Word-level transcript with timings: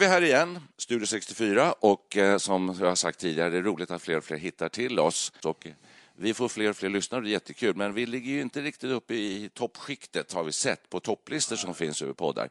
Vi 0.00 0.06
här 0.06 0.22
igen, 0.22 0.60
Studio 0.76 1.06
64, 1.06 1.72
och 1.72 2.16
eh, 2.16 2.38
som 2.38 2.76
jag 2.80 2.88
har 2.88 2.94
sagt 2.94 3.18
tidigare, 3.18 3.50
det 3.50 3.56
är 3.56 3.62
roligt 3.62 3.90
att 3.90 4.02
fler 4.02 4.16
och 4.16 4.24
fler 4.24 4.36
hittar 4.36 4.68
till 4.68 4.98
oss. 4.98 5.32
Och 5.44 5.66
eh, 5.66 5.72
vi 6.16 6.34
får 6.34 6.48
fler 6.48 6.70
och 6.70 6.76
fler 6.76 6.88
lyssnare, 6.88 7.20
det 7.20 7.28
är 7.28 7.32
jättekul, 7.32 7.76
men 7.76 7.94
vi 7.94 8.06
ligger 8.06 8.30
ju 8.30 8.40
inte 8.40 8.60
riktigt 8.60 8.90
uppe 8.90 9.14
i 9.14 9.50
toppskiktet, 9.54 10.32
har 10.32 10.44
vi 10.44 10.52
sett, 10.52 10.90
på 10.90 11.00
topplistor 11.00 11.56
som 11.56 11.74
finns 11.74 12.02
över 12.02 12.12
poddar. 12.12 12.48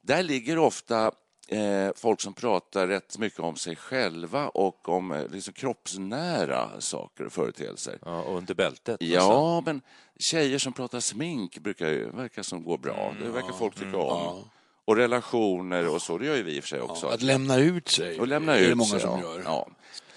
Där 0.00 0.22
ligger 0.22 0.58
ofta 0.58 1.12
eh, 1.48 1.90
folk 1.96 2.20
som 2.20 2.34
pratar 2.34 2.86
rätt 2.86 3.18
mycket 3.18 3.40
om 3.40 3.56
sig 3.56 3.76
själva 3.76 4.48
och 4.48 4.88
om 4.88 5.12
eh, 5.12 5.28
liksom, 5.28 5.54
kroppsnära 5.54 6.80
saker 6.80 7.26
och 7.26 7.32
företeelser. 7.32 7.98
Ja, 8.04 8.22
och 8.22 8.38
under 8.38 8.54
bältet. 8.54 8.96
Ja, 9.02 9.62
men 9.66 9.82
tjejer 10.18 10.58
som 10.58 10.72
pratar 10.72 11.00
smink 11.00 11.58
brukar 11.58 11.88
ju 11.88 12.10
verka 12.10 12.42
som 12.42 12.64
går 12.64 12.78
bra. 12.78 13.14
Det 13.22 13.28
verkar 13.28 13.52
folk 13.52 13.74
tycka 13.74 13.96
om. 13.96 14.44
Och 14.84 14.96
relationer 14.96 15.88
och 15.88 16.02
så, 16.02 16.18
det 16.18 16.26
gör 16.26 16.36
ju 16.36 16.42
vi 16.42 16.56
i 16.56 16.60
och 16.60 16.64
för 16.64 16.68
sig 16.68 16.80
också. 16.80 17.06
Att 17.06 17.22
lämna 17.22 17.58
ut 17.58 17.88
sig 17.88 18.20
Och 18.20 18.28
lämna 18.28 18.56
är 18.56 18.62
ut 18.62 18.68
det 18.68 18.74
många 18.74 18.90
sig, 18.90 19.00
som 19.00 19.20
ja. 19.20 19.22
gör. 19.22 19.42
Ja. 19.44 19.68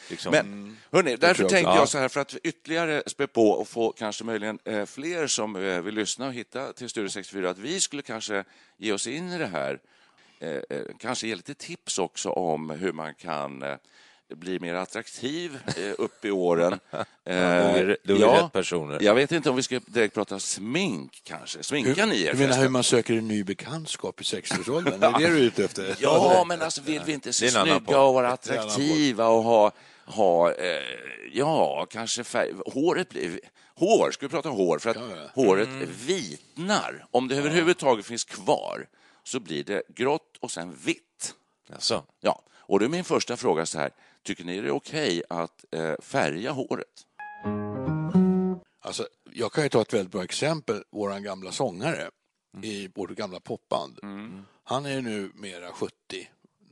Liksom, 0.09 0.31
Men 0.31 0.77
hörni, 0.91 1.15
därför 1.15 1.43
jag 1.43 1.49
tänkte 1.49 1.75
jag 1.75 1.89
så 1.89 1.97
här, 1.97 2.09
för 2.09 2.21
att 2.21 2.35
ytterligare 2.43 3.03
spä 3.05 3.27
på 3.27 3.49
och 3.49 3.67
få 3.67 3.91
kanske 3.91 4.23
möjligen 4.23 4.59
eh, 4.63 4.85
fler 4.85 5.27
som 5.27 5.55
eh, 5.55 5.81
vill 5.81 5.95
lyssna 5.95 6.27
och 6.27 6.33
hitta 6.33 6.73
till 6.73 6.89
Studio 6.89 7.09
64, 7.09 7.49
att 7.49 7.57
vi 7.57 7.79
skulle 7.79 8.01
kanske 8.01 8.43
ge 8.77 8.91
oss 8.91 9.07
in 9.07 9.31
i 9.31 9.37
det 9.37 9.47
här. 9.47 9.79
Eh, 10.39 10.49
eh, 10.49 10.81
kanske 10.99 11.27
ge 11.27 11.35
lite 11.35 11.53
tips 11.53 11.99
också 11.99 12.29
om 12.29 12.69
hur 12.69 12.91
man 12.91 13.13
kan 13.13 13.63
eh, 14.29 14.37
bli 14.37 14.59
mer 14.59 14.73
attraktiv 14.73 15.59
eh, 15.77 15.93
upp 15.97 16.25
i 16.25 16.31
åren. 16.31 16.79
är 17.25 17.97
då 18.03 18.15
är 18.15 18.19
det 18.19 18.43
rätt 18.43 18.53
personer. 18.53 18.97
Jag 19.01 19.15
vet 19.15 19.31
inte 19.31 19.49
om 19.49 19.55
vi 19.55 19.63
ska 19.63 19.79
direkt 19.85 20.13
prata 20.13 20.39
smink 20.39 21.21
kanske. 21.23 21.63
Sminkar 21.63 22.05
ni 22.05 22.23
er 22.23 22.33
Du 22.33 22.39
menar 22.39 22.57
hur 22.57 22.69
man 22.69 22.83
söker 22.83 23.13
en 23.13 23.27
ny 23.27 23.43
bekantskap 23.43 24.21
i 24.21 24.23
60-årsåldern? 24.23 24.93
Är 25.03 25.11
det 25.11 25.27
det 25.27 25.33
du 25.33 25.37
är 25.37 25.43
ute 25.43 25.65
efter? 25.65 25.95
Ja, 25.99 26.43
men 26.47 26.61
alltså 26.61 26.81
vill 26.81 27.01
vi 27.05 27.13
inte 27.13 27.33
se 27.33 27.49
snygga 27.49 27.99
och 27.99 28.13
vara 28.13 28.31
attraktiva 28.31 29.27
och 29.27 29.43
ha, 29.43 29.71
ha 30.05 30.51
eh, 30.53 30.81
ja, 31.33 31.87
kanske 31.89 32.23
färg... 32.23 32.53
Håret 32.65 33.09
blir... 33.09 33.39
Hår, 33.75 34.11
ska 34.11 34.25
vi 34.25 34.29
prata 34.29 34.49
hår? 34.49 34.79
För 34.79 34.89
att 34.89 35.31
håret 35.33 35.69
vitnar. 36.05 37.05
Om 37.11 37.27
det 37.27 37.35
överhuvudtaget 37.35 38.05
finns 38.05 38.23
kvar 38.23 38.87
så 39.23 39.39
blir 39.39 39.63
det 39.63 39.83
grått 39.95 40.37
och 40.39 40.51
sen 40.51 40.75
vitt. 40.83 41.35
Alltså, 41.73 42.03
Ja, 42.21 42.41
och 42.67 42.79
då 42.79 42.85
är 42.85 42.89
min 42.89 43.03
första 43.03 43.37
fråga 43.37 43.65
så 43.65 43.79
här. 43.79 43.91
Tycker 44.25 44.43
ni 44.43 44.61
det 44.61 44.67
är 44.67 44.71
okej 44.71 45.23
att 45.29 45.65
eh, 45.71 45.93
färga 45.99 46.51
håret? 46.51 47.05
Alltså, 48.79 49.07
jag 49.31 49.51
kan 49.51 49.63
ju 49.63 49.69
ta 49.69 49.81
ett 49.81 49.93
väldigt 49.93 50.11
bra 50.11 50.23
exempel. 50.23 50.83
Vår 50.91 51.19
gamla 51.19 51.51
sångare 51.51 52.09
i 52.61 52.87
vårt 52.95 53.09
gamla 53.09 53.39
popband. 53.39 53.99
Han 54.63 54.85
är 54.85 55.01
nu 55.01 55.31
mera 55.35 55.71
70 55.71 55.93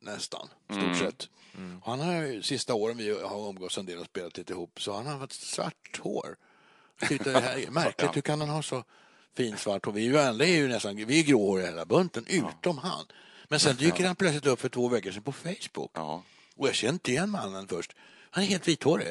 nästan, 0.02 0.48
stort 0.70 0.98
sett. 0.98 1.30
Och 1.82 1.92
han 1.92 2.00
har 2.00 2.14
ju, 2.14 2.42
sista 2.42 2.74
åren 2.74 2.98
vi 2.98 3.20
har 3.24 3.50
umgåtts 3.50 3.78
en 3.78 3.86
del 3.86 4.00
och 4.00 4.06
spelat 4.06 4.38
lite 4.38 4.54
ihop, 4.54 4.82
så 4.82 4.94
han 4.94 5.06
har 5.06 5.18
haft 5.18 5.34
svart 5.34 6.00
hår. 6.00 6.36
Det 7.10 7.40
här 7.40 7.58
är 7.68 7.72
märkligt. 7.72 8.16
Hur 8.16 8.22
kan 8.22 8.40
han 8.40 8.50
ha 8.50 8.62
så 8.62 8.84
fint 9.36 9.60
svart 9.60 9.86
hår? 9.86 9.92
Vi 9.92 10.02
är 10.02 10.12
ju, 10.12 10.18
alla 10.18 10.46
är 10.46 10.56
ju 10.56 10.68
nästan, 10.68 10.96
vi 10.96 11.20
är 11.20 11.24
gråhåriga 11.24 11.68
hela 11.68 11.86
bunten, 11.86 12.26
utom 12.28 12.78
han. 12.78 13.06
Men 13.48 13.60
sen 13.60 13.76
dyker 13.80 14.06
han 14.06 14.16
plötsligt 14.16 14.46
upp 14.46 14.60
för 14.60 14.70
två 14.70 14.88
veckor 14.88 15.12
sedan 15.12 15.24
på 15.24 15.32
Facebook. 15.32 15.92
Ja, 15.94 16.24
Och 16.60 16.68
jag 16.68 16.76
kände 16.76 16.94
inte 16.94 17.12
igen 17.12 17.30
mannen 17.30 17.68
först. 17.68 17.92
Han 18.32 18.44
är 18.44 18.48
helt 18.48 18.68
vithårig. 18.68 19.08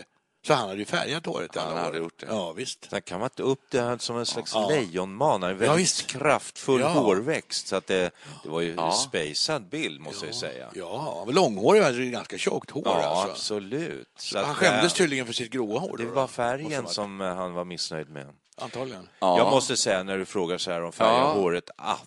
Så 0.47 0.55
han 0.55 0.69
hade 0.69 0.79
ju 0.79 0.85
färgat 0.85 1.27
håret 1.27 1.57
Han 1.57 1.77
hade 1.77 1.91
år. 1.99 2.05
gjort 2.05 2.21
det. 2.21 2.27
Ja, 2.31 2.53
visst. 2.53 2.91
sen 2.91 3.03
kan 3.03 3.21
man 3.21 3.31
ta 3.31 3.43
upp 3.43 3.61
det 3.71 3.81
här 3.81 3.99
som 3.99 4.17
en 4.19 4.27
slags 4.27 4.55
Ja. 4.55 4.69
lejonman. 4.69 5.43
Han 5.43 5.51
Ja, 5.51 5.57
väldigt 5.57 5.79
visst. 5.79 6.07
kraftfull 6.07 6.81
Ja. 6.81 6.89
hårväxt. 6.89 7.67
Så 7.69 7.77
att 7.77 7.87
det, 7.87 8.11
det 8.43 8.49
var 8.49 8.61
ju 8.61 8.75
Ja. 8.75 8.87
en 8.87 8.93
spejsad 8.93 9.69
bild, 9.69 10.01
måste 10.01 10.27
jag 10.27 10.35
säga. 10.35 10.71
Ja, 10.75 11.23
men 11.27 11.35
långhårig 11.35 11.83
var 11.83 11.91
ganska 12.11 12.39
tjockt 12.39 12.71
hår 12.71 12.83
Ja, 12.87 12.93
alltså. 13.05 13.31
absolut. 13.31 14.09
Så 14.19 14.39
Han 14.39 14.55
skämdes 14.55 14.93
eh, 14.93 14.97
tydligen 14.97 15.27
för 15.27 15.33
sitt 15.33 15.51
gråa 15.53 15.79
hår. 15.79 15.97
Det 15.97 16.05
var 16.07 16.27
färgen 16.27 16.87
som 16.87 17.21
eh, 17.21 17.35
han 17.35 17.53
var 17.53 17.65
missnöjd 17.65 18.11
med. 18.11 18.27
Antagligen. 18.57 19.09
Ja. 19.19 19.39
Jag 19.39 19.51
måste 19.51 19.77
säga 19.77 20.03
när 20.03 20.19
du 20.19 20.25
frågar 20.25 20.59
så 20.59 20.71
här 20.71 20.83
om 20.83 20.93
färga 20.93 21.19
Ja. 21.19 21.33
håret 21.33 21.71
att 21.77 22.05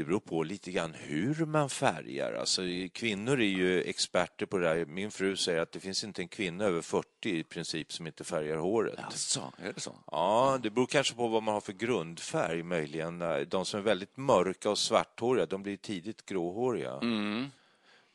det 0.00 0.04
beror 0.04 0.20
på 0.20 0.42
lite 0.42 0.70
grann 0.70 0.94
hur 0.94 1.46
man 1.46 1.70
färgar. 1.70 2.32
Alltså, 2.32 2.62
kvinnor 2.92 3.40
är 3.40 3.44
ju 3.44 3.82
experter 3.82 4.46
på 4.46 4.58
det 4.58 4.68
här. 4.68 4.84
Min 4.84 5.10
fru 5.10 5.36
säger 5.36 5.60
att 5.60 5.72
det 5.72 5.80
finns 5.80 6.04
inte 6.04 6.22
en 6.22 6.28
kvinna 6.28 6.64
över 6.64 6.82
40 6.82 7.06
i 7.22 7.44
princip 7.44 7.92
som 7.92 8.06
inte 8.06 8.24
färgar 8.24 8.56
håret. 8.56 8.98
Alltså, 8.98 9.52
är 9.58 9.72
det 9.72 9.80
så? 9.80 9.96
Ja, 10.10 10.58
det 10.62 10.70
beror 10.70 10.86
kanske 10.86 11.14
på 11.14 11.28
vad 11.28 11.42
man 11.42 11.54
har 11.54 11.60
för 11.60 11.72
grundfärg 11.72 12.62
möjligen. 12.62 13.22
De 13.48 13.64
som 13.64 13.80
är 13.80 13.84
väldigt 13.84 14.16
mörka 14.16 14.70
och 14.70 14.78
svarthåriga, 14.78 15.46
de 15.46 15.62
blir 15.62 15.76
tidigt 15.76 16.26
gråhåriga. 16.26 16.92
Mm. 16.92 17.50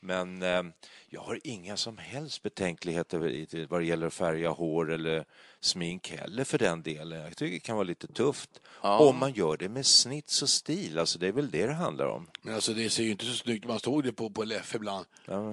Men 0.00 0.42
eh, 0.42 0.62
jag 1.08 1.20
har 1.20 1.40
inga 1.44 1.76
som 1.76 1.98
helst 1.98 2.42
betänkligheter 2.42 3.66
vad 3.66 3.80
det 3.80 3.86
gäller 3.86 4.06
att 4.06 4.14
färga 4.14 4.50
hår 4.50 4.92
eller 4.92 5.24
smink 5.60 6.10
heller 6.10 6.44
för 6.44 6.58
den 6.58 6.82
delen. 6.82 7.20
Jag 7.20 7.36
tycker 7.36 7.54
det 7.54 7.60
kan 7.60 7.76
vara 7.76 7.84
lite 7.84 8.06
tufft. 8.06 8.50
Om 8.80 9.18
man 9.18 9.32
gör 9.32 9.56
det 9.56 9.68
med 9.68 9.86
snits 9.86 10.42
och 10.42 10.48
stil, 10.48 10.98
alltså 10.98 11.18
det 11.18 11.26
är 11.26 11.32
väl 11.32 11.50
det 11.50 11.66
det 11.66 11.72
handlar 11.72 12.06
om. 12.06 12.28
Men 12.42 12.54
alltså 12.54 12.72
det 12.72 12.90
ser 12.90 13.02
ju 13.02 13.10
inte 13.10 13.24
så 13.24 13.32
snyggt 13.32 13.66
Man 13.66 13.80
såg 13.80 14.04
det 14.04 14.12
på, 14.12 14.30
på 14.30 14.44
LF 14.44 14.74
ibland. 14.74 15.06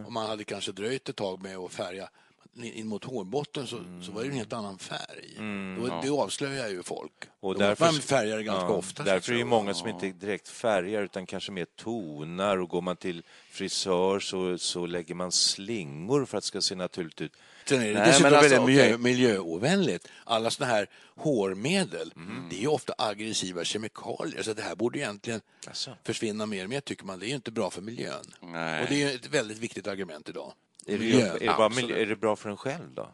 Och 0.05 0.11
man 0.11 0.27
hade 0.27 0.43
kanske 0.43 0.71
dröjt 0.71 1.09
ett 1.09 1.15
tag 1.15 1.43
med 1.43 1.57
att 1.57 1.71
färga. 1.71 2.09
In 2.56 2.88
mot 2.88 3.03
hårbotten 3.03 3.68
så, 3.68 3.78
så 4.06 4.12
var 4.12 4.22
det 4.22 4.28
en 4.28 4.34
helt 4.36 4.53
annan 4.53 4.78
färg. 4.78 5.36
Då, 5.80 6.00
Det 6.03 6.09
avslöjar 6.09 6.69
ju 6.69 6.84
folk. 6.84 7.12
Och 7.40 7.53
Då 7.53 7.59
därför- 7.59 7.86
man 7.86 7.94
färgar 7.94 8.40
ganska 8.41 8.66
Ja, 8.66 8.69
ofta. 8.69 9.03
Därför 9.03 9.34
är 9.34 9.38
det 9.38 9.46
många 9.46 9.74
som 9.74 9.88
inte 9.90 10.08
direkt 10.12 10.47
färgar 10.47 11.03
utan 11.03 11.25
kanske 11.25 11.52
mer 11.52 11.66
tonar 11.66 12.58
och 12.58 12.69
går 12.69 12.81
man 12.81 12.97
till 12.97 13.24
frisör 13.52 14.19
så, 14.19 14.58
så 14.58 14.86
lägger 14.86 15.16
man 15.16 15.31
slingor 15.31 16.25
för 16.25 16.38
att 16.38 16.44
det 16.44 16.47
ska 16.47 16.62
se 16.62 16.75
naturligt 16.75 17.22
ut. 17.22 17.31
Sen 17.66 17.81
är 17.81 17.88
det 17.88 17.94
Nej, 17.94 18.08
dessutom 18.08 18.34
alltså, 18.34 18.50
väldigt 18.50 18.66
miljö, 18.66 18.97
miljöovänligt. 18.97 20.08
Alla 20.23 20.49
sådana 20.49 20.73
här 20.73 20.90
hårmedel, 21.16 22.14
Mm. 22.16 22.47
det 22.49 22.56
är 22.56 22.59
ju 22.61 22.67
ofta 22.67 22.94
aggressiva 22.97 23.64
kemikalier. 23.64 24.44
Så 24.44 24.53
det 24.53 24.61
här 24.61 24.76
borde 24.76 24.99
egentligen 24.99 25.41
Alltså. 25.67 25.97
försvinna 26.03 26.46
mer 26.46 26.64
och 26.64 26.70
mer, 26.70 26.79
tycker 26.82 27.06
man. 27.06 27.20
Det 27.20 27.26
är 27.26 27.28
ju 27.29 27.35
inte 27.35 27.52
bra 27.52 27.70
för 27.70 27.82
miljön. 27.82 28.26
Nej. 28.41 28.84
Och 28.84 28.90
det 28.90 29.03
är 29.03 29.16
ett 29.16 29.28
väldigt 29.28 29.58
viktigt 29.58 29.88
argument 29.88 30.29
idag. 30.29 30.53
Är 30.88 30.91
det, 30.94 31.00
Miljö, 31.00 31.35
är, 31.35 31.40
det 31.40 31.46
bara, 31.46 31.70
miljö- 31.70 32.02
är 32.02 32.06
det 32.06 32.16
bra 32.16 32.35
för 32.35 32.50
en 32.50 32.58
själv 32.58 32.94
då? 32.96 33.09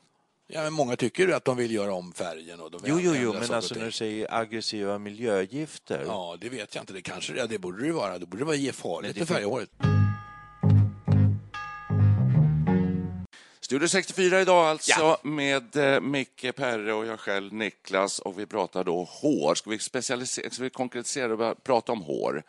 Ja, 0.48 0.64
men 0.64 0.74
många 0.74 0.96
tycker 0.96 1.30
att 1.30 1.46
de 1.46 1.58
vill 1.58 1.72
göra 1.72 1.94
om 1.94 2.14
färgen. 2.14 2.60
Och 2.60 2.72
de 2.72 2.82
Jo, 2.86 3.00
jo, 3.02 3.14
jo, 3.16 3.34
men 3.34 3.54
alltså 3.54 3.76
när 3.76 3.86
du 3.86 3.92
säger 3.92 4.34
aggressiva 4.34 4.98
miljögifter. 4.98 6.04
Ja, 6.08 6.38
det 6.42 6.50
vet 6.50 6.76
jag 6.76 6.82
inte. 6.82 6.94
Det 6.94 7.02
kanske 7.02 7.34
ja, 7.34 7.48
det 7.48 7.60
borde 7.60 7.86
det 7.86 7.92
vara. 7.92 8.18
Det 8.18 8.26
borde 8.26 8.46
vara 8.46 8.74
farligt 8.74 9.16
det 9.16 9.22
att 9.22 9.28
färga 9.28 9.48
håret. 9.48 9.70
Studio 13.62 13.88
64 13.88 14.42
idag 14.42 14.68
alltså 14.68 15.18
med 15.24 15.76
eh, 15.76 16.02
Micke, 16.02 16.56
Perre 16.56 16.94
och 16.94 17.06
jag 17.06 17.20
själv 17.20 17.54
Niklas 17.54 18.20
och 18.20 18.40
vi 18.40 18.46
pratar 18.46 18.84
då 18.84 19.04
hår. 19.04 19.56
Ska 19.56 19.70
vi, 19.70 19.80
specialisera, 19.80 20.50
ska 20.50 20.64
vi 20.64 20.70
konkretisera 20.70 21.50
och 21.50 21.64
prata 21.64 21.92
om 21.92 22.02
hår? 22.02 22.44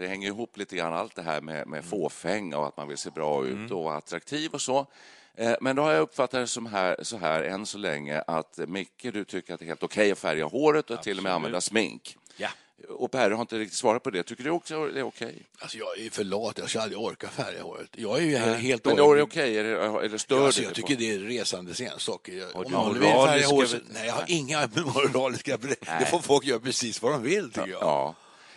Det 0.00 0.08
hänger 0.08 0.28
ihop 0.28 0.56
lite 0.56 0.76
grann 0.76 0.92
allt 0.94 1.14
det 1.16 1.22
här 1.22 1.40
med, 1.40 1.66
med 1.68 1.84
fåfänga 1.84 2.58
och 2.58 2.66
att 2.66 2.76
man 2.76 2.88
vill 2.88 2.98
se 2.98 3.10
bra 3.10 3.46
ut 3.46 3.70
och 3.70 3.84
vara 3.84 3.96
attraktiv 3.96 4.50
och 4.54 4.60
så. 4.60 4.86
Eh, 5.34 5.54
Men 5.60 5.76
då 5.76 5.82
har 5.82 5.92
jag 5.92 6.00
uppfattat 6.02 6.40
det 6.40 6.46
som 6.46 6.66
här, 6.66 6.96
så 7.02 7.16
här 7.16 7.42
än 7.42 7.66
så 7.66 7.78
länge 7.78 8.20
att 8.26 8.58
eh, 8.58 8.66
Micke, 8.66 9.02
du 9.12 9.24
tycker 9.24 9.54
att 9.54 9.60
det 9.60 9.64
är 9.64 9.66
helt 9.66 9.82
okej 9.82 10.12
att 10.12 10.18
färga 10.18 10.44
håret 10.44 10.90
och 10.90 11.02
till 11.02 11.16
och 11.18 11.22
med 11.22 11.32
använda 11.32 11.60
smink. 11.60 12.16
Ja. 12.36 12.48
Och 12.88 13.10
Per 13.10 13.30
har 13.30 13.40
inte 13.40 13.58
riktigt 13.58 13.78
svarat 13.78 14.02
på 14.02 14.10
det. 14.10 14.22
Tycker 14.22 14.44
du 14.44 14.50
också 14.50 14.86
det 14.88 15.00
är 15.00 15.02
okej? 15.02 15.46
Alltså 15.58 15.78
jag 15.78 15.98
är 15.98 16.10
för 16.10 16.24
lat, 16.24 16.58
jag 16.58 16.70
ska 16.70 16.80
aldrig 16.80 17.00
orka 17.00 17.28
färga 17.28 17.62
håret. 17.62 17.88
Jag 17.96 18.18
är 18.18 18.22
ju 18.22 18.36
helt 18.36 18.84
Men 18.84 18.96
då 18.96 19.12
är 19.12 19.16
det 19.16 19.22
okej? 19.22 19.54
Det, 19.54 19.60
är 19.60 20.08
det 20.08 20.18
stör 20.18 20.46
Alltså, 20.46 20.60
dig 20.60 20.66
jag 20.68 20.74
på- 20.76 20.88
tycker 20.88 20.96
det 20.96 21.14
är 21.14 21.18
resandes 21.18 21.80
ensak. 21.80 22.28
Om 22.54 22.64
du 22.64 22.70
någon 22.70 22.94
vill 22.94 23.02
färga 23.02 23.46
håret... 23.46 23.82
Nej, 23.90 24.06
jag 24.06 24.14
har 24.14 24.24
inga 24.26 24.68
moraliska... 24.94 25.56
Det 25.56 26.06
får 26.10 26.18
folk 26.18 26.44
göra 26.44 26.60
precis 26.60 27.02
vad 27.02 27.12
de 27.12 27.22
vill, 27.22 27.50
tycker 27.52 27.68
jag. 27.70 27.82
Ja. 27.82 28.14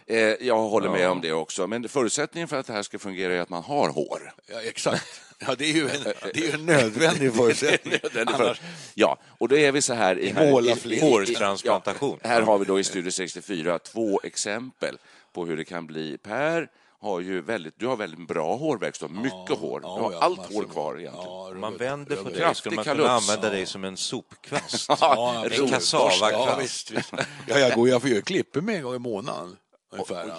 Eh, 0.08 0.18
Jag 0.18 0.58
håller 0.58 0.90
med 0.90 1.10
om 1.10 1.22
det 1.22 1.32
också. 1.32 1.68
Men 1.68 1.90
förutsättningen 1.90 2.48
för 2.48 2.60
att 2.60 2.68
det 2.68 2.74
här 2.74 2.84
ska 2.84 3.00
fungera 3.00 3.34
är 3.34 3.40
att 3.40 3.50
man 3.50 3.64
har 3.64 3.90
hår. 3.90 4.34
Ja, 4.48 4.62
exakt. 4.62 5.22
Ja, 5.40 5.56
det 5.58 5.66
är 5.66 5.74
ju 5.74 5.90
en, 5.90 6.04
det 6.34 6.38
är 6.38 6.42
ju 6.48 6.52
en 6.52 6.66
nödvändig 6.66 7.34
förutsättning. 7.34 7.94
Annars, 8.28 8.62
Ja, 8.94 9.18
och 9.38 9.48
då 9.48 9.58
är 9.58 9.72
vi 9.72 9.82
så 9.82 9.94
här... 9.94 10.20
I, 10.20 10.34
Måla 10.34 10.76
fler. 10.76 11.02
Hårtransplantation. 11.02 12.20
Ja, 12.22 12.30
här 12.30 12.42
har 12.42 12.58
vi 12.58 12.66
då 12.66 12.80
i 12.80 12.84
Studio 12.84 13.12
64 13.12 13.80
två 13.80 14.20
exempel 14.24 14.98
på 15.34 15.46
hur 15.46 15.58
det 15.58 15.66
kan 15.66 15.88
bli. 15.88 16.18
Per 16.18 16.68
har 17.02 17.20
ju 17.20 17.42
väldigt, 17.42 17.80
du 17.80 17.88
har 17.88 17.96
väldigt 17.96 18.28
bra 18.28 18.56
hårväxt, 18.56 19.02
du 19.02 19.08
har 19.08 19.14
mycket 19.24 19.58
hår. 19.58 19.80
Du 19.80 19.88
ja, 19.88 20.00
har 20.02 20.12
ja, 20.12 20.20
allt 20.20 20.38
massor. 20.38 20.54
hår 20.54 20.64
kvar 20.64 21.00
egentligen. 21.00 21.28
Ja, 21.28 21.54
man 21.54 21.78
vänder 21.78 22.16
på 22.16 22.30
dig 22.30 22.56
skulle 22.56 22.76
man 22.76 22.86
kunna 22.86 23.10
använda 23.10 23.50
dig 23.50 23.66
som 23.66 23.84
en 23.84 23.98
sopkvast. 23.98 24.86
Ja, 24.90 25.46
en 25.52 25.70
kassavakvast. 25.70 26.32
Ja, 26.34 26.58
visst, 26.62 26.92
visst. 26.92 27.14
Ja, 27.48 27.60
jag 27.60 27.74
går 27.74 27.90
jag 27.90 28.08
göra 28.08 28.22
klipper 28.22 28.62
med 28.62 28.76
en 28.76 28.84
gång 28.84 28.96
i 28.96 29.00
månaden. 29.00 29.58
Ungefär. 29.94 30.36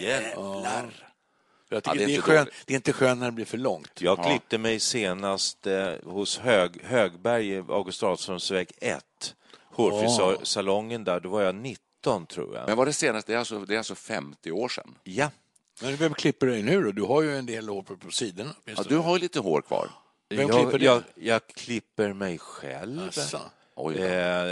Jävlar. 0.00 1.06
Jag 1.68 1.76
Ja, 1.76 1.80
det 1.80 1.90
är 1.90 1.94
det, 1.94 2.04
är 2.04 2.08
inte 2.08 2.22
skön, 2.22 2.46
det 2.64 2.74
är 2.74 2.76
inte 2.76 2.92
skönt 2.92 3.20
när 3.20 3.26
det 3.26 3.32
blir 3.32 3.44
för 3.44 3.58
långt. 3.58 4.00
Jag 4.00 4.24
klippte 4.24 4.58
mig 4.58 4.80
senast 4.80 5.66
eh, 5.66 5.92
hos 6.04 6.38
Hög, 6.38 6.82
Högberg, 6.84 7.48
i 7.48 7.56
August 7.68 8.02
Adolfssonsväg 8.02 8.72
1. 8.78 9.34
Hårfrisörsalongen 9.70 11.04
där, 11.04 11.20
då 11.20 11.28
var 11.28 11.42
jag 11.42 11.54
19 11.54 12.26
tror 12.26 12.56
jag. 12.56 12.68
Men 12.68 12.76
var 12.76 12.86
det 12.86 12.92
senast? 12.92 13.26
Det 13.26 13.34
är 13.34 13.38
alltså, 13.38 13.58
det 13.58 13.74
är 13.74 13.78
alltså 13.78 13.94
50 13.94 14.52
år 14.52 14.68
sedan. 14.68 14.94
Ja, 15.04 15.30
Men 15.82 15.96
vem 15.96 16.14
klipper 16.14 16.46
dig 16.46 16.62
nu 16.62 16.82
då? 16.82 16.92
Du 16.92 17.02
har 17.02 17.22
ju 17.22 17.36
en 17.36 17.46
del 17.46 17.68
hår 17.68 17.82
på, 17.82 17.96
på 17.96 18.10
sidorna. 18.10 18.54
Ja, 18.64 18.82
du 18.88 18.96
har 18.96 19.16
ju 19.16 19.20
lite 19.20 19.40
hår 19.40 19.62
kvar. 19.62 19.90
Vem 20.28 20.40
jag, 20.40 20.50
klipper 20.50 20.78
dig? 20.78 20.86
jag, 20.86 21.02
jag 21.14 21.46
klipper 21.46 22.12
mig 22.12 22.38
själv. 22.38 23.08
Asså. 23.08 23.38
Oj. 23.78 23.98
Eh, 23.98 24.44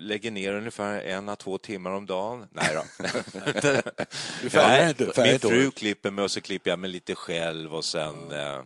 lägger 0.00 0.30
ner 0.30 0.54
ungefär 0.54 1.00
en 1.00 1.28
à 1.28 1.36
två 1.36 1.58
timmar 1.58 1.90
om 1.90 2.06
dagen. 2.06 2.46
Nej 2.52 2.68
då. 2.74 2.82
Färgar 4.50 5.22
min 5.30 5.38
fru 5.38 5.70
klipper 5.70 6.10
mig 6.10 6.24
och 6.24 6.30
så 6.30 6.40
klipper 6.40 6.70
jag 6.70 6.78
mig 6.78 6.90
lite 6.90 7.14
själv 7.14 7.74
och 7.74 7.84
sen, 7.84 8.32
eh, 8.32 8.58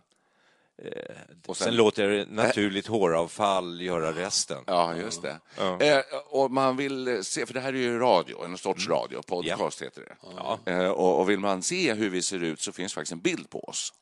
Och 1.46 1.56
sen, 1.56 1.64
sen- 1.64 1.76
låter 1.76 2.08
jag 2.10 2.28
naturligt 2.30 2.86
håravfall 2.86 3.80
göra 3.80 4.12
resten. 4.12 4.64
Ja, 4.66 4.96
just 4.96 5.22
det. 5.22 5.38
Eh, 5.86 6.02
och 6.26 6.50
man 6.50 6.76
vill 6.76 7.24
se, 7.24 7.46
för 7.46 7.54
det 7.54 7.60
här 7.60 7.72
är 7.72 7.78
ju 7.78 7.98
radio, 7.98 8.44
en 8.44 8.58
sorts 8.58 8.88
radio, 8.88 9.22
podcast 9.26 9.82
heter 9.82 10.00
det. 10.00 10.16
Ja. 10.36 10.58
Eh, 10.66 10.88
och, 10.90 11.20
och 11.20 11.30
vill 11.30 11.38
man 11.38 11.62
se 11.62 11.94
hur 11.94 12.10
vi 12.10 12.22
ser 12.22 12.42
ut 12.42 12.60
så 12.60 12.72
finns 12.72 12.94
faktiskt 12.94 13.12
en 13.12 13.20
bild 13.20 13.50
på 13.50 13.60
oss. 13.64 13.92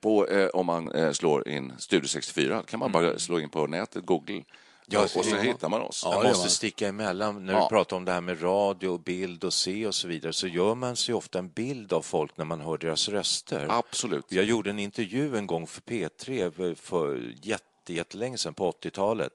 På, 0.00 0.26
eh, 0.28 0.46
om 0.48 0.66
man 0.66 1.14
slår 1.14 1.48
in 1.48 1.72
Studio 1.78 2.08
64 2.08 2.62
kan 2.66 2.80
man 2.80 2.92
bara 2.92 3.18
slå 3.18 3.40
in 3.40 3.48
på 3.50 3.66
nätet, 3.66 4.06
Google, 4.06 4.42
Ja, 4.88 4.98
och, 4.98 5.16
och 5.16 5.24
så 5.24 5.36
hittar 5.36 5.68
man 5.68 5.82
oss. 5.82 6.02
Ja, 6.04 6.14
Jag 6.14 6.24
måste 6.24 6.50
sticka 6.50 6.88
emellan. 6.88 7.46
När 7.46 7.52
Ja. 7.52 7.62
du 7.62 7.68
pratar 7.68 7.96
om 7.96 8.04
det 8.04 8.12
här 8.12 8.20
med 8.20 8.42
radio, 8.42 8.88
och 8.88 9.00
bild 9.00 9.44
och 9.44 9.52
se 9.52 9.86
och 9.86 9.94
så 9.94 10.08
vidare 10.08 10.32
så 10.32 10.46
gör 10.46 10.74
man 10.74 10.96
sig 10.96 11.14
ofta 11.14 11.38
en 11.38 11.48
bild 11.48 11.92
av 11.92 12.02
folk 12.02 12.36
när 12.36 12.44
man 12.44 12.60
hör 12.60 12.78
deras 12.78 13.08
röster. 13.08 13.66
Absolut. 13.70 14.24
Jag 14.28 14.44
gjorde 14.44 14.70
en 14.70 14.78
intervju 14.78 15.36
en 15.36 15.46
gång 15.46 15.66
för 15.66 15.80
P3 15.80 16.74
för 16.74 17.32
jätte, 17.42 17.94
jättelänge 17.94 18.38
sedan, 18.38 18.54
på 18.54 18.70
80-talet. 18.70 19.32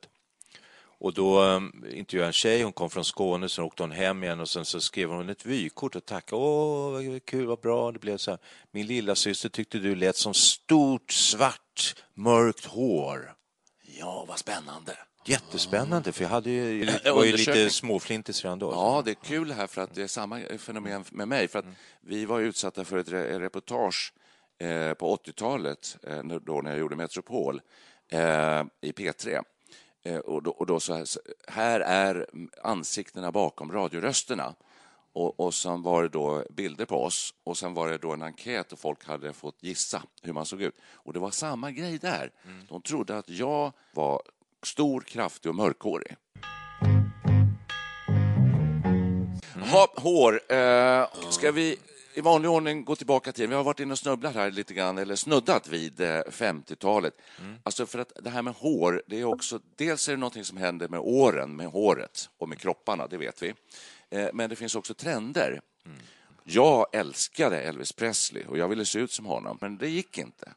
Och 1.03 1.13
då 1.13 1.41
um, 1.41 1.85
intervjuade 1.93 2.17
jag 2.17 2.27
en 2.27 2.33
tjej, 2.33 2.63
hon 2.63 2.73
kom 2.73 2.89
från 2.89 3.05
Skåne, 3.05 3.49
sen 3.49 3.63
åkte 3.63 3.83
hon 3.83 3.91
hem 3.91 4.23
igen 4.23 4.39
och 4.39 4.49
sen 4.49 4.65
så 4.65 4.81
skrev 4.81 5.09
hon 5.09 5.29
ett 5.29 5.45
vykort 5.45 5.95
och 5.95 6.05
tackade. 6.05 6.41
Åh, 6.41 6.91
vad 6.91 7.25
kul, 7.25 7.45
vad 7.45 7.59
bra 7.59 7.91
det 7.91 7.99
blev. 7.99 8.17
Så 8.17 8.31
här. 8.31 8.39
Min 8.71 8.87
lilla 8.87 9.15
syster 9.15 9.49
tyckte 9.49 9.77
du 9.77 9.95
lät 9.95 10.15
som 10.15 10.33
stort, 10.33 11.11
svart, 11.11 11.95
mörkt 12.13 12.65
hår. 12.65 13.33
Ja, 13.99 14.25
vad 14.27 14.39
spännande. 14.39 14.97
Jättespännande, 15.25 16.11
för 16.11 16.23
jag 16.23 16.29
hade 16.29 16.49
ju, 16.49 16.85
Jag 17.03 17.15
var 17.15 17.23
ju 17.23 17.31
lite 17.31 17.69
småflintis 17.69 18.43
redan 18.43 18.59
då. 18.59 18.71
Ja, 18.71 19.01
det 19.05 19.11
är 19.11 19.15
kul 19.15 19.51
här 19.51 19.67
för 19.67 19.81
att 19.81 19.95
det 19.95 20.01
är 20.03 20.07
samma 20.07 20.39
fenomen 20.57 21.03
med 21.11 21.27
mig. 21.27 21.47
För 21.47 21.59
att 21.59 21.65
vi 22.01 22.25
var 22.25 22.39
utsatta 22.39 22.85
för 22.85 22.97
ett 22.97 23.09
re- 23.09 23.39
reportage 23.39 24.13
eh, 24.59 24.93
på 24.93 25.15
80-talet, 25.15 25.97
eh, 26.03 26.23
när- 26.23 26.39
då 26.39 26.61
när 26.61 26.71
jag 26.71 26.79
gjorde 26.79 26.95
Metropol, 26.95 27.61
eh, 28.11 28.63
i 28.81 28.91
P3. 28.91 29.41
Eh, 30.03 30.17
och 30.17 30.43
då, 30.43 30.51
och 30.51 30.65
då 30.65 30.79
så 30.79 30.93
här, 30.93 31.05
här 31.47 31.79
är 31.79 32.27
ansiktena 32.63 33.31
bakom 33.31 33.71
radiorösterna. 33.71 34.55
Och, 35.13 35.39
och 35.39 35.53
sen 35.53 35.81
var 35.81 36.03
det 36.03 36.09
då 36.09 36.43
bilder 36.49 36.85
på 36.85 37.03
oss 37.03 37.33
och 37.43 37.57
sen 37.57 37.73
var 37.73 37.89
det 37.89 37.97
då 37.97 38.11
en 38.13 38.21
enkät 38.21 38.71
och 38.73 38.79
folk 38.79 39.05
hade 39.07 39.33
fått 39.33 39.63
gissa 39.63 40.03
hur 40.21 40.33
man 40.33 40.45
såg 40.45 40.61
ut. 40.61 40.75
Och 40.93 41.13
det 41.13 41.19
var 41.19 41.31
samma 41.31 41.71
grej 41.71 41.97
där. 41.97 42.31
De 42.69 42.81
trodde 42.81 43.17
att 43.17 43.29
jag 43.29 43.73
var 43.93 44.21
stor, 44.65 45.01
kraftig 45.01 45.49
och 45.49 45.55
mörkhårig. 45.55 46.15
Ha, 49.71 49.87
hår. 49.95 50.53
Eh, 50.53 51.07
ska 51.29 51.51
vi 51.51 51.77
i 52.13 52.21
vanlig 52.21 52.51
ordning 52.51 52.85
gå 52.85 52.95
tillbaka 52.95 53.31
till... 53.31 53.47
Vi 53.47 53.55
har 53.55 53.63
varit 53.63 53.79
inne 53.79 53.91
och 53.91 53.99
snubblat 53.99 54.35
här 54.35 54.51
lite 54.51 54.73
grann, 54.73 54.97
eller 54.97 55.15
snuddat 55.15 55.67
vid 55.67 56.01
eh, 56.01 56.21
50-talet. 56.27 57.13
Alltså 57.63 57.85
för 57.85 57.99
att 57.99 58.11
det 58.23 58.29
här 58.29 58.41
med 58.41 58.53
hår, 58.53 59.03
det 59.07 59.19
är 59.19 59.25
också... 59.25 59.59
Dels 59.75 60.07
är 60.07 60.13
det 60.13 60.17
någonting 60.17 60.45
som 60.45 60.57
händer 60.57 60.87
med 60.87 60.99
åren, 60.99 61.55
med 61.55 61.67
håret 61.67 62.29
och 62.37 62.49
med 62.49 62.59
kropparna, 62.59 63.07
det 63.07 63.17
vet 63.17 63.43
vi. 63.43 63.53
Eh, 64.09 64.29
men 64.33 64.49
det 64.49 64.55
finns 64.55 64.75
också 64.75 64.93
trender. 64.93 65.61
Jag 66.43 66.85
älskade 66.91 67.61
Elvis 67.61 67.91
Presley 67.91 68.45
och 68.45 68.57
jag 68.57 68.67
ville 68.67 68.85
se 68.85 68.99
ut 68.99 69.11
som 69.11 69.25
honom, 69.25 69.57
men 69.61 69.77
det 69.77 69.89
gick 69.89 70.17
inte. 70.17 70.53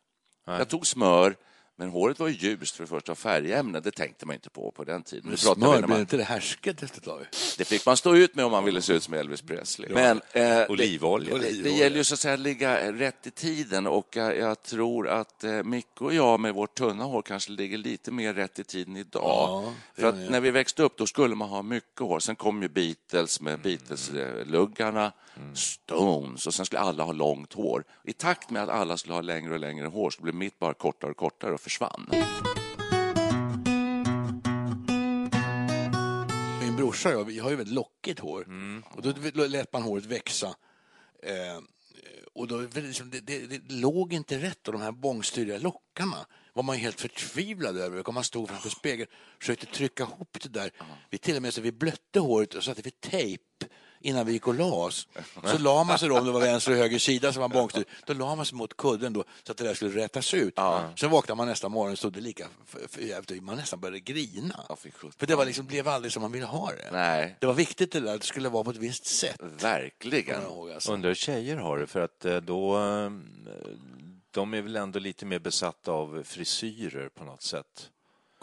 Jag 0.46 0.68
tog 0.68 0.86
smör, 0.86 1.36
men 1.76 1.88
håret 1.90 2.18
var 2.18 2.28
ju 2.28 2.34
ljust 2.34 2.76
för 2.76 2.82
det 2.84 2.88
första. 2.88 3.14
Färgämne, 3.14 3.80
det 3.80 3.90
tänkte 3.90 4.26
man 4.26 4.34
inte 4.34 4.50
på 4.50 4.70
på 4.70 4.84
den 4.84 5.02
tiden. 5.02 5.30
Vi 5.30 5.36
Smör, 5.36 5.86
man- 5.86 6.00
inte 6.00 6.16
det 6.16 6.24
härsket 6.24 6.82
efter 6.82 6.98
ett 6.98 7.04
tag? 7.04 7.26
det 7.58 7.64
fick 7.64 7.86
man 7.86 7.96
stå 7.96 8.16
ut 8.16 8.34
med 8.34 8.44
om 8.44 8.50
man 8.52 8.64
ville 8.64 8.82
se 8.82 8.92
ut 8.92 9.02
som 9.02 9.14
Elvis 9.14 9.42
Presley. 9.42 9.90
Men 9.94 10.20
eh, 10.32 10.70
Olivolja. 10.70 11.38
Det, 11.38 11.62
det 11.62 11.70
gäller 11.70 11.96
ju 11.96 12.04
så 12.04 12.14
att 12.14 12.20
säga 12.20 12.34
att 12.34 12.40
ligga 12.40 12.92
rätt 12.92 13.26
i 13.26 13.30
tiden 13.30 13.86
och 13.86 14.08
jag, 14.16 14.36
jag 14.38 14.62
tror 14.62 15.08
att 15.08 15.44
eh, 15.44 15.62
Micke 15.62 16.00
och 16.00 16.14
jag 16.14 16.40
med 16.40 16.54
vårt 16.54 16.74
tunna 16.74 17.04
hår 17.04 17.22
kanske 17.22 17.52
ligger 17.52 17.78
lite 17.78 18.10
mer 18.10 18.34
rätt 18.34 18.58
i 18.58 18.64
tiden 18.64 18.96
idag. 18.96 19.22
Ja, 19.24 19.72
För 19.94 20.06
att 20.08 20.30
när 20.30 20.40
vi 20.40 20.50
växte 20.50 20.82
upp 20.82 20.96
då 20.96 21.06
skulle 21.06 21.34
man 21.34 21.48
ha 21.48 21.62
mycket 21.62 22.00
hår. 22.00 22.20
Sen 22.20 22.36
kom 22.36 22.62
ju 22.62 22.68
Beatles 22.68 23.40
med 23.40 23.58
Beatles-luggarna, 23.60 25.12
Stones 25.54 26.46
och 26.46 26.54
sen 26.54 26.66
skulle 26.66 26.80
alla 26.80 27.04
ha 27.04 27.12
långt 27.12 27.52
hår. 27.52 27.84
I 28.04 28.12
takt 28.12 28.50
med 28.50 28.62
att 28.62 28.68
alla 28.68 28.96
skulle 28.96 29.14
ha 29.14 29.20
längre 29.20 29.52
och 29.52 29.60
längre 29.60 29.86
hår 29.86 30.10
så 30.10 30.22
blev 30.22 30.34
mitt 30.34 30.58
bara 30.58 30.74
kortare 30.74 31.10
och 31.10 31.16
kortare 31.16 31.54
och 31.54 31.60
försvann. 31.60 32.10
Min 36.60 36.76
brorsa 36.76 37.08
och 37.08 37.14
jag, 37.14 37.24
vi 37.24 37.38
har 37.38 37.50
ju 37.50 37.56
väldigt 37.56 37.74
lockigt 37.74 38.20
hår. 38.20 38.44
Mm. 38.46 38.82
Och 38.90 39.02
då 39.02 39.46
lät 39.46 39.72
man 39.72 39.82
håret 39.82 40.06
växa. 40.06 40.54
Eh, 41.22 41.62
och 42.34 42.48
då, 42.48 42.60
liksom, 42.74 43.10
det, 43.10 43.20
det, 43.20 43.46
det 43.46 43.72
låg 43.72 44.12
inte 44.12 44.38
rätt 44.38 44.68
och 44.68 44.72
de 44.72 44.82
här 44.82 44.92
bångstyriga 44.92 45.58
lockarna 45.58 46.26
var 46.52 46.62
man 46.62 46.76
helt 46.76 47.00
förtvivlad 47.00 47.76
över. 47.76 48.12
Man 48.12 48.24
stod 48.24 48.48
framför 48.48 48.70
spegeln 48.70 49.08
och 49.12 49.42
försökte 49.42 49.66
trycka 49.66 50.02
ihop 50.02 50.38
det 50.42 50.48
där. 50.48 50.70
Vi 51.10 51.18
till 51.18 51.36
och 51.36 51.42
med 51.42 51.54
så 51.54 51.60
vi 51.60 51.72
blötte 51.72 52.20
håret 52.20 52.54
och 52.54 52.64
satte 52.64 52.82
vi 52.82 52.90
tejp 52.90 53.42
innan 54.04 54.26
vi 54.26 54.32
gick 54.32 54.46
och 54.48 54.54
la 54.54 54.64
oss. 54.64 55.08
Så 55.44 55.58
la 55.58 55.84
man 55.84 55.98
sig 55.98 56.08
då, 56.08 56.18
om 56.18 56.26
det 56.26 56.32
var 56.32 56.40
vänster 56.40 56.72
och 56.72 56.78
höger 56.78 56.98
sida 56.98 57.32
som 57.32 57.42
var 57.42 57.48
bångstyrig, 57.48 57.88
då 58.06 58.12
la 58.14 58.34
man 58.34 58.46
sig 58.46 58.56
mot 58.58 58.76
kudden 58.76 59.12
då, 59.12 59.24
så 59.42 59.52
att 59.52 59.58
det 59.58 59.64
där 59.64 59.74
skulle 59.74 60.04
rätas 60.04 60.34
ut. 60.34 60.54
Sen 60.96 61.10
vaknade 61.10 61.36
man 61.36 61.48
nästa 61.48 61.68
morgon 61.68 61.92
och 61.92 61.98
stod 61.98 62.12
det 62.12 62.20
lika 62.20 62.46
jävligt. 62.98 63.42
Man 63.42 63.56
nästan 63.56 63.80
började 63.80 64.00
grina. 64.00 64.64
Ja. 64.68 64.76
För 65.18 65.26
det 65.26 65.34
var 65.34 65.44
liksom, 65.44 65.66
blev 65.66 65.88
aldrig 65.88 66.12
som 66.12 66.22
man 66.22 66.32
ville 66.32 66.46
ha 66.46 66.70
det. 66.70 66.88
Nej. 66.92 67.36
Det 67.40 67.46
var 67.46 67.54
viktigt 67.54 67.92
det 67.92 68.00
där, 68.00 68.14
att 68.14 68.20
det 68.20 68.26
skulle 68.26 68.48
vara 68.48 68.64
på 68.64 68.70
ett 68.70 68.76
visst 68.76 69.06
sätt. 69.06 69.40
Verkligen. 69.40 70.42
ihåg, 70.42 70.70
alltså. 70.70 70.92
Undrar 70.92 71.10
hur 71.10 71.14
tjejer 71.14 71.56
har 71.56 71.78
det, 71.78 71.86
för 71.86 72.00
att 72.00 72.24
eh, 72.24 72.36
då... 72.36 72.78
eh, 72.78 73.10
De 74.30 74.54
är 74.54 74.62
väl 74.62 74.76
ändå 74.76 74.98
lite 74.98 75.26
mer 75.26 75.38
besatta 75.38 75.92
av 75.92 76.22
frisyrer 76.26 77.08
på 77.08 77.24
något 77.24 77.42
sätt. 77.42 77.90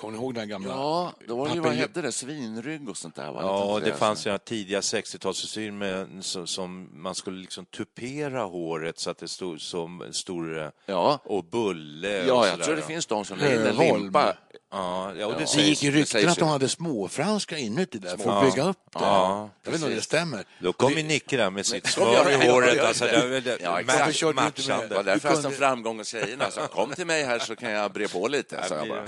Kommer 0.02 0.18
ni 0.18 0.24
ihåg 0.24 0.34
den 0.34 0.50
gamla? 0.50 0.70
Ja, 0.70 1.14
då 1.28 1.36
var 1.36 1.48
det 1.48 1.54
ju, 1.54 1.60
vad 1.60 1.74
hette 1.74 2.02
det, 2.02 2.12
svinrygg 2.12 2.90
och 2.90 2.98
sånt 2.98 3.16
där? 3.16 3.32
Va? 3.32 3.40
Ja, 3.42 3.78
Lite 3.78 3.90
det 3.92 3.98
fanns 3.98 4.28
ju 4.28 4.38
tidiga 4.38 4.80
60-talsfrisyrer 4.80 5.72
med 5.72 6.24
som, 6.26 6.48
som 6.48 6.90
man 7.02 7.16
skulle 7.16 7.42
liksom 7.42 7.66
tupera 7.66 8.44
håret 8.44 9.00
så 9.00 9.10
att 9.10 9.18
det 9.18 9.28
stod 9.28 9.62
som 9.62 10.04
stor... 10.12 10.60
eh, 10.62 10.70
Ja. 10.86 11.20
Och 11.24 11.44
bulle 11.46 12.22
och 12.22 12.28
Ja, 12.28 12.48
jag 12.48 12.64
tror 12.64 12.76
det 12.76 12.82
finns 12.82 13.06
de 13.06 13.26
som 13.26 13.40
Höholm. 13.40 14.02
limpa 14.04 14.34
Ja, 14.74 15.14
ja, 15.16 15.26
och 15.26 15.34
det 15.34 15.40
Det 15.40 15.48
sägs, 15.48 15.68
gick 15.68 15.84
ju 15.84 15.92
det 15.92 15.98
rykten 15.98 16.30
att 16.30 16.38
de 16.38 16.50
hade 16.50 16.70
småfranska 16.70 17.58
inuti 17.58 17.98
där 18.00 18.18
för 18.18 18.26
Ja. 18.30 18.38
att 18.44 18.54
bygga 18.54 18.64
upp 18.70 18.78
det. 18.94 19.00
Ja, 19.00 19.50
jag 19.64 19.72
vet 19.72 19.80
inte 19.82 19.90
om 19.92 19.96
det 19.96 20.02
stämmer. 20.02 20.44
Då 20.60 20.74
kom 20.74 20.92
ju 20.94 21.04
Nicke 21.04 21.38
där 21.38 21.50
med 21.50 21.66
sitt 21.66 21.88
smör 21.88 22.30
i 22.30 22.34
ja, 22.46 22.52
håret. 22.54 22.76
ja, 22.78 22.88
Alltså, 22.88 23.08
ja. 23.08 23.22
det, 23.26 23.42
det, 23.42 23.58
Ja, 23.62 23.70
ma- 23.72 23.80
exakt. 23.80 24.00
Varför 24.00 24.14
körde 24.14 24.42
du 24.42 24.46
inte 24.48 24.62
med? 24.68 24.78
Det 24.78 24.82
var 24.82 25.04
matchande. 25.04 25.12
därför 25.12 25.34
kunde- 25.42 25.52
framgång 25.58 25.98
hos 25.98 26.08
tjejerna. 26.08 26.52
Så 26.52 26.62
kom 26.62 26.92
till 26.92 27.06
mig 27.08 27.24
här 27.24 27.40
så 27.40 27.56
kan 27.56 27.72
jag 27.72 27.92
bre 27.92 28.08
på 28.08 28.28
lite, 28.28 28.64
sa 28.70 28.76
jag 28.76 28.88
bara. 28.88 29.08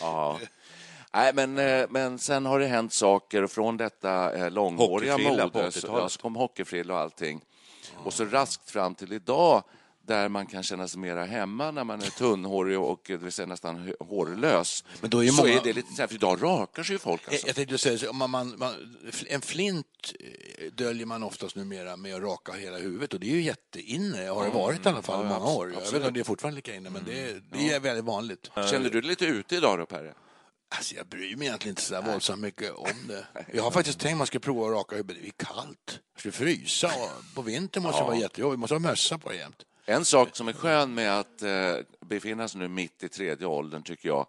Ja. 0.00 0.38
Nej, 1.14 1.32
men, 1.34 1.58
eh, 1.58 1.86
men 1.90 2.18
sen 2.18 2.46
har 2.46 2.58
det 2.60 2.66
hänt 2.66 2.92
saker 2.92 3.46
från 3.46 3.76
detta 3.76 4.32
eh, 4.34 4.50
långhåriga 4.50 5.18
mode. 5.18 5.42
Så, 5.42 5.48
80-talet. 5.48 5.84
ja, 6.02 6.08
så 6.08 6.20
kom 6.20 6.36
hockeyfrilla 6.36 6.94
och 6.94 7.00
allting. 7.00 7.40
Och 8.04 8.12
så 8.12 8.24
raskt 8.24 8.70
fram 8.70 8.94
till 8.94 9.12
idag 9.12 9.62
där 10.06 10.28
man 10.28 10.46
kan 10.46 10.62
känna 10.62 10.88
sig 10.88 11.00
mera 11.00 11.24
hemma 11.24 11.70
när 11.70 11.84
man 11.84 12.00
är 12.02 12.10
tunnhårig 12.10 12.78
och 12.78 13.10
eh, 13.10 13.18
det 13.18 13.24
vill 13.24 13.32
säga 13.32 13.46
nästan 13.46 13.92
hårlös. 14.00 14.84
Men 15.00 15.10
då 15.10 15.18
är 15.18 15.22
ju 15.22 15.30
så 15.30 15.36
många- 15.42 15.54
är 15.54 15.60
det 15.64 15.72
lite 15.72 15.92
så 15.92 16.02
här, 16.02 16.06
för 16.06 16.14
idag 16.14 16.42
rakar 16.42 16.82
sig 16.82 16.92
ju 16.94 16.98
folk. 16.98 17.22
Jag- 17.26 17.32
Alltså. 17.32 17.46
Jag 17.46 17.56
tänkte 17.56 17.78
säga, 17.78 18.12
man, 18.12 18.30
man, 18.30 18.54
man, 18.58 18.74
en 19.26 19.40
flint 19.40 19.86
eh, 20.20 20.72
döljer 20.72 21.06
man 21.06 21.22
oftast 21.22 21.56
numera 21.56 21.96
med 21.96 22.14
att 22.14 22.22
raka 22.22 22.52
hela 22.52 22.78
huvudet 22.78 23.14
och 23.14 23.20
det 23.20 23.26
är 23.26 23.34
ju 23.34 23.42
jätteinne, 23.42 24.26
har 24.28 24.44
det 24.44 24.50
varit 24.50 24.86
i 24.86 24.88
alla 24.88 25.02
fall 25.02 25.26
i 25.26 25.28
många 25.28 25.46
år. 25.46 25.72
Jag 25.72 25.80
vet 25.80 25.92
inte 25.92 26.06
om 26.08 26.14
det 26.14 26.20
är 26.20 26.24
fortfarande 26.24 26.56
lika 26.56 26.74
inne, 26.74 26.90
men 26.90 27.04
det, 27.04 27.42
det 27.52 27.70
är 27.72 27.80
väldigt 27.80 28.04
vanligt. 28.04 28.50
Känner 28.54 28.90
du 28.90 29.00
dig 29.00 29.08
lite 29.10 29.26
ute 29.26 29.56
idag 29.56 29.78
då, 29.78 29.86
Perre? 29.86 30.14
Alltså, 30.68 30.94
jag 30.94 31.06
bryr 31.06 31.36
mig 31.36 31.46
egentligen 31.46 31.72
inte 31.72 31.82
så 31.82 31.94
där 31.94 32.02
våldsamt 32.02 32.40
mycket 32.42 32.72
om 32.74 32.90
det. 33.08 33.26
Jag 33.54 33.62
har 33.62 33.70
faktiskt 33.70 33.98
tänkt 34.00 34.12
att 34.14 34.18
man 34.18 34.26
ska 34.26 34.38
prova 34.38 34.66
att 34.66 34.72
raka 34.72 34.96
huvudet. 34.96 35.22
Det 35.22 35.28
är 35.28 35.44
kallt. 35.54 36.00
Det 36.14 36.18
skulle 36.20 36.32
frysa. 36.32 36.86
och 36.86 37.34
På 37.34 37.42
vintern 37.42 37.82
måste 37.82 38.00
det 38.00 38.04
vara 38.06 38.16
jättejobbigt. 38.16 38.60
måste 38.60 38.74
ha 38.74 38.80
mössa 38.80 39.18
på 39.18 39.34
jämt. 39.34 39.56
En 39.88 40.04
sak 40.04 40.36
som 40.36 40.48
är 40.48 40.52
skön 40.52 40.94
med 40.94 41.18
att 41.18 41.42
eh, 41.42 41.74
befinna 42.00 42.48
sig 42.48 42.60
nu 42.60 42.68
mitt 42.68 43.02
i 43.02 43.08
tredje 43.08 43.46
åldern, 43.46 43.82
tycker 43.82 44.08
jag, 44.08 44.26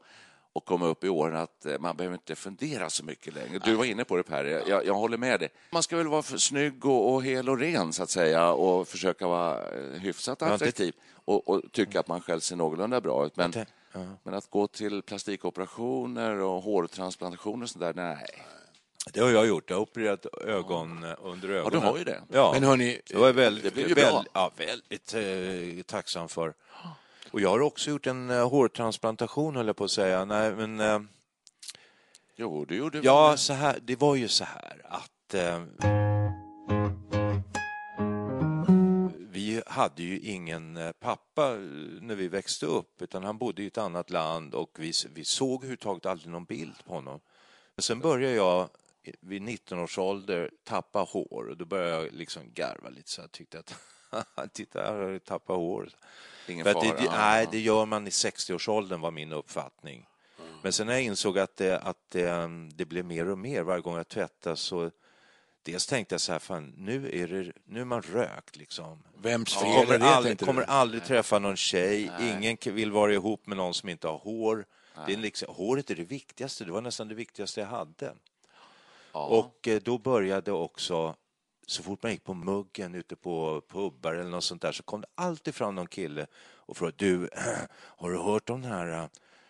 och 0.54 0.66
komma 0.66 0.86
upp 0.86 1.04
i 1.04 1.10
åren, 1.10 1.36
att 1.36 1.66
eh, 1.66 1.80
man 1.80 1.98
behöver 1.98 2.16
inte 2.16 2.36
fundera 2.36 2.90
så 2.90 3.06
mycket 3.06 3.36
längre. 3.36 3.60
Du 3.66 3.74
var 3.76 3.86
inne 3.86 4.04
på 4.04 4.18
det, 4.18 4.24
Per. 4.24 4.46
Jag, 4.46 4.86
jag 4.86 4.94
håller 4.94 5.18
med 5.18 5.40
dig. 5.40 5.50
Man 5.72 5.84
ska 5.84 5.98
väl 5.98 6.08
vara 6.08 6.24
snygg 6.24 6.86
och, 6.86 7.14
och 7.14 7.24
hel 7.24 7.50
och 7.50 7.60
ren, 7.60 7.94
så 7.94 8.04
att 8.04 8.10
säga, 8.10 8.52
och 8.52 8.88
försöka 8.88 9.28
vara 9.28 9.70
eh, 9.70 10.00
hyfsat 10.00 10.42
attraktiv 10.42 10.94
och, 11.26 11.50
och 11.50 11.62
tycka 11.72 12.00
att 12.00 12.08
man 12.08 12.22
själv 12.22 12.40
ser 12.40 12.56
någorlunda 12.56 13.02
bra 13.02 13.26
ut. 13.26 13.38
Men, 13.38 13.54
men 14.24 14.34
att 14.34 14.50
gå 14.50 14.68
till 14.68 15.02
plastikoperationer 15.02 16.36
och 16.36 16.62
hårtransplantationer 16.62 17.64
och 17.64 17.70
sånt 17.70 17.82
där, 17.82 17.94
nej. 17.94 18.26
Det 19.14 19.20
har 19.20 19.30
jag 19.30 19.48
gjort. 19.48 19.70
Jag 19.70 19.78
har 19.78 19.82
opererat 19.82 20.26
ögon 20.42 21.04
eh, 21.04 21.14
under 21.22 21.50
ögonen. 21.50 21.80
du 21.80 21.88
har 21.88 21.98
ju 21.98 22.04
det. 22.04 22.22
Ja. 22.32 22.52
Men 22.54 22.64
hörni, 22.64 23.02
det 23.08 23.18
var 23.18 23.28
jag 23.28 23.34
väldigt, 23.34 23.64
det 23.64 23.72
blev 23.72 23.88
ju 23.88 23.96
bra. 23.96 24.04
väldigt, 24.04 24.32
ja, 24.34 24.52
väldigt 24.58 25.14
eh, 25.14 25.84
tacksam 25.84 26.30
för. 26.30 26.54
Och 27.32 27.42
jag 27.42 27.50
har 27.50 27.60
också 27.60 27.90
gjort 27.90 28.08
en 28.08 28.30
eh, 28.30 28.50
hårtransplantation, 28.50 29.56
höll 29.56 29.68
jag 29.68 29.76
på 29.76 29.84
att 29.84 29.92
säga. 29.92 30.26
Nej, 30.26 30.52
men... 30.56 30.80
Eh, 30.80 31.00
Jo, 32.40 32.66
du 32.66 32.76
gjorde 32.76 33.00
Ja, 33.04 33.38
så 33.38 33.54
här, 33.54 33.80
det 33.82 33.96
var 33.96 34.16
ju 34.16 34.28
så 34.28 34.44
här 34.44 34.82
att 34.84 35.34
eh, 35.34 35.64
vi 39.32 39.62
hade 39.68 40.04
ju 40.04 40.20
ingen 40.20 40.78
eh, 40.78 40.92
pappa 40.92 41.52
eh, 41.52 41.58
när 42.02 42.16
vi 42.16 42.28
växte 42.28 42.66
upp, 42.66 43.02
utan 43.02 43.24
han 43.24 43.38
bodde 43.38 43.64
i 43.64 43.68
ett 43.68 43.78
annat 43.78 44.10
land 44.10 44.54
och 44.54 44.70
vi, 44.80 44.92
vi 45.14 45.26
såg 45.26 45.60
överhuvudtaget 45.60 46.06
aldrig 46.06 46.32
någon 46.32 46.46
bild 46.46 46.86
på 46.86 46.94
honom. 46.94 47.20
Men 47.76 47.84
sen 47.84 48.00
började 48.00 48.36
jag 48.36 48.70
vid 49.20 49.42
19 49.42 49.80
års 49.80 49.98
ålder 49.98 50.52
tappa 50.64 51.00
hår 51.00 51.48
och 51.50 51.58
då 51.58 51.66
började 51.66 51.92
jag 52.06 52.14
liksom 52.14 52.44
garva 52.54 52.90
lite 52.90 53.10
så 53.10 53.22
jag 53.22 53.32
tyckte 53.32 53.60
att 53.60 53.74
titta 54.54 54.82
här 54.82 54.94
har 54.94 55.10
jag 55.10 55.24
tappat 55.24 55.56
hår. 55.56 55.90
Ingen 56.48 56.66
För 56.66 56.74
fara. 56.74 56.84
det, 56.84 57.10
nej, 57.12 57.48
det 57.52 57.60
gör 57.60 57.86
man 57.86 58.08
i 58.08 58.10
60-årsåldern 58.10 59.02
var 59.02 59.12
min 59.12 59.32
uppfattning. 59.32 60.06
Men 60.64 60.74
sen 60.74 60.88
när 60.88 60.94
jag 60.94 61.04
insåg 61.04 61.40
att, 61.40 61.56
det, 61.56 61.80
att 61.80 62.10
det, 62.10 62.50
det 62.76 62.86
blev 62.86 63.06
mer 63.06 63.30
och 63.30 63.38
mer 63.38 63.64
varje 63.64 63.82
gång 63.82 63.98
jag 63.98 64.08
tvättade 64.08 64.56
så 64.58 64.92
dels 65.64 65.88
tänkte 65.88 66.14
jag 66.14 66.22
så 66.22 66.32
här, 66.32 66.40
fan, 66.40 66.74
nu 66.78 67.10
är, 67.14 67.28
det, 67.28 67.52
nu 67.66 67.82
är 67.82 67.86
man 67.86 68.02
rökt 68.02 68.56
liksom. 68.56 69.04
vems 69.18 69.54
fel 69.54 69.64
Kommer, 69.86 69.96
är 69.96 70.00
det? 70.00 70.06
aldrig, 70.06 70.38
du? 70.38 70.46
kommer 70.46 70.62
aldrig 70.64 71.04
träffa 71.06 71.40
någon 71.40 71.56
tjej, 71.58 72.12
ingen 72.20 72.58
k- 72.58 72.72
vill 72.72 72.92
vara 72.92 73.14
ihop 73.14 73.48
med 73.48 73.58
någon 73.58 73.74
som 73.74 73.90
inte 73.90 74.08
har 74.08 74.18
hår. 74.18 74.66
Det 75.08 75.14
är 75.14 75.18
liksom, 75.18 75.56
håret 75.56 75.90
är 75.92 75.96
det 75.96 76.04
viktigaste, 76.04 76.66
det 76.66 76.72
var 76.72 76.82
nästan 76.82 77.08
det 77.08 77.16
viktigaste 77.16 77.60
jag 77.60 77.68
hade. 77.68 78.14
Och 79.26 79.68
eh, 79.68 79.82
då 79.82 79.98
började 79.98 80.52
också, 80.52 81.16
så 81.68 81.84
fort 81.84 82.04
man 82.04 82.12
gick 82.12 82.24
på 82.24 82.34
muggen 82.34 82.96
ute 82.96 83.16
på 83.16 83.62
pubbar 83.70 84.14
eller 84.14 84.30
något 84.30 84.44
sånt 84.44 84.62
där 84.62 84.72
så 84.72 84.84
kom 84.84 85.02
det 85.02 85.08
alltid 85.16 85.56
fram 85.56 85.76
någon 85.76 85.88
kille 85.88 86.28
och 86.40 86.78
frågade 86.78 86.98
du, 86.98 87.30
har 87.98 88.12
du 88.12 88.18
hört 88.18 88.50
om 88.50 88.62
den 88.62 88.72
här 88.72 88.88
eh, 89.04 89.08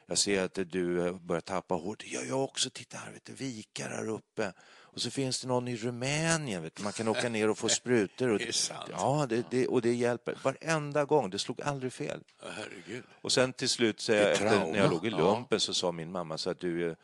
jag 0.10 0.18
ser 0.18 0.44
att 0.44 0.54
du 0.72 1.08
eh, 1.08 1.14
börjar 1.16 1.42
tappa 1.42 1.76
hår. 1.76 1.96
Det 2.00 2.08
gör 2.08 2.24
jag 2.26 2.44
också. 2.44 2.70
Titta 2.70 2.98
här, 2.98 3.12
vet 3.12 3.26
du, 3.26 3.34
vikar 3.34 3.90
här 3.90 4.10
uppe. 4.10 4.54
Och 4.80 5.02
så 5.02 5.12
finns 5.12 5.42
det 5.42 5.48
någon 5.48 5.68
i 5.68 5.76
Rumänien. 5.76 6.64
Vet 6.64 6.76
du. 6.76 6.84
Man 6.84 6.94
kan 6.94 7.08
åka 7.08 7.30
ner 7.30 7.50
och 7.50 7.58
få 7.58 7.70
sprutor. 7.70 8.30
Och, 8.30 8.40
Det 8.40 8.48
är 8.48 8.52
sant. 8.52 8.90
Ja, 8.92 9.26
det, 9.30 9.46
det, 9.52 9.68
och 9.68 9.82
det 9.82 9.94
hjälper. 9.94 10.38
Varenda 10.44 11.06
gång. 11.06 11.30
Det 11.30 11.40
slog 11.40 11.62
aldrig 11.62 11.94
fel. 11.94 12.24
Ja, 12.42 12.48
Herregud. 12.52 13.04
Och 13.22 13.32
sen 13.32 13.54
till 13.54 13.70
slut, 13.70 14.00
så 14.00 14.14
är 14.14 14.32
efter, 14.32 14.46
när 14.46 14.78
jag 14.78 14.92
låg 14.92 15.06
i 15.06 15.10
Ja. 15.10 15.18
lumpen, 15.18 15.60
så 15.60 15.74
sa 15.74 15.92
min 15.92 16.12
mamma 16.12 16.38
så 16.38 16.50
att 16.50 16.60
du, 16.60 16.96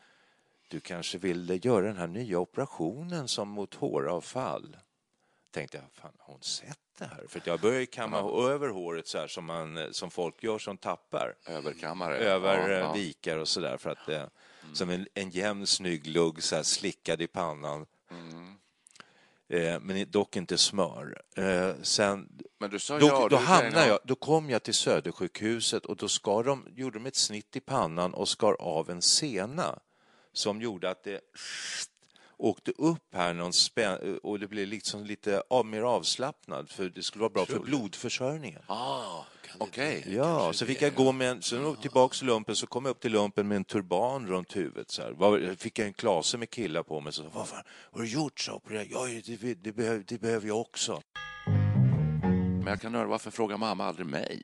du 0.74 0.80
kanske 0.80 1.18
vill 1.18 1.60
göra 1.64 1.86
den 1.86 1.96
här 1.96 2.06
nya 2.06 2.38
operationen 2.38 3.28
som 3.28 3.48
mot 3.48 3.74
håravfall. 3.74 4.76
Tänkte 5.50 5.76
jag, 5.76 5.86
fan 5.92 6.12
har 6.18 6.32
hon 6.32 6.42
sett 6.42 6.78
det 6.98 7.04
här? 7.04 7.24
För 7.28 7.42
jag 7.44 7.60
började 7.60 7.86
kamma 7.86 8.18
över 8.52 8.68
håret 8.68 9.06
så 9.06 9.18
här 9.18 9.26
som, 9.26 9.44
man, 9.44 9.88
som 9.94 10.10
folk 10.10 10.42
gör 10.42 10.58
som 10.58 10.76
tappar. 10.76 11.34
Överkammare. 11.46 12.16
Över 12.16 12.68
Ja, 12.68 12.74
eh, 12.74 12.78
ja. 12.78 12.92
vikar 12.92 13.38
och 13.38 13.48
så 13.48 13.60
där 13.60 13.76
för 13.76 13.90
att 13.90 14.08
eh, 14.08 14.24
som 14.72 14.90
en, 14.90 15.06
en 15.14 15.30
jämn 15.30 15.66
snygg 15.66 16.06
lugg 16.06 16.42
så 16.42 16.56
här 16.56 16.62
slickad 16.62 17.22
i 17.22 17.26
pannan. 17.26 17.86
Eh, 19.48 19.80
men 19.80 20.10
dock 20.10 20.36
inte 20.36 20.58
smör. 20.58 21.22
Eh, 21.36 21.70
sen, 21.82 22.28
Men 22.60 22.70
du 22.70 22.78
sa 22.78 22.98
då, 22.98 23.06
ja. 23.06 23.28
då, 23.30 23.36
hamnade 23.36 23.80
ja. 23.80 23.86
jag, 23.86 23.98
då 24.04 24.14
kom 24.14 24.50
jag 24.50 24.62
till 24.62 24.74
Södersjukhuset 24.74 25.86
och 25.86 25.96
då 25.96 26.08
skar 26.08 26.44
de, 26.44 26.66
gjorde 26.74 26.98
de 26.98 27.06
ett 27.06 27.16
snitt 27.16 27.56
i 27.56 27.60
pannan 27.60 28.14
och 28.14 28.28
skar 28.28 28.56
av 28.60 28.90
en 28.90 29.02
sena 29.02 29.78
som 30.34 30.60
gjorde 30.60 30.90
att 30.90 31.04
det 31.04 31.20
åkte 32.36 32.72
upp 32.78 33.14
här 33.14 33.34
någon 33.34 33.52
spän, 33.52 34.18
och 34.22 34.38
det 34.38 34.46
blev 34.48 34.68
liksom 34.68 35.04
lite 35.04 35.42
av, 35.50 35.66
mer 35.66 35.82
avslappnad 35.82 36.70
för 36.70 36.88
det 36.88 37.02
skulle 37.02 37.22
vara 37.22 37.32
bra 37.32 37.46
för 37.46 37.58
blodförsörjningen. 37.58 38.62
Ah, 38.66 39.24
Okej. 39.58 40.04
Ja, 40.06 40.52
så 40.52 40.66
fick 40.66 40.82
jag 40.82 40.94
gå 40.94 41.12
med 41.12 41.30
en, 41.30 41.42
sen 41.42 41.58
åkte 41.58 41.70
jag 41.76 41.82
tillbaka 41.82 42.14
till 42.14 42.26
lumpen, 42.26 42.56
så 42.56 42.66
kom 42.66 42.84
jag 42.84 42.90
upp 42.90 43.00
till 43.00 43.12
lumpen 43.12 43.48
med 43.48 43.56
en 43.56 43.64
turban 43.64 44.26
runt 44.26 44.56
huvudet. 44.56 44.90
Så 44.90 45.02
här. 45.02 45.10
Var, 45.10 45.54
fick 45.54 45.78
jag 45.78 45.86
en 45.86 45.94
klase 45.94 46.38
med 46.38 46.50
killar 46.50 46.82
på 46.82 47.00
mig. 47.00 47.12
Så, 47.12 47.22
vad 47.34 47.48
fan, 47.48 47.62
har 47.68 48.00
du 48.00 48.08
gjort 48.08 48.40
så? 48.40 48.60
på 48.60 48.72
det? 48.72 48.84
Ja, 48.84 49.06
det, 49.06 49.54
det, 49.54 49.72
behöver, 49.72 50.04
det 50.06 50.18
behöver 50.18 50.48
jag 50.48 50.60
också. 50.60 51.02
Men 52.64 52.66
jag 52.66 52.80
kan 52.80 52.94
undra 52.94 53.08
varför 53.08 53.30
frågar 53.30 53.56
mamma 53.56 53.84
aldrig 53.84 54.06
mig? 54.06 54.42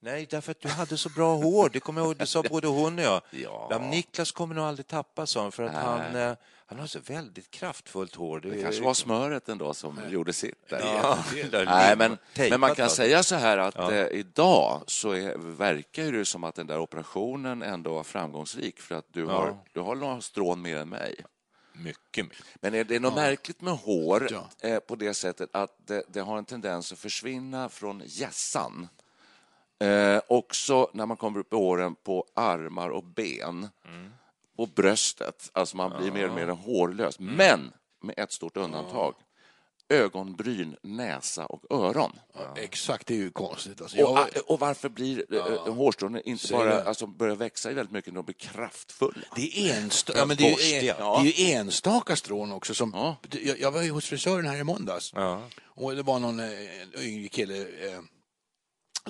Nej, 0.00 0.26
därför 0.30 0.50
att 0.50 0.60
du 0.60 0.68
hade 0.68 0.96
så 0.96 1.08
bra 1.08 1.34
hår. 1.36 1.70
Det 1.72 1.80
kommer 1.80 2.00
jag 2.00 2.06
ihåg, 2.06 2.16
det 2.16 2.26
sa 2.26 2.42
både 2.42 2.66
hon 2.66 2.98
och 2.98 3.04
jag. 3.04 3.22
Ja. 3.30 3.88
Niklas 3.90 4.32
kommer 4.32 4.54
nog 4.54 4.64
aldrig 4.64 4.86
tappa, 4.86 5.26
sa 5.26 5.42
han, 5.42 5.52
för 5.52 5.62
att 5.62 5.74
han, 5.74 6.16
eh, 6.16 6.34
han 6.66 6.78
har 6.78 6.86
så 6.86 6.98
väldigt 7.00 7.50
kraftfullt 7.50 8.14
hår. 8.14 8.40
Det 8.40 8.62
kanske 8.62 8.82
var 8.82 8.94
smöret 8.94 9.48
ändå 9.48 9.74
som 9.74 10.00
gjorde 10.10 10.32
sitt. 10.32 10.68
Där. 10.68 10.80
Ja, 10.80 11.18
där 11.50 11.64
Nej, 11.64 11.96
men, 11.96 12.18
men 12.50 12.60
man 12.60 12.74
kan 12.74 12.84
va? 12.86 12.90
säga 12.90 13.22
så 13.22 13.34
här 13.34 13.58
att 13.58 13.78
eh, 13.78 14.06
idag 14.06 14.82
så 14.86 15.10
är, 15.10 15.36
verkar 15.38 16.12
det 16.12 16.24
som 16.24 16.44
att 16.44 16.54
den 16.54 16.66
där 16.66 16.78
operationen 16.78 17.62
ändå 17.62 17.94
var 17.94 18.04
framgångsrik 18.04 18.80
för 18.80 18.94
att 18.94 19.06
du, 19.12 19.24
har, 19.26 19.58
du 19.72 19.80
har 19.80 19.94
några 19.94 20.20
strån 20.20 20.62
mer 20.62 20.76
än 20.76 20.88
mig. 20.88 21.14
Mycket, 21.72 22.24
mycket. 22.24 22.44
Men 22.60 22.74
är 22.74 22.84
det 22.84 23.00
något 23.00 23.14
märkligt 23.14 23.60
med 23.60 23.74
hår 23.74 24.28
Ja. 24.30 24.68
eh, 24.68 24.78
på 24.78 24.96
det 24.96 25.14
sättet 25.14 25.50
att 25.52 25.76
det, 25.86 26.02
det 26.08 26.20
har 26.20 26.38
en 26.38 26.44
tendens 26.44 26.92
att 26.92 26.98
försvinna 26.98 27.68
från 27.68 28.02
hjässan? 28.06 28.88
Eh, 29.80 30.20
också 30.28 30.90
när 30.92 31.06
man 31.06 31.16
kommer 31.16 31.40
upp 31.40 31.52
i 31.52 31.56
åren 31.56 31.94
på 31.94 32.24
armar 32.34 32.88
och 32.88 33.04
ben 33.04 33.68
och 34.58 34.68
bröstet. 34.68 35.50
Alltså 35.52 35.76
man 35.76 35.98
blir 36.00 36.12
mer 36.12 36.28
och 36.28 36.34
mer 36.34 36.46
hårlös. 36.48 37.18
Men 37.18 37.72
med 38.02 38.14
ett 38.18 38.32
stort 38.32 38.56
undantag. 38.56 39.14
Ögonbryn, 39.90 40.76
näsa 40.82 41.46
och 41.46 41.64
öron. 41.70 42.12
Exakt, 42.56 43.06
det 43.06 43.14
är 43.14 43.18
ju 43.18 43.30
konstigt. 43.30 43.80
Alltså, 43.80 44.02
Och, 44.04 44.18
och 44.46 44.60
varför 44.60 44.88
blir 44.88 45.24
ja. 45.28 45.70
hårstrån 45.72 46.20
inte 46.24 46.46
Säg 46.46 46.56
bara 46.56 46.82
alltså, 46.82 47.06
börjar 47.06 47.36
växa 47.36 47.68
väldigt 47.68 47.92
mycket 47.92 48.12
när 48.12 48.18
de 48.18 48.24
blir 48.24 48.34
kraftfulla? 48.34 49.26
det 49.36 49.58
är, 49.70 49.76
ensta, 49.82 50.12
ja, 50.16 50.24
men 50.26 50.36
det, 50.36 50.44
är 50.44 50.48
ju, 50.48 50.52
Borstiga. 50.54 51.22
det 51.22 51.52
är 51.52 51.60
enstaka 51.60 52.16
strån 52.16 52.52
också. 52.52 52.74
Som, 52.74 52.92
Ja. 52.94 53.16
jag, 53.30 53.60
jag 53.60 53.70
var 53.70 53.82
ju 53.82 53.90
hos 53.90 54.06
frisören 54.06 54.46
här 54.46 54.56
i 54.56 54.64
måndags. 54.64 55.12
Ja. 55.16 55.42
Och 55.64 55.96
det 55.96 56.02
var 56.02 56.18
någon 56.18 56.40
eh, 56.40 56.46
en 56.94 57.02
yngre 57.02 57.28
kille 57.28 57.58
eh, 57.60 58.00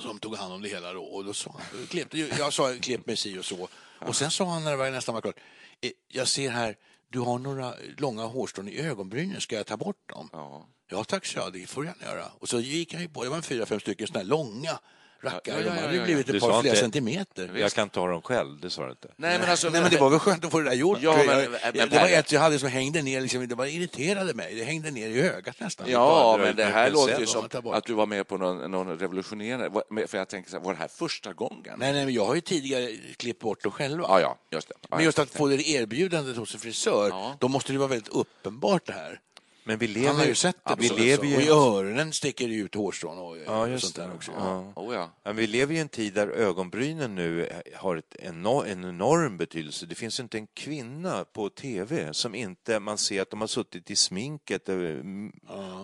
som 0.01 0.19
tog 0.19 0.37
hand 0.37 0.53
om 0.53 0.63
det 0.63 0.69
hela 0.69 0.93
då. 0.93 1.03
Och 1.03 1.25
då 1.25 1.35
sa 1.35 1.55
han, 1.59 1.87
klippte, 1.87 2.19
jag 2.19 2.53
sa 2.53 2.75
klipp 2.81 3.07
mig 3.07 3.17
si 3.17 3.39
och 3.39 3.45
så. 3.45 3.69
Och 4.01 4.17
sen 4.17 4.31
sa 4.31 4.45
han 4.45 4.65
när 4.65 4.71
det 4.71 4.77
var 4.77 4.91
nästan 4.91 5.15
var 5.15 5.23
klart, 5.23 5.41
eh, 5.81 5.91
jag 6.09 6.29
ser 6.29 6.51
här, 6.51 6.77
du 7.09 7.21
har 7.21 7.39
några 7.39 7.75
långa 7.97 8.25
hårstrån 8.25 8.69
i 8.69 8.79
ögonbrynen, 8.79 9.41
ska 9.41 9.57
jag 9.57 9.67
ta 9.67 9.77
bort 9.77 10.09
dem? 10.09 10.29
Ja. 10.33 10.69
Ja 10.91 11.05
tack, 11.05 11.27
så 11.27 11.39
jag, 11.39 11.53
det 11.53 11.67
får 11.67 11.85
jag 11.85 11.95
gärna 12.01 12.13
göra. 12.13 12.27
Och 12.39 12.49
så 12.49 12.61
gick 12.61 12.93
han 12.93 13.03
ju 13.03 13.09
på, 13.09 13.25
det 13.25 13.31
var 13.31 13.37
en 13.37 13.43
fyra, 13.43 13.67
fem 13.67 13.81
stycken 13.81 14.07
sådana 14.07 14.23
här 14.23 14.29
långa 14.29 14.79
rackare. 15.23 15.55
Ja, 15.55 15.57
ja, 15.61 15.71
De 15.71 15.77
ja, 15.77 15.81
hade 15.83 15.93
ju 15.93 15.99
ja, 15.99 16.05
blivit 16.05 16.29
ett 16.29 16.41
par 16.41 16.49
flera 16.61 16.73
inte- 16.75 16.77
centimeter. 16.81 17.51
Jag 17.57 17.73
kan 17.73 17.89
ta 17.89 18.07
dem 18.07 18.23
själv, 18.23 18.61
det 18.61 18.71
sa 18.71 18.85
du 18.85 18.91
inte. 18.91 19.09
Nej, 19.17 19.39
men 19.39 19.51
alltså... 19.51 19.71
Nej, 19.71 19.81
men 19.83 19.91
det 19.91 19.97
var 20.01 20.11
väl 20.11 20.19
skönt 20.19 20.45
att 20.45 20.51
få 20.51 20.59
det 20.59 20.65
där 20.71 20.77
gjort. 20.77 20.99
Ja, 21.03 21.17
men- 21.27 21.41
jag, 21.41 21.51
men 21.75 21.89
det 21.89 21.99
var 21.99 22.09
ett 22.09 22.33
jag 22.33 22.41
hade 22.41 22.59
som 22.59 22.69
hängde 22.69 23.03
ner, 23.03 23.21
liksom, 23.21 23.49
det 23.49 23.55
var 23.55 23.67
irriterade 23.67 24.35
mig. 24.35 24.55
Det 24.55 24.65
hängde 24.65 24.91
ner 24.91 25.09
i 25.09 25.21
ögat 25.21 25.61
nästan. 25.61 25.87
Ja, 25.91 25.99
bara 26.39 26.45
men 26.47 26.57
det 26.57 26.65
här 26.65 26.91
låter 26.91 27.21
ju 27.21 27.27
som 27.27 27.49
att 27.73 27.85
du 27.85 27.93
var 27.95 28.07
med 28.07 28.29
på 28.29 28.37
någon, 28.37 28.71
någon 28.71 28.99
revolutionerande... 28.99 29.71
För 30.07 30.19
jag 30.19 30.29
tänker 30.29 30.51
så 30.51 30.57
här, 30.57 30.65
var 30.65 30.73
det 30.73 30.79
här 30.79 30.89
första 30.89 31.33
gången? 31.33 31.75
Nej, 31.79 31.93
nej, 31.93 32.05
men 32.05 32.15
jag 32.15 32.25
har 32.27 32.35
ju 32.35 32.41
tidigare 32.41 32.91
klippt 33.17 33.41
bort 33.41 33.63
dem 33.63 33.73
själva. 33.73 34.07
Ja, 34.09 34.21
ja, 34.21 34.39
just 34.53 34.69
det. 34.69 34.75
Men 34.91 35.05
just 35.05 35.19
att 35.19 35.31
få 35.31 35.47
det 35.47 35.69
erbjudandet 35.69 36.37
hos 36.37 36.55
en 36.55 36.61
frisör, 36.61 37.09
Ja. 37.09 37.37
då 37.41 37.49
måste 37.49 37.73
det 37.73 37.79
vara 37.79 37.89
väldigt 37.89 38.09
uppenbart 38.09 38.87
det 38.87 38.93
här. 38.93 39.21
Men 39.69 39.79
vi 39.79 39.87
lever, 39.87 40.07
Han 40.09 40.17
har 40.17 40.25
ju 40.25 40.35
sett 40.35 40.57
det. 40.65 40.75
vi 40.79 40.89
lever 40.89 41.25
ju 41.25 41.37
Och 41.37 41.43
i 41.43 41.49
öronen 41.49 42.13
sticker 42.13 42.49
det 42.49 42.55
ut 42.55 42.75
hårstrån 42.75 43.19
och, 43.19 43.37
Ja, 43.47 43.75
och 43.75 43.81
sånt 43.81 43.95
där 43.97 44.15
också. 44.15 44.33
Ja. 44.37 44.73
Oh, 44.77 44.95
ja. 44.95 45.11
Ja, 45.23 45.33
vi 45.33 45.47
lever 45.47 45.75
i 45.75 45.79
en 45.79 45.89
tid 45.89 46.15
där 46.15 46.29
ögonbrynen 46.29 47.15
nu 47.15 47.49
har 47.75 47.97
ett 47.97 48.17
enor- 48.23 48.67
en 48.67 48.85
enorm 48.85 49.37
betydelse. 49.37 49.87
Det 49.87 49.95
finns 49.95 50.21
inte 50.21 50.39
en 50.39 50.47
kvinna 50.47 51.25
på 51.25 51.49
tv 51.49 52.15
som 52.15 52.35
inte 52.35 52.81
man 52.81 52.99
ser 52.99 53.23
att 53.23 53.31
de 53.31 53.41
har 53.41 53.49
suttit 53.49 53.91
i 53.91 53.97
sminket 53.97 54.69
eh, 54.69 54.77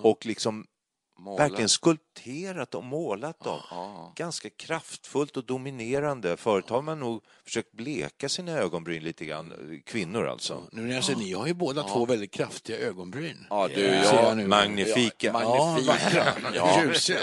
och 0.02 0.26
liksom 0.26 0.66
Måla. 1.18 1.42
verkligen 1.42 1.68
skulpterat 1.68 2.74
och 2.74 2.84
målat 2.84 3.40
dem. 3.40 3.60
Ja. 3.70 4.12
Ganska 4.16 4.50
kraftfullt 4.50 5.36
och 5.36 5.44
dominerande. 5.44 6.36
Förut 6.36 6.68
har 6.70 6.82
man 6.82 7.00
nog 7.00 7.22
försökt 7.44 7.72
bleka 7.72 8.28
sina 8.28 8.52
ögonbryn 8.52 9.02
lite 9.04 9.24
grann, 9.24 9.52
kvinnor 9.86 10.26
alltså. 10.26 10.62
Nu 10.72 10.82
när 10.82 10.94
jag 10.94 11.04
ser, 11.04 11.16
ni 11.16 11.32
har 11.32 11.46
ju 11.46 11.54
båda 11.54 11.82
två 11.82 12.06
väldigt 12.06 12.30
kraftiga 12.30 12.78
ögonbryn. 12.78 13.46
Ja, 13.50 13.68
du, 13.68 13.74
Ser 13.74 13.94
ja. 14.04 14.22
jag 14.28 14.36
nu. 14.36 14.46
Magnifika. 14.46 15.26
Ja, 15.26 15.78
vackra. 15.86 16.24
Ja. 16.54 16.82
Ljusiga. 16.84 17.18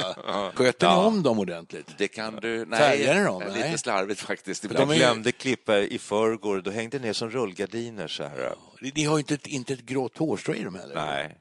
Sköter 0.56 0.88
ni 0.88 0.94
Ja. 0.94 1.06
om 1.06 1.24
dem 1.24 1.40
ordentligt? 1.40 1.88
Det 1.98 2.08
kan 2.08 2.36
du... 2.36 2.66
Nej, 2.66 2.80
Färgar 2.80 3.16
ni 3.16 3.24
dem? 3.24 3.44
lite 3.48 3.60
Nej. 3.70 3.78
slarvigt 3.78 4.20
faktiskt. 4.22 4.64
Jag 4.64 4.72
Ibland. 4.72 4.94
glömde 4.94 5.32
klippa 5.32 5.78
i 5.80 5.98
förrgår, 6.00 6.62
då 6.62 6.72
hängde 6.72 7.00
det 7.00 7.06
ner 7.06 7.14
som 7.14 7.30
rullgardiner 7.30 8.08
så 8.08 8.24
här. 8.24 8.54
Ni 8.82 8.92
ni 8.96 9.04
har 9.04 9.16
ju 9.18 9.20
inte, 9.20 9.34
ett- 9.34 9.48
inte 9.48 9.74
ett 9.74 9.82
grått 9.86 10.18
hårstrå 10.18 10.54
i 10.56 10.64
dem 10.64 10.76
heller. 10.76 10.96
Nej. 10.96 11.38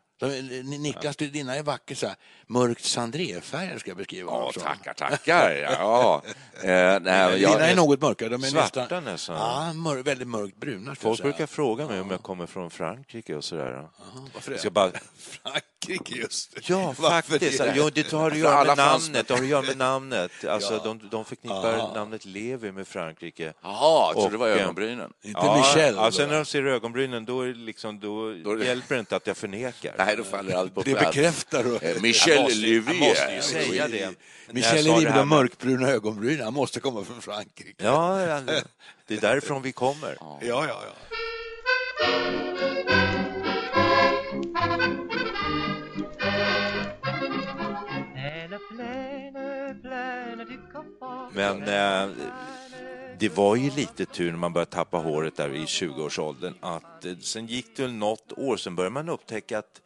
Niklas, 0.64 1.16
du, 1.16 1.26
dina 1.26 1.56
är 1.56 1.62
vackert 1.62 1.98
så 1.98 2.06
här, 2.06 2.16
mörkt 2.46 2.84
sandréfärger 2.84 3.78
ska 3.78 3.90
jag 3.90 3.96
beskriva 3.98 4.32
Ja, 4.32 4.50
som. 4.54 4.62
tackar, 4.62 4.92
tackar. 4.94 5.50
Ja. 5.78 6.22
Eh, 6.62 6.66
nej, 7.00 7.00
Dina 7.38 7.50
jag, 7.50 7.70
är 7.70 7.76
något 7.76 8.00
mörkare. 8.00 8.28
De 8.28 8.44
är 8.44 8.48
Svarta 8.48 8.80
nästan, 8.80 9.04
nästan. 9.04 9.36
Ja, 9.36 9.72
mör, 9.72 9.96
väldigt 10.02 10.28
mörkt 10.28 10.56
bruna. 10.56 10.90
jag 10.90 10.98
Folk 10.98 11.22
brukar 11.22 11.46
fråga 11.46 11.86
mig 11.86 12.00
om 12.00 12.10
jag 12.10 12.22
kommer 12.22 12.46
från 12.46 12.70
Frankrike 12.70 13.34
och 13.36 13.44
sådär. 13.44 13.88
Varför 14.34 14.50
Jag 14.50 14.56
det? 14.56 14.60
ska 14.60 14.70
bara... 14.70 14.90
Frankrike 15.18 16.14
just. 16.14 16.56
Ja, 16.68 16.94
Varför 16.98 17.30
faktiskt. 17.30 17.58
det? 17.58 17.72
Jo, 17.76 17.90
det 17.94 18.10
har 18.12 18.26
att 18.26 18.32
För 18.32 18.38
göra 18.40 18.64
med 18.64 18.76
namnet. 18.76 19.28
Det 19.28 19.34
har 19.34 19.40
att 19.40 19.46
göra 19.48 19.62
med 19.62 19.76
namnet. 19.76 20.30
Alltså, 20.48 20.72
Ja. 20.74 20.80
de, 20.84 21.08
de 21.10 21.24
förknippar 21.24 21.94
namnet 21.94 22.24
Levi 22.24 22.72
med 22.72 22.88
Frankrike. 22.88 23.52
Jaha, 23.62 24.06
jag 24.06 24.14
trodde 24.14 24.30
det 24.30 24.36
var 24.38 24.48
eh, 24.48 24.62
ögonbrynen. 24.62 25.12
Inte 25.22 25.56
Michel. 25.56 25.94
Ja, 25.94 26.10
sen 26.12 26.28
när 26.28 26.36
de 26.36 26.44
ser 26.44 26.64
ögonbrynen, 26.64 27.24
då, 27.24 27.40
är 27.40 27.46
det 27.46 27.54
liksom, 27.54 28.00
då, 28.00 28.32
Då 28.44 28.54
det- 28.54 28.64
hjälper 28.64 28.94
det 28.94 28.98
inte 29.00 29.16
att 29.16 29.26
jag 29.26 29.36
förnekar. 29.36 29.94
Nej, 29.98 30.10
då 30.17 30.25
faller 30.25 30.55
allt 30.55 30.75
på 30.75 30.83
det 30.83 30.95
plats. 30.95 31.17
bekräftar. 31.17 31.64
Eh, 31.64 32.02
Michel 32.02 32.43
måste 32.87 33.35
ju 33.35 33.43
säga 33.43 33.88
det. 33.88 33.99
Jag 33.99 34.14
Michel 34.55 34.85
sa 34.85 34.97
är 34.97 35.00
det 35.00 35.11
med 35.11 35.14
de 35.14 35.29
mörkbruna 35.29 35.88
ögonbrynen. 35.88 36.45
Han 36.45 36.55
måste 36.55 36.81
komma 36.81 37.05
från 37.05 37.23
Frankrike. 37.23 37.85
Ja, 37.85 38.17
det 39.07 39.14
är 39.14 39.21
därifrån 39.21 39.62
vi 39.62 39.73
kommer. 39.73 40.17
ja, 40.21 40.38
ja. 40.40 40.67
ja. 40.69 41.11
Men 51.33 51.62
eh, 51.62 52.17
det 53.19 53.29
var 53.29 53.57
ju 53.57 53.71
lite 53.71 54.05
tur 54.07 54.31
när 54.31 54.38
man 54.38 54.52
började 54.52 54.71
tappa 54.71 54.97
håret 54.97 55.37
där 55.37 55.55
i 55.55 55.64
20-årsåldern 55.64 56.55
att 56.61 57.05
eh, 57.05 57.17
sen 57.17 57.47
gick 57.47 57.76
det 57.76 57.88
något 57.88 58.33
år, 58.37 58.57
sen 58.57 58.76
började 58.76 58.95
man 58.95 59.09
upptäcka 59.09 59.59
att 59.59 59.81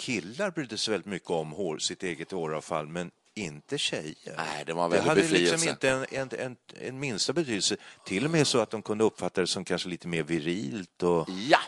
killar 0.00 0.50
brydde 0.50 0.78
sig 0.78 0.92
väldigt 0.92 1.06
mycket 1.10 1.30
om 1.30 1.50
hår, 1.52 1.78
sitt 1.78 2.02
eget 2.02 2.30
håravfall, 2.32 2.86
men 2.88 3.10
inte 3.34 3.78
tjejer. 3.78 4.34
Nej, 4.36 4.64
det 4.66 4.72
var 4.72 4.84
en 4.84 4.90
Det 4.90 5.00
hade 5.00 5.20
befrielse. 5.20 5.52
liksom 5.52 5.70
inte 5.70 5.90
en, 5.90 6.06
en, 6.10 6.28
en, 6.38 6.56
en 6.80 6.98
minsta 7.00 7.32
betydelse. 7.32 7.76
Till 8.06 8.24
och 8.24 8.30
med 8.30 8.46
så 8.46 8.58
att 8.60 8.70
de 8.70 8.82
kunde 8.82 9.04
uppfatta 9.04 9.40
det 9.40 9.46
som 9.46 9.64
kanske 9.64 9.88
lite 9.88 10.08
mer 10.08 10.22
virilt 10.22 11.02
och, 11.02 11.28
Ja! 11.48 11.58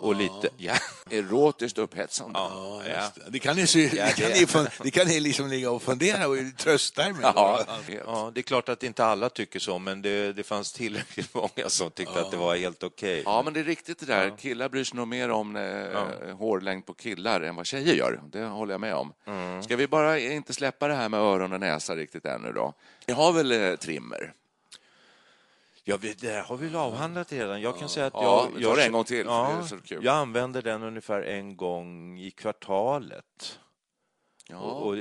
Och 0.00 0.14
lite... 0.14 0.48
Ja. 0.56 0.74
Erotiskt 1.10 1.78
upphetsande. 1.78 2.38
Ja, 2.38 2.82
just 2.86 3.32
det. 3.32 3.38
Kan 3.38 3.56
ni, 3.56 3.66
se, 3.66 3.90
Ja, 3.96 4.04
det 4.06 4.12
kan 4.22 4.30
ni, 4.30 4.44
fun- 4.44 4.70
det 4.82 4.90
kan 4.90 5.06
ni 5.06 5.20
liksom 5.20 5.48
ligga 5.48 5.70
och 5.70 5.82
fundera 5.82 6.28
och 6.28 6.36
trösta 6.58 7.06
er 7.08 7.12
med. 7.12 7.20
Ja, 7.34 7.64
ja, 8.06 8.30
det 8.34 8.40
är 8.40 8.42
klart 8.42 8.68
att 8.68 8.82
inte 8.82 9.04
alla 9.04 9.28
tycker 9.28 9.58
så, 9.60 9.78
men 9.78 10.02
det, 10.02 10.32
det 10.32 10.42
fanns 10.42 10.72
tillräckligt 10.72 11.34
många 11.34 11.68
som 11.68 11.90
tyckte 11.90 12.20
att 12.20 12.30
det 12.30 12.36
var 12.36 12.56
helt 12.56 12.82
okej. 12.82 13.22
Ja, 13.24 13.42
men 13.42 13.52
det 13.52 13.60
är 13.60 13.64
riktigt 13.64 13.98
det 13.98 14.06
där. 14.06 14.36
Killar 14.38 14.68
bryr 14.68 14.84
sig 14.84 14.96
nog 14.96 15.08
mer 15.08 15.30
om 15.30 15.56
eh, 15.56 16.36
hårlängd 16.36 16.86
på 16.86 16.94
killar 16.94 17.40
än 17.40 17.56
vad 17.56 17.66
tjejer 17.66 17.94
gör. 17.94 18.20
Det 18.32 18.42
håller 18.44 18.74
jag 18.74 18.80
med 18.80 18.94
om. 18.94 19.12
Mm. 19.26 19.62
Ska 19.62 19.76
vi 19.76 19.86
bara 19.88 20.18
inte 20.18 20.52
släppa 20.52 20.88
det 20.88 20.94
här 20.94 21.08
med 21.08 21.20
öron 21.20 21.52
och 21.52 21.60
näsa 21.60 21.96
riktigt 21.96 22.24
ännu 22.26 22.52
då? 22.52 22.74
Ni 23.06 23.14
har 23.14 23.32
väl 23.32 23.52
eh, 23.52 23.76
trimmer? 23.76 24.32
Ja, 25.90 25.96
vi, 25.96 26.14
det 26.14 26.28
här 26.30 26.42
har 26.42 26.56
vi 26.56 26.66
väl 26.66 26.76
avhandlat 26.76 27.32
redan. 27.32 27.60
Jag 27.60 27.78
kan 27.78 27.88
säga 27.88 28.06
att 28.06 28.12
Ja, 28.14 28.50
jag... 28.54 28.62
tar 28.62 28.76
jag, 28.78 28.86
en 28.86 28.92
gång 28.92 29.04
till, 29.04 29.26
Ja, 29.26 29.52
det 29.58 29.64
är 29.64 29.68
så 29.68 29.80
kul. 29.80 30.04
jag 30.04 30.14
använder 30.16 30.62
den 30.62 30.82
ungefär 30.82 31.22
en 31.22 31.56
gång 31.56 32.18
i 32.20 32.30
kvartalet. 32.30 33.58
Ja. 34.48 34.56
Och, 34.58 34.86
och, 34.86 34.96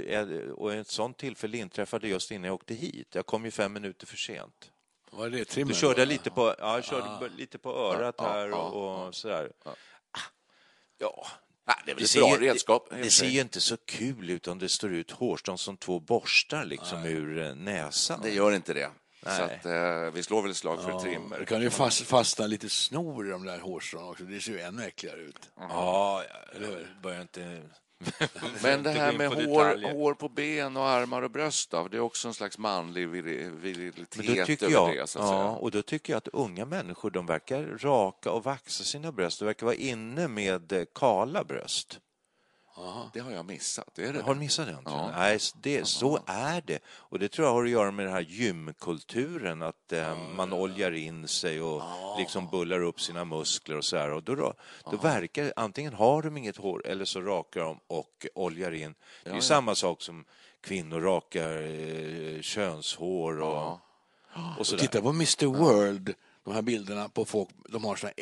och 0.57 0.73
ett 0.73 0.87
sånt 0.87 1.17
tillfälle 1.17 1.57
inträffade 1.57 2.07
just 2.07 2.31
innan 2.31 2.43
jag 2.45 2.53
åkte 2.53 2.73
hit. 2.73 3.07
Jag 3.15 3.25
kom 3.25 3.45
ju 3.45 3.51
fem 3.51 3.73
minuter 3.73 4.07
för 4.07 4.17
sent. 4.17 4.71
Vad 5.11 5.25
är 5.27 5.29
det? 5.31 5.45
Trimmer? 5.45 5.71
Då 5.73 5.75
körde 5.79 6.01
jag 6.01 6.07
lite 6.07 6.29
på, 6.29 6.55
ja, 6.59 6.75
jag 6.75 6.83
körde 6.85 7.17
b- 7.21 7.35
lite 7.37 7.57
på 7.57 7.69
örat 7.75 8.15
Ja, 8.17 8.31
här 8.31 8.47
ja, 8.47 8.55
och, 8.57 9.07
och 9.07 9.15
sådär. 9.15 9.51
ja. 10.97 11.27
Nej, 11.67 11.75
det 11.85 11.91
är 11.91 11.95
väl 11.95 11.97
Det 11.97 12.03
ett 12.03 12.09
ser, 12.09 12.19
bra 12.19 12.29
ju- 12.39 12.45
redskap. 12.47 12.87
det, 12.89 12.95
det 12.97 13.09
ser 13.09 13.25
ju 13.27 13.41
inte 13.41 13.61
så 13.61 13.77
kul 13.77 14.29
ut 14.29 14.47
om 14.47 14.59
det 14.59 14.69
står 14.69 14.93
ut 14.93 15.11
hårstrån 15.11 15.57
som 15.57 15.77
två 15.77 15.99
borstar 15.99 16.65
liksom 16.65 17.05
ur 17.05 17.37
eh, 17.41 17.55
näsan. 17.55 18.19
Det 18.23 18.29
gör 18.31 18.51
inte 18.51 18.73
det. 18.73 18.89
Så 19.23 19.29
Nej. 19.29 19.41
att, 19.41 19.65
eh, 19.65 20.13
vi 20.13 20.23
slår 20.23 20.41
väl 20.41 20.51
ett 20.51 20.57
slag 20.57 20.83
för 20.83 20.91
Det 20.91 20.99
trimmer. 20.99 21.45
kan 21.45 21.61
ju 21.61 21.69
fast, 21.69 22.01
fastna 22.01 22.47
lite 22.47 22.69
snor 22.69 23.27
i 23.27 23.29
de 23.31 23.45
där 23.45 23.59
hårstrån 23.59 24.09
också. 24.09 24.23
Det 24.23 24.39
ser 24.39 24.51
ju 24.51 24.59
ännu 24.61 24.83
äckligare 24.83 25.19
ut. 25.21 25.49
Ja, 25.59 26.23
jag 26.53 26.71
börjar 27.03 27.21
inte... 27.21 27.61
Men 28.63 28.83
det 28.83 28.91
här 28.91 29.13
med 29.13 29.27
hår, 29.29 29.35
detaljer. 29.65 29.93
hår 29.93 30.13
på 30.13 30.29
ben 30.29 30.77
och 30.77 30.87
armar 30.87 31.21
och 31.21 31.31
bröst, 31.31 31.71
då, 31.71 31.87
det 31.87 31.97
är 31.97 32.01
också 32.01 32.27
en 32.27 32.33
slags 32.33 32.57
manlig 32.57 33.07
vir- 33.07 33.59
virilitet 33.61 34.17
Men 34.17 34.35
då 34.35 34.45
tycker 34.45 34.65
över 34.65 34.73
jag, 34.75 34.95
det. 34.95 35.07
Så 35.07 35.19
att 35.19 35.25
ja, 35.25 35.31
säga. 35.31 35.43
och 35.49 35.71
då 35.71 35.81
tycker 35.81 36.13
jag 36.13 36.17
att 36.17 36.27
unga 36.27 36.65
människor 36.65 37.11
de 37.11 37.25
verkar 37.25 37.63
raka 37.79 38.31
och 38.31 38.43
vaxa 38.43 38.83
sina 38.83 39.11
bröst. 39.11 39.39
De 39.39 39.45
verkar 39.45 39.65
vara 39.65 39.75
inne 39.75 40.27
med 40.27 40.71
eh, 40.73 40.83
kala 40.95 41.43
bröst. 41.43 41.99
Det 43.13 43.19
har 43.19 43.31
jag 43.31 43.45
missat. 43.45 43.89
Det 43.95 44.11
det. 44.11 44.21
Har 44.21 44.33
du 44.33 44.39
missat 44.39 44.67
den? 44.67 44.81
Ja. 44.85 45.11
Nej, 45.11 45.39
det, 45.61 45.87
så 45.87 46.19
är 46.25 46.61
det. 46.65 46.79
Och 46.87 47.19
det 47.19 47.29
tror 47.29 47.47
jag 47.47 47.53
har 47.53 47.63
att 47.63 47.69
göra 47.69 47.91
med 47.91 48.05
den 48.05 48.13
här 48.13 48.21
gymkulturen, 48.21 49.61
att 49.61 49.91
eh, 49.91 50.17
man 50.35 50.53
oljar 50.53 50.91
in 50.91 51.27
sig 51.27 51.61
och 51.61 51.83
liksom 52.17 52.47
bullar 52.49 52.81
upp 52.81 53.01
sina 53.01 53.25
muskler 53.25 53.77
och 53.77 53.85
så 53.85 53.97
här. 53.97 54.11
Och 54.11 54.23
då, 54.23 54.35
då, 54.35 54.53
då 54.91 54.97
verkar 54.97 55.43
det, 55.43 55.53
antingen 55.55 55.93
har 55.93 56.21
de 56.21 56.37
inget 56.37 56.57
hår 56.57 56.87
eller 56.87 57.05
så 57.05 57.21
rakar 57.21 57.61
de 57.61 57.79
och 57.87 58.27
oljar 58.35 58.71
in. 58.71 58.95
Det 59.23 59.29
är 59.29 59.35
ju 59.35 59.41
samma 59.41 59.75
sak 59.75 60.01
som 60.01 60.25
kvinnor 60.61 61.01
rakar 61.01 61.61
eh, 61.61 62.41
könshår 62.41 63.41
och, 63.41 63.79
och 64.59 64.67
så 64.67 64.75
där. 64.75 64.81
Titta 64.81 65.01
på 65.01 65.09
Mr 65.09 65.45
World, 65.45 66.13
de 66.43 66.53
här 66.53 66.61
bilderna 66.61 67.09
på 67.09 67.25
folk, 67.25 67.49
de 67.69 67.83
har 67.85 67.95
såna 67.95 68.13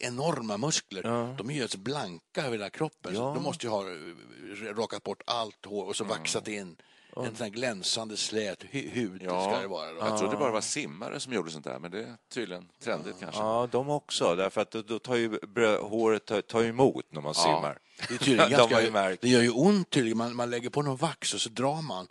enorma 0.00 0.56
muskler. 0.56 1.02
De 1.36 1.50
är 1.50 1.54
ju 1.54 1.62
alltså 1.62 1.78
blanka 1.78 2.40
över 2.40 2.50
hela 2.50 2.70
kroppen. 2.70 3.14
Så 3.14 3.20
Ja. 3.20 3.32
de 3.34 3.42
måste 3.42 3.66
ju 3.66 3.70
ha 3.70 3.82
eh, 3.90 4.74
rakat 4.76 5.02
bort 5.02 5.22
allt 5.26 5.66
hår 5.66 5.84
och 5.84 5.96
så 5.96 6.04
vaxat 6.04 6.48
in 6.48 6.76
en 7.16 7.36
sån 7.36 7.44
här 7.44 7.48
glänsande 7.50 8.16
slät 8.16 8.62
hu- 8.64 8.90
hud. 8.90 9.22
Ska 9.22 9.58
det 9.60 9.66
vara 9.66 9.92
då. 9.92 9.98
Jag 9.98 10.18
trodde 10.18 10.36
bara 10.36 10.46
det 10.46 10.52
var 10.52 10.60
simmare 10.60 11.20
som 11.20 11.32
gjorde 11.32 11.50
sånt 11.50 11.64
där, 11.64 11.78
men 11.78 11.90
det 11.90 12.02
är 12.02 12.16
tydligen 12.32 12.68
trendigt 12.82 13.16
kanske. 13.20 13.40
Ja, 13.40 13.68
de 13.72 13.90
också, 13.90 14.34
därför 14.36 14.60
att 14.60 14.70
då, 14.70 14.98
tar 14.98 15.16
ju 15.16 15.38
håret 15.80 16.46
tar, 16.48 16.62
emot 16.64 17.04
när 17.12 17.20
man 17.20 17.34
simmar. 17.34 17.78
Det, 18.08 18.14
är 18.14 18.18
tydligen 18.18 18.50
De 18.50 18.56
har 18.56 18.68
ju 18.68 18.74
ganska, 18.74 18.90
märkt. 18.92 19.22
det 19.22 19.28
gör 19.28 19.42
ju 19.42 19.50
ont 19.50 19.90
tydligen. 19.90 20.18
Man, 20.18 20.36
man 20.36 20.50
lägger 20.50 20.70
på 20.70 20.82
någon 20.82 20.96
vax 20.96 21.34
och 21.34 21.40
så 21.40 21.48
drar 21.48 21.82
man 21.82 22.06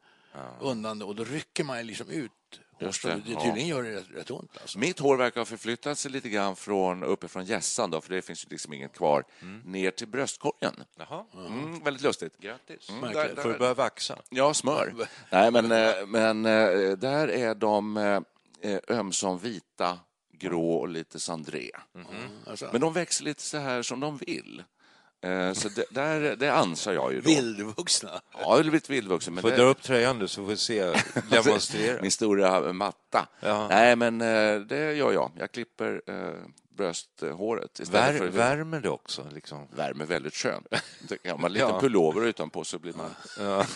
undan 0.62 1.00
det 1.00 1.06
och 1.06 1.16
då 1.16 1.24
rycker 1.24 1.64
man 1.64 1.88
liksom 1.88 2.10
ut. 2.10 2.32
Just 2.86 3.04
det, 3.04 3.22
det, 3.26 3.32
ja. 3.32 3.42
tydligen 3.42 3.68
gör 3.68 3.84
det 3.84 3.96
rätt, 3.96 4.06
rätt 4.16 4.32
ont. 4.32 4.52
Alltså. 4.62 4.80
Mitt 4.80 5.00
hår 5.00 5.18
verkar 5.18 5.42
ha 5.42 5.46
förflyttat 5.46 5.98
sig 6.00 6.12
lite 6.12 6.30
grann 6.30 6.56
från 6.56 7.04
uppifrån 7.04 7.46
hjässan, 7.46 7.92
då, 7.92 8.02
för 8.02 8.14
det 8.16 8.22
finns 8.22 8.46
ju 8.46 8.50
liksom 8.50 8.74
inget 8.74 8.94
kvar, 8.94 9.24
ner 9.66 9.92
till 9.92 10.08
bröstkorgen. 10.08 10.84
Jaha, 10.98 11.26
Mm, 11.48 11.80
väldigt 11.84 12.04
lustigt. 12.04 12.38
grattis. 12.40 12.90
Mm, 12.90 13.02
Märkligt. 13.02 13.36
där- 13.36 13.42
Får 13.42 13.50
du 13.50 13.54
där- 13.54 13.60
börja 13.60 13.74
vaxa? 13.74 14.20
Ja, 14.30 14.54
smör. 14.54 14.94
Nej, 15.32 15.52
men, 15.52 15.72
eh, 15.72 16.06
men 16.08 16.46
eh, 16.46 16.92
där 16.98 17.28
är 17.28 17.56
de 17.56 17.98
eh, 18.62 18.78
ömsom 18.90 19.40
vita, 19.40 20.00
grå 20.34 20.72
och 20.74 20.88
lite 20.88 21.20
sandré. 21.20 21.72
Alltså. 22.48 22.70
Men 22.72 22.82
de 22.82 22.94
växer 22.94 23.24
lite 23.26 23.42
så 23.42 23.58
här 23.58 23.82
som 23.82 24.00
de 24.00 24.18
vill. 24.18 24.64
Eh, 25.24 25.54
Så 25.54 25.70
det, 25.70 25.86
där, 25.90 26.36
det 26.36 26.50
ansar 26.54 26.94
jag 26.94 27.14
ju 27.14 27.22
då. 27.22 27.30
Vildvuxna. 27.30 28.10
Ja, 28.14 28.40
jag 28.40 28.48
har 28.48 28.62
blivit 28.62 28.90
vildvuxen. 28.90 29.34
Men 29.34 29.42
Får 29.42 29.50
det- 29.50 29.56
dra 29.58 29.64
upp 29.64 29.82
tröjan 29.82 30.20
nu 30.20 30.28
så 30.28 30.42
får 30.42 30.48
vi 30.50 30.58
se, 30.58 30.94
demonstrera. 31.30 32.02
Min 32.02 32.12
stora 32.12 32.74
matta. 32.74 33.28
Ja. 33.40 33.68
Nej, 33.68 33.96
men 33.96 34.22
eh, 34.22 34.60
det 34.60 34.94
gör 34.94 35.12
jag. 35.12 35.32
Jag 35.40 35.52
klipper 35.52 36.02
eh, 36.08 36.34
brösthåret 36.78 37.80
Vär, 37.92 38.18
för... 38.18 38.28
värmer 38.28 38.80
det 38.82 38.90
också? 38.90 39.28
Liksom. 39.34 39.68
Värme 39.76 40.06
väldigt 40.06 40.36
skönt. 40.36 40.68
Har 41.30 41.38
man 41.38 41.54
lite 41.54 41.66
Ja. 41.66 41.80
pullover 41.80 42.26
utanpå 42.26 42.64
så 42.64 42.80
blir 42.80 42.94
man... 42.94 43.10
Ja. 43.40 43.66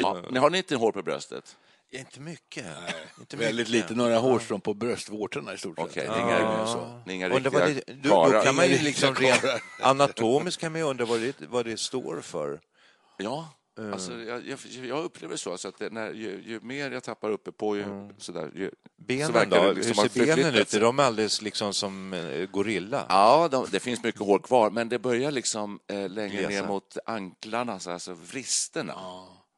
Ja. 0.00 0.22
Ni 0.30 0.38
Har 0.38 0.50
ni 0.50 0.58
inte 0.58 0.76
hår 0.76 0.92
på 0.92 1.02
bröstet? 1.02 1.56
Inte 1.98 2.20
mycket. 2.20 2.66
Inte 3.20 3.36
Väldigt 3.36 3.68
mycket. 3.68 3.82
lite, 3.90 3.94
några 3.94 4.18
hårstrån 4.18 4.60
på 4.60 4.74
bröstvårtorna 4.74 5.54
i 5.54 5.58
stort 5.58 5.76
sett. 5.78 5.86
Okej, 5.90 6.04
Ja. 6.06 6.12
det 6.14 6.18
är 6.18 6.22
inga, 6.22 6.40
Ja. 6.40 6.66
så. 6.66 7.00
Det 7.06 7.10
är 7.12 7.14
inga 7.14 7.28
Undrar 7.28 7.50
vad 7.50 7.62
riktiga 7.68 7.94
det, 7.94 8.02
då, 8.02 8.08
då 8.08 8.22
karlar. 8.24 8.42
kan 8.44 8.54
man 8.54 8.68
ju 8.68 8.78
liksom 8.78 9.14
rent 9.14 9.40
karlar. 9.40 9.60
anatomiskt 9.80 10.60
kan 10.60 10.72
man 10.72 10.80
ju 10.80 10.86
undra 10.86 11.04
vad 11.04 11.20
det, 11.20 11.36
vad 11.48 11.64
det 11.64 11.76
står 11.80 12.20
för. 12.20 12.60
Ja, 13.16 13.48
alltså, 13.92 14.12
jag, 14.12 14.46
jag, 14.46 14.58
jag 14.84 15.04
upplever 15.04 15.36
så 15.36 15.52
alltså 15.52 15.68
att 15.68 15.78
det, 15.78 15.90
när, 15.90 16.12
ju, 16.12 16.42
ju 16.46 16.60
mer 16.62 16.90
jag 16.90 17.02
tappar 17.02 17.30
uppe 17.30 17.52
på, 17.52 17.76
ju, 17.76 17.84
sådär, 18.18 18.50
ju, 18.54 18.68
så 18.70 18.74
Benen 18.96 19.32
verkar 19.32 19.62
då? 19.62 19.68
det 19.68 19.74
liksom 19.74 20.02
Hur 20.02 20.08
ser 20.26 20.36
benen 20.36 20.54
ut? 20.54 20.74
Är 20.74 20.80
de 20.80 20.98
alldeles 20.98 21.42
liksom 21.42 21.74
som 21.74 22.12
eh, 22.12 22.46
gorilla? 22.46 23.06
Ja, 23.08 23.48
de, 23.50 23.66
det 23.70 23.80
finns 23.80 24.02
mycket 24.02 24.20
hår 24.20 24.38
kvar, 24.38 24.70
men 24.70 24.88
det 24.88 24.98
börjar 24.98 25.30
liksom 25.30 25.80
eh, 25.86 26.08
längre 26.10 26.28
Glesa. 26.36 26.48
ner 26.48 26.66
mot 26.66 26.96
anklarna, 27.06 27.78
så 27.78 27.90
alltså 27.90 28.12
vristerna. 28.14 28.94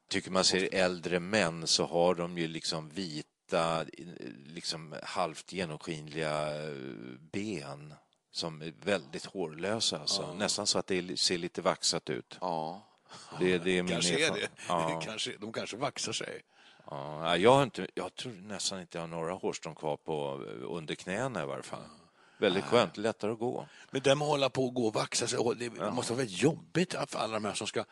Tycker 0.09 0.31
man 0.31 0.44
ser 0.44 0.75
äldre 0.75 1.21
män 1.21 1.66
så 1.66 1.87
har 1.87 2.14
de 2.14 2.38
ju 2.38 2.49
liksom 2.49 2.88
vita, 2.88 3.85
liksom 4.47 4.94
halvt 5.03 5.53
genomskinliga 5.53 6.64
eh, 6.64 6.73
ben 7.33 7.94
som 8.31 8.62
är 8.62 8.73
väldigt 8.85 9.25
hårlösa. 9.25 9.99
Alltså. 9.99 10.35
Nästan 10.35 10.66
så 10.66 10.79
att 10.79 10.87
det 10.87 11.21
ser 11.21 11.38
lite 11.38 11.62
vaxat 11.62 12.11
ut. 12.11 12.38
Ja. 12.40 12.83
Det, 13.40 13.59
det 13.59 13.79
är 13.79 13.83
min 13.83 13.92
Kanske 13.92 14.27
är 14.27 14.33
det. 14.33 14.49
Ja. 14.68 15.01
kanske, 15.05 15.37
de 15.40 15.53
kanske 15.53 15.77
vaxar 15.77 16.12
sig. 16.12 16.42
Ja, 16.90 17.37
jag, 17.37 17.55
har 17.55 17.62
inte, 17.62 17.87
jag 17.94 18.14
tror 18.14 18.33
nästan 18.33 18.81
inte 18.81 18.99
jag 18.99 19.03
har 19.03 19.09
några 19.09 19.33
hårstrån 19.33 19.75
kvar 19.75 19.97
på 19.97 20.35
under 20.62 20.94
knäna 20.94 21.42
i 21.42 21.47
varje 21.47 21.62
fall. 21.62 21.85
Väldigt 22.38 22.64
skönt, 22.64 22.96
lättare 22.96 23.33
att 23.33 23.38
gå. 23.38 23.66
Men 23.90 24.03
det 24.03 24.14
med 24.14 24.24
att 24.24 24.29
hålla 24.31 24.51
på 24.51 24.64
och 24.66 24.74
gå 24.74 24.87
och 24.87 24.94
vaxa 24.94 25.27
sig, 25.27 25.38
det 25.57 25.90
måste 25.92 26.12
vara 26.12 26.18
väldigt 26.18 26.42
jobbigt 26.42 26.94
för 27.07 27.18
alla 27.18 27.35
de 27.35 27.44
här 27.44 27.55
som 27.55 27.66
ska... 27.66 27.85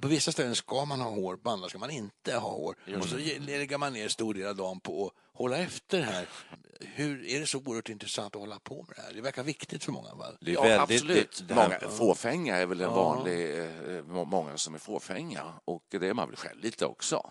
På 0.00 0.08
vissa 0.08 0.32
ställen 0.32 0.54
ska 0.56 0.84
man 0.84 1.00
ha 1.00 1.10
hår, 1.10 1.36
på 1.36 1.50
andra 1.50 1.68
ska 1.68 1.78
man 1.78 1.90
inte 1.90 2.34
ha 2.34 2.50
hår. 2.50 2.76
Och 2.98 3.04
så 3.08 3.16
lägger 3.38 3.78
man 3.78 3.92
ner 3.92 4.08
stor 4.08 4.34
del 4.34 4.46
av 4.46 4.56
dagen 4.56 4.80
på 4.80 5.06
att 5.06 5.38
hålla 5.38 5.56
efter 5.58 5.98
det 5.98 6.04
här. 6.04 6.28
Hur 6.80 7.26
är 7.26 7.40
det 7.40 7.46
så 7.46 7.58
oerhört 7.58 7.88
intressant 7.88 8.34
att 8.36 8.40
hålla 8.40 8.58
på 8.58 8.74
med 8.88 8.96
det 8.96 9.02
här? 9.02 9.12
Det 9.14 9.20
verkar 9.20 9.42
viktigt 9.42 9.84
för 9.84 9.92
många. 9.92 10.14
Va? 10.14 10.26
Det 10.40 10.50
är 10.50 10.54
Ja, 10.54 10.62
väldigt, 10.62 10.80
absolut. 10.96 11.38
Det, 11.38 11.54
det 11.54 11.60
här, 11.60 11.68
många, 11.80 11.92
fåfänga 11.92 12.56
är 12.56 12.66
väl 12.66 12.80
en 12.80 12.90
vanlig... 12.90 13.58
Eh, 13.60 14.04
må- 14.04 14.24
många 14.24 14.56
som 14.56 14.74
är 14.74 14.78
fåfänga. 14.78 15.42
Och 15.64 15.82
det 15.88 16.06
är 16.08 16.14
man 16.14 16.28
väl 16.28 16.36
själv 16.36 16.60
lite 16.62 16.86
också. 16.86 17.30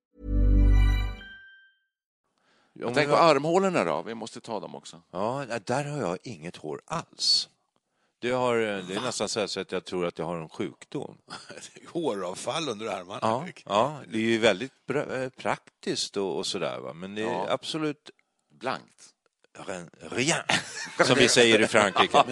Jag 2.73 2.93
tänker 2.93 3.11
på 3.13 3.17
armhålorna 3.19 3.83
då, 3.83 4.01
vi 4.01 4.15
måste 4.15 4.41
ta 4.41 4.59
dem 4.59 4.75
också. 4.75 5.01
Ja, 5.11 5.45
där 5.65 5.83
har 5.83 6.01
jag 6.01 6.17
inget 6.23 6.57
hår 6.57 6.81
alls. 6.85 7.49
Det, 8.19 8.31
har, 8.31 8.55
det 8.57 8.95
är 8.95 9.01
nästan 9.01 9.29
så 9.29 9.59
att 9.59 9.71
jag 9.71 9.85
tror 9.85 10.05
att 10.05 10.17
jag 10.19 10.25
har 10.25 10.37
en 10.37 10.49
sjukdom. 10.49 11.17
Håravfall 11.93 12.69
under 12.69 12.85
armarna. 12.87 13.19
Ja, 13.21 13.45
ja 13.65 13.99
det 14.11 14.17
är 14.17 14.21
ju 14.21 14.37
väldigt 14.37 14.71
eh, 14.93 15.29
praktiskt 15.29 16.17
och, 16.17 16.37
och 16.37 16.45
sådär, 16.47 16.79
va? 16.79 16.93
men 16.93 17.15
det 17.15 17.21
är 17.21 17.25
Ja. 17.25 17.45
absolut 17.49 18.09
Blankt. 18.59 19.13
rien, 19.67 19.89
rien, 19.99 20.37
som 21.05 21.15
vi 21.15 21.29
säger 21.29 21.61
i 21.61 21.67
Frankrike. 21.67 22.23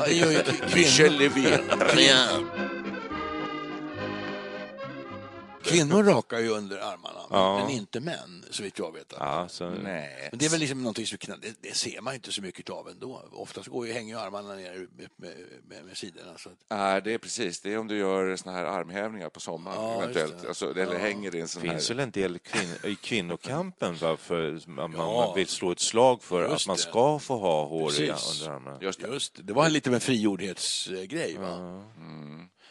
Michel 0.75 1.17
Levin. 1.17 1.59
Kvinnor 5.69 6.03
rakar 6.03 6.39
ju 6.39 6.49
under 6.49 6.77
armarna, 6.77 7.19
Ja. 7.29 7.57
men 7.59 7.69
inte 7.69 7.99
män, 7.99 8.45
så 8.49 8.63
vitt 8.63 8.79
jag 8.79 8.93
vet. 8.93 9.13
Ja, 9.19 9.47
så, 9.49 9.69
Nej. 9.69 10.27
Men 10.31 10.39
det 10.39 10.45
är 10.45 10.49
väl 10.49 10.59
liksom 10.59 10.83
någonting 10.83 11.05
som 11.07 11.17
det, 11.41 11.53
det 11.61 11.75
ser 11.75 12.01
man 12.01 12.13
inte 12.13 12.31
så 12.31 12.41
mycket 12.41 12.69
av 12.69 12.89
ändå. 12.89 13.29
Oftast 13.31 13.67
går 13.67 13.87
ju, 13.87 13.93
hänger 13.93 14.15
ju 14.15 14.19
armarna 14.21 14.55
ner 14.55 14.71
med, 14.97 15.09
med, 15.15 15.33
med, 15.69 15.85
med 15.85 15.97
sidorna. 15.97 16.37
Så 16.37 16.49
att, 16.49 16.55
Nej, 16.69 17.01
det 17.01 17.13
är 17.13 17.17
precis. 17.17 17.59
Det 17.61 17.73
är 17.73 17.77
om 17.77 17.87
du 17.87 17.97
gör 17.97 18.35
såna 18.35 18.55
här 18.55 18.65
armhävningar 18.65 19.29
på 19.29 19.39
sommaren 19.39 19.77
Ja, 19.81 20.01
eventuellt. 20.03 20.41
det. 20.41 20.47
Alltså, 20.47 20.79
eller 20.79 20.99
hänger 20.99 21.35
i 21.35 21.41
en 21.41 21.47
sån 21.47 21.61
finns 21.61 21.89
här... 21.89 21.95
väl 21.95 22.03
en 22.03 22.11
del 22.11 22.39
kvin 22.39 22.69
i 22.83 22.95
kvinnokampen 22.95 23.97
varför 24.01 24.59
man, 24.67 24.91
Ja. 24.97 25.25
man 25.27 25.35
vill 25.35 25.47
slå 25.47 25.71
ett 25.71 25.79
slag 25.79 26.23
för 26.23 26.49
Just 26.49 26.53
att 26.53 26.67
man 26.67 26.75
det. 26.75 26.81
ska 26.81 27.19
få 27.19 27.37
ha 27.37 27.65
hår 27.67 27.91
i 28.01 28.07
Precis. 28.07 28.41
underarmarna. 28.41 28.77
Just 28.81 29.01
det. 29.01 29.07
just 29.07 29.35
det, 29.35 29.43
det 29.43 29.53
var 29.53 29.69
lite 29.69 29.89
av 29.89 29.93
en 29.93 30.01
frigjordhetsgrej. 30.01 31.37
Va? 31.37 31.83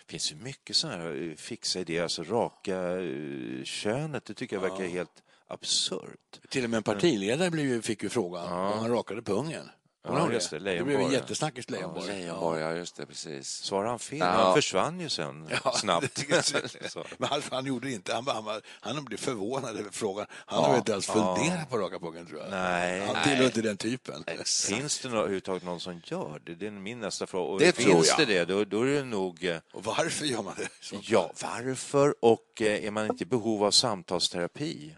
Det 0.09 0.13
finns 0.13 0.33
ju 0.33 0.37
mycket 0.37 0.77
sådana 0.77 1.03
här 1.03 1.29
eh, 1.31 1.35
fixa 1.37 1.81
idéer, 1.81 2.03
alltså 2.03 2.23
raka 2.23 3.01
eh, 3.01 3.65
könet, 3.65 4.25
det 4.25 4.35
tycker 4.35 4.57
jag 4.57 4.61
verkar 4.61 4.85
helt 4.85 5.23
absurt. 5.47 6.41
Till 6.49 6.65
och 6.65 6.71
med 6.71 6.77
en 6.77 6.83
partiledare 6.83 7.51
blev 7.51 7.67
ju, 7.67 7.83
fick 7.83 8.03
ju 8.03 8.09
frågan 8.09 8.53
om 8.53 8.79
han 8.79 8.91
rakade 8.91 9.23
pungen. 9.23 9.71
Kommer 10.09 10.21
Ja, 10.21 10.33
just 10.33 10.51
det, 10.51 10.59
det 10.59 10.85
blev 10.85 11.01
en 11.01 11.07
ja. 11.07 11.13
jättesnackis, 11.13 11.71
Leijonborg. 11.71 12.07
Leijonborg, 12.07 12.61
ja 12.61 12.73
just 12.73 12.97
det, 12.97 13.07
precis. 13.07 13.49
Svarade 13.49 13.89
han 13.91 13.99
fel? 13.99 14.19
Ja. 14.19 14.27
Han 14.27 14.55
försvann 14.55 15.01
ju 15.01 15.09
sen 15.09 15.49
Ja, 15.65 15.73
snabbt. 15.73 16.25
Men 17.19 17.29
han, 17.29 17.43
han 17.51 17.67
gjorde 17.67 17.89
det 17.89 17.93
inte. 17.95 18.15
Han, 18.15 18.27
han, 18.27 18.61
han 18.81 19.05
blev 19.05 19.17
förvånad 19.17 19.77
över 19.77 19.91
frågan. 19.91 20.27
Han 20.33 20.65
har 20.65 20.77
inte 20.77 20.93
ens 20.93 21.07
funderat 21.07 21.71
på 21.71 21.79
raka 21.79 21.99
pungen, 21.99 22.27
tror 22.27 22.41
jag. 22.41 22.51
Nej. 22.51 23.07
Han 23.07 23.25
tillhör 23.25 23.45
inte 23.45 23.63
den 23.63 23.77
typen. 23.77 24.25
Finns 24.69 24.99
det 24.99 25.09
överhuvudtaget 25.09 25.65
någon 25.65 25.81
som 25.81 26.01
gör 26.05 26.41
det? 26.45 26.55
Det 26.55 26.67
är 26.67 26.71
min 26.71 27.01
nästa 27.01 27.27
fråga. 27.27 27.53
Och 27.53 27.61
Det 27.61 27.77
finns 27.77 28.17
det 28.17 28.25
det, 28.25 28.45
då, 28.45 28.65
då 28.65 28.83
är 28.83 28.87
det 28.95 29.05
nog... 29.05 29.45
eh, 29.45 29.57
Och 29.73 29.85
varför 29.85 30.27
gör 30.27 30.43
man 30.43 30.55
det? 30.57 30.69
Ja, 31.03 31.33
varför? 31.43 32.15
Och 32.21 32.63
eh, 32.63 32.85
är 32.85 32.91
man 32.91 33.07
inte 33.07 33.25
i 33.25 33.27
behov 33.27 33.65
av 33.65 33.71
samtalsterapi? 33.71 34.95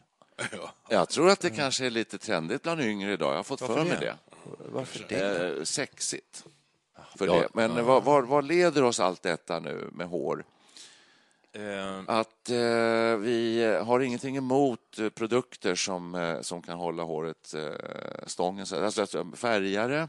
Ja. 0.52 0.72
Jag 0.88 1.08
tror 1.08 1.30
att 1.30 1.40
det 1.40 1.50
kanske 1.50 1.86
är 1.86 1.90
lite 1.90 2.18
trendigt 2.18 2.62
bland 2.62 2.80
yngre 2.80 3.12
idag. 3.12 3.30
Jag 3.32 3.36
har 3.36 3.42
fått 3.42 3.60
Varför 3.60 3.74
för 3.74 3.84
mig 3.84 3.96
det? 4.00 4.06
det. 4.06 4.16
Varför 4.72 5.06
det? 5.08 5.56
Eh, 5.58 5.62
sexigt. 5.64 6.44
För 7.18 7.26
Ja. 7.26 7.34
det. 7.34 7.48
Men 7.54 7.84
vad, 7.84 8.04
vad, 8.04 8.26
vad 8.26 8.44
leder 8.44 8.82
oss 8.84 9.00
allt 9.00 9.22
detta 9.22 9.60
nu 9.60 9.88
med 9.92 10.08
hår? 10.08 10.44
Eh, 11.52 12.00
Att 12.06 12.50
eh, 12.50 13.16
vi 13.16 13.64
har 13.84 14.00
ingenting 14.00 14.36
emot 14.36 14.98
produkter 15.14 15.74
som, 15.74 16.14
eh, 16.14 16.40
som 16.40 16.62
kan 16.62 16.78
hålla 16.78 17.02
håret 17.02 17.54
eh, 17.54 18.26
stången. 18.26 18.66
Så- 18.66 18.84
Alltså, 18.84 19.00
alltså 19.00 19.26
färgare, 19.34 20.08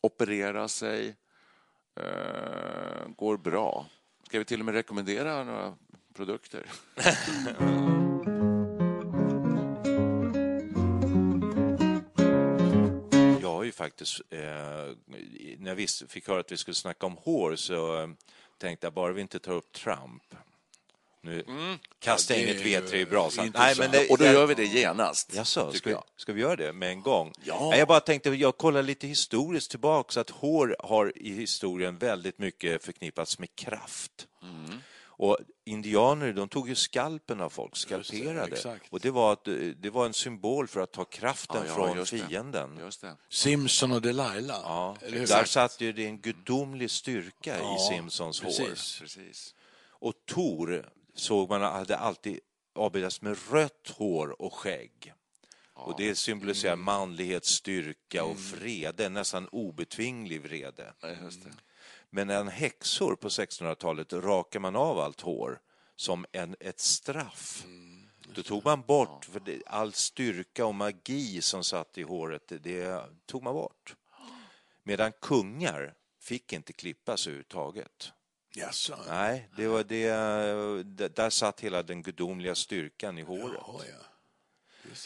operera 0.00 0.68
sig, 0.68 1.16
Eh, 1.96 3.08
går 3.16 3.36
bra. 3.36 3.86
Ska 4.26 4.38
vi 4.38 4.44
till 4.44 4.60
och 4.60 4.64
med 4.66 4.74
rekommendera 4.74 5.44
några 5.44 5.74
produkter? 6.14 6.66
ju 13.70 13.74
faktiskt, 13.74 14.20
eh, 14.30 14.40
när 15.58 15.74
vi 15.74 15.86
fick 16.08 16.28
höra 16.28 16.40
att 16.40 16.52
vi 16.52 16.56
skulle 16.56 16.74
snacka 16.74 17.06
om 17.06 17.16
hår 17.16 17.56
så 17.56 18.02
eh, 18.02 18.08
tänkte 18.58 18.86
jag 18.86 18.94
bara 18.94 19.12
vi 19.12 19.20
inte 19.20 19.38
tar 19.38 19.52
upp 19.52 19.72
Trump. 19.72 20.22
Nu 21.22 21.44
kastar 21.98 22.34
jag 22.34 22.44
inget 22.44 22.66
är 22.66 22.80
V3 22.80 22.94
i 22.94 23.06
brasan. 23.06 23.52
Och 24.10 24.18
då 24.18 24.24
gör 24.24 24.46
vi 24.46 24.54
det 24.54 24.64
genast. 24.64 25.34
Jaså, 25.34 25.72
ska, 25.72 25.90
jag. 25.90 26.04
ska 26.16 26.32
vi 26.32 26.40
göra 26.40 26.56
det 26.56 26.72
med 26.72 26.90
en 26.90 27.02
gång? 27.02 27.32
Ja. 27.44 27.68
Nej, 27.70 27.78
Jag 27.78 27.88
bara 27.88 28.00
tänkte, 28.00 28.30
jag 28.30 28.56
kollar 28.56 28.82
lite 28.82 29.06
historiskt 29.06 29.70
tillbaka, 29.70 30.12
så 30.12 30.20
att 30.20 30.30
hår 30.30 30.76
har 30.78 31.12
i 31.16 31.32
historien 31.32 31.98
väldigt 31.98 32.38
mycket 32.38 32.84
förknippats 32.84 33.38
med 33.38 33.54
kraft. 33.54 34.26
Mm. 34.42 34.80
Och 35.22 35.38
indianer, 35.64 36.32
de 36.32 36.48
tog 36.48 36.68
ju 36.68 36.74
skalpen 36.74 37.40
av 37.40 37.50
folk, 37.50 37.76
skalperade. 37.76 38.56
exakt. 38.56 38.86
och 38.92 39.00
det 39.00 39.10
var, 39.10 39.32
att, 39.32 39.44
det 39.76 39.90
var 39.90 40.06
en 40.06 40.12
symbol 40.14 40.68
för 40.68 40.80
att 40.80 40.92
ta 40.92 41.04
kraften 41.04 41.56
Ja, 41.56 41.64
ja, 41.68 41.74
från 41.74 41.96
just 41.96 42.12
det. 42.12 42.18
fienden. 42.18 42.76
Just 42.78 43.00
det. 43.00 43.16
Simpson 43.28 43.92
och 43.92 44.02
Delilah. 44.02 44.60
Ja, 44.62 44.96
där 45.10 45.44
satt 45.44 45.80
ju 45.80 45.92
det 45.92 46.06
en 46.06 46.18
gudomlig 46.20 46.90
styrka 46.90 47.58
Ja, 47.58 47.76
i 47.76 47.78
Simpsons 47.78 48.40
hår. 48.40 48.48
precis. 48.48 48.98
Precis. 49.00 49.54
Och 49.88 50.14
Tor 50.26 50.88
såg 51.14 51.48
man 51.48 51.62
hade 51.62 51.96
alltid 51.96 52.40
avbildats 52.74 53.22
med 53.22 53.36
rött 53.50 53.94
hår 53.96 54.42
och 54.42 54.54
skägg. 54.54 55.12
Och 55.74 55.94
det 55.98 56.14
symboliserar 56.14 56.72
Mm. 56.72 56.84
manlighet, 56.84 57.44
styrka 57.44 58.24
och 58.24 58.36
vrede, 58.36 59.08
nästan 59.08 59.48
obetvinglig 59.48 60.40
vrede. 60.42 60.92
Ja, 61.00 61.08
just 61.22 61.44
det. 61.44 61.50
Men 62.10 62.30
en 62.30 62.48
häxor 62.48 63.16
på 63.16 63.28
1600-talet 63.28 64.12
rakar 64.12 64.60
man 64.60 64.76
av 64.76 64.98
allt 64.98 65.20
hår 65.20 65.60
som 65.96 66.26
en, 66.32 66.56
ett 66.60 66.80
straff. 66.80 67.62
Mm, 67.64 68.08
Då 68.34 68.42
tog 68.42 68.64
man 68.64 68.82
bort 68.82 69.24
för 69.24 69.40
det, 69.40 69.62
all 69.66 69.92
styrka 69.92 70.66
och 70.66 70.74
magi 70.74 71.42
som 71.42 71.64
satt 71.64 71.98
i 71.98 72.02
håret, 72.02 72.48
det, 72.48 72.58
det 72.58 73.04
tog 73.26 73.42
man 73.42 73.54
bort. 73.54 73.96
Medan 74.82 75.12
kungar 75.20 75.94
fick 76.20 76.52
inte 76.52 76.72
klippas 76.72 77.26
överhuvudtaget. 77.26 78.12
Jaså? 78.54 78.98
Nej, 79.08 79.48
det 79.56 79.66
var 79.66 79.84
det, 79.84 81.08
där 81.16 81.30
satt 81.30 81.60
hela 81.60 81.82
den 81.82 82.02
gudomliga 82.02 82.54
styrkan 82.54 83.18
i 83.18 83.22
håret. 83.22 83.60
Jaha, 83.66 83.80
ja. 83.90 84.06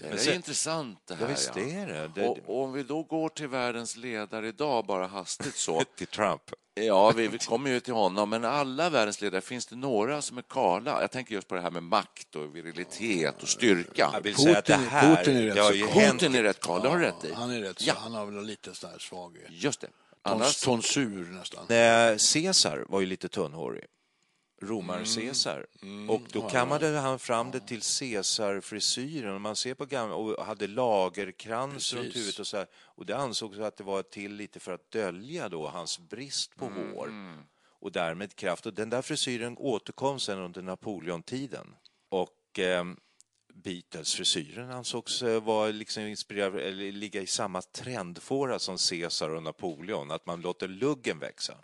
Det 0.00 0.08
är 0.08 0.16
sen- 0.16 0.34
intressant 0.34 1.06
det 1.06 1.14
här. 1.14 1.22
Ja, 1.22 1.28
visst 1.28 1.56
är 1.56 1.86
det. 1.86 2.08
det 2.14 2.28
Och, 2.28 2.38
och 2.38 2.64
om 2.64 2.72
vi 2.72 2.82
då 2.82 3.02
går 3.02 3.28
till 3.28 3.48
världens 3.48 3.96
ledare 3.96 4.48
idag, 4.48 4.86
bara 4.86 5.06
hastigt 5.06 5.54
så. 5.56 5.84
till 5.96 6.06
Trump. 6.06 6.42
Ja, 6.76 7.10
vi, 7.16 7.28
vi 7.28 7.38
kommer 7.38 7.70
ju 7.70 7.80
till 7.80 7.94
honom, 7.94 8.30
men 8.30 8.44
alla 8.44 8.90
världens 8.90 9.20
ledare, 9.20 9.40
finns 9.40 9.66
det 9.66 9.76
några 9.76 10.22
som 10.22 10.38
är 10.38 10.42
kala? 10.42 11.00
Jag 11.00 11.10
tänker 11.10 11.34
just 11.34 11.48
på 11.48 11.54
det 11.54 11.60
här 11.60 11.70
med 11.70 11.82
makt 11.82 12.36
och 12.36 12.56
virilitet 12.56 13.42
och 13.42 13.48
styrka. 13.48 14.10
Putin- 14.22 14.86
här, 14.88 15.16
Putin 15.16 15.36
är 15.36 15.42
rätt 15.42 15.54
så 15.66 15.86
hänt 15.86 16.20
Putin 16.20 16.34
är 16.34 16.42
rätt 16.42 16.60
kal, 16.60 16.82
det 16.82 16.88
har 16.88 16.98
du 16.98 17.04
rätt 17.04 17.24
i. 17.24 17.32
Han 17.32 17.50
är 17.50 17.60
rätt 17.60 17.78
så, 17.80 17.88
Ja. 17.88 17.94
han 17.98 18.14
har 18.14 18.26
väl 18.26 18.44
lite 18.44 18.74
sån 18.74 18.90
här 18.90 18.98
svag 18.98 19.38
Just 19.50 19.80
det. 19.80 19.88
Annars, 20.22 20.60
tonsur 20.60 21.24
nästan. 21.32 21.64
Eh, 21.68 22.16
Caesar 22.32 22.84
var 22.88 23.00
ju 23.00 23.06
lite 23.06 23.28
tunnhårig. 23.28 23.84
Mm. 24.62 24.70
Romar-Caesar. 24.70 25.66
Och 26.08 26.22
då 26.32 26.48
kammade 26.48 26.98
han 26.98 27.18
fram 27.18 27.50
det 27.50 27.60
till 27.60 27.82
Caesar-frisyren. 27.82 29.40
Man 29.40 29.56
ser 29.56 29.74
på 29.74 29.86
gamla, 29.86 30.14
och 30.14 30.44
hade 30.46 30.66
lagerkrans 30.66 31.92
runt 31.92 32.16
huvudet 32.16 32.38
och 32.38 32.46
så 32.46 32.56
här. 32.56 32.66
Och 32.76 33.06
det 33.06 33.16
ansågs 33.16 33.58
att 33.58 33.76
det 33.76 33.84
var 33.84 34.02
till 34.02 34.34
lite 34.34 34.60
för 34.60 34.72
att 34.72 34.90
dölja 34.90 35.48
då 35.48 35.68
hans 35.68 35.98
brist 35.98 36.56
på 36.56 36.66
Mm. 36.66 36.92
hår. 36.92 37.12
Och 37.80 37.92
därmed 37.92 38.36
kraft. 38.36 38.66
Och 38.66 38.74
den 38.74 38.90
där 38.90 39.02
frisyren 39.02 39.56
återkom 39.58 40.20
sen 40.20 40.38
under 40.38 40.62
Napoleontiden. 40.62 41.74
Och 42.08 42.58
eh, 42.58 42.84
Beatles-frisyren 43.54 44.70
ansågs 44.70 45.22
eh, 45.22 45.42
vara 45.42 45.68
liksom 45.70 46.02
inspirerad, 46.02 46.56
eller 46.56 46.92
ligga 46.92 47.20
i 47.22 47.26
samma 47.26 47.62
trendfåra 47.62 48.58
som 48.58 48.76
Caesar 48.90 49.30
och 49.30 49.42
Napoleon, 49.42 50.10
att 50.10 50.26
man 50.26 50.40
låter 50.40 50.68
luggen 50.68 51.18
växa. 51.18 51.54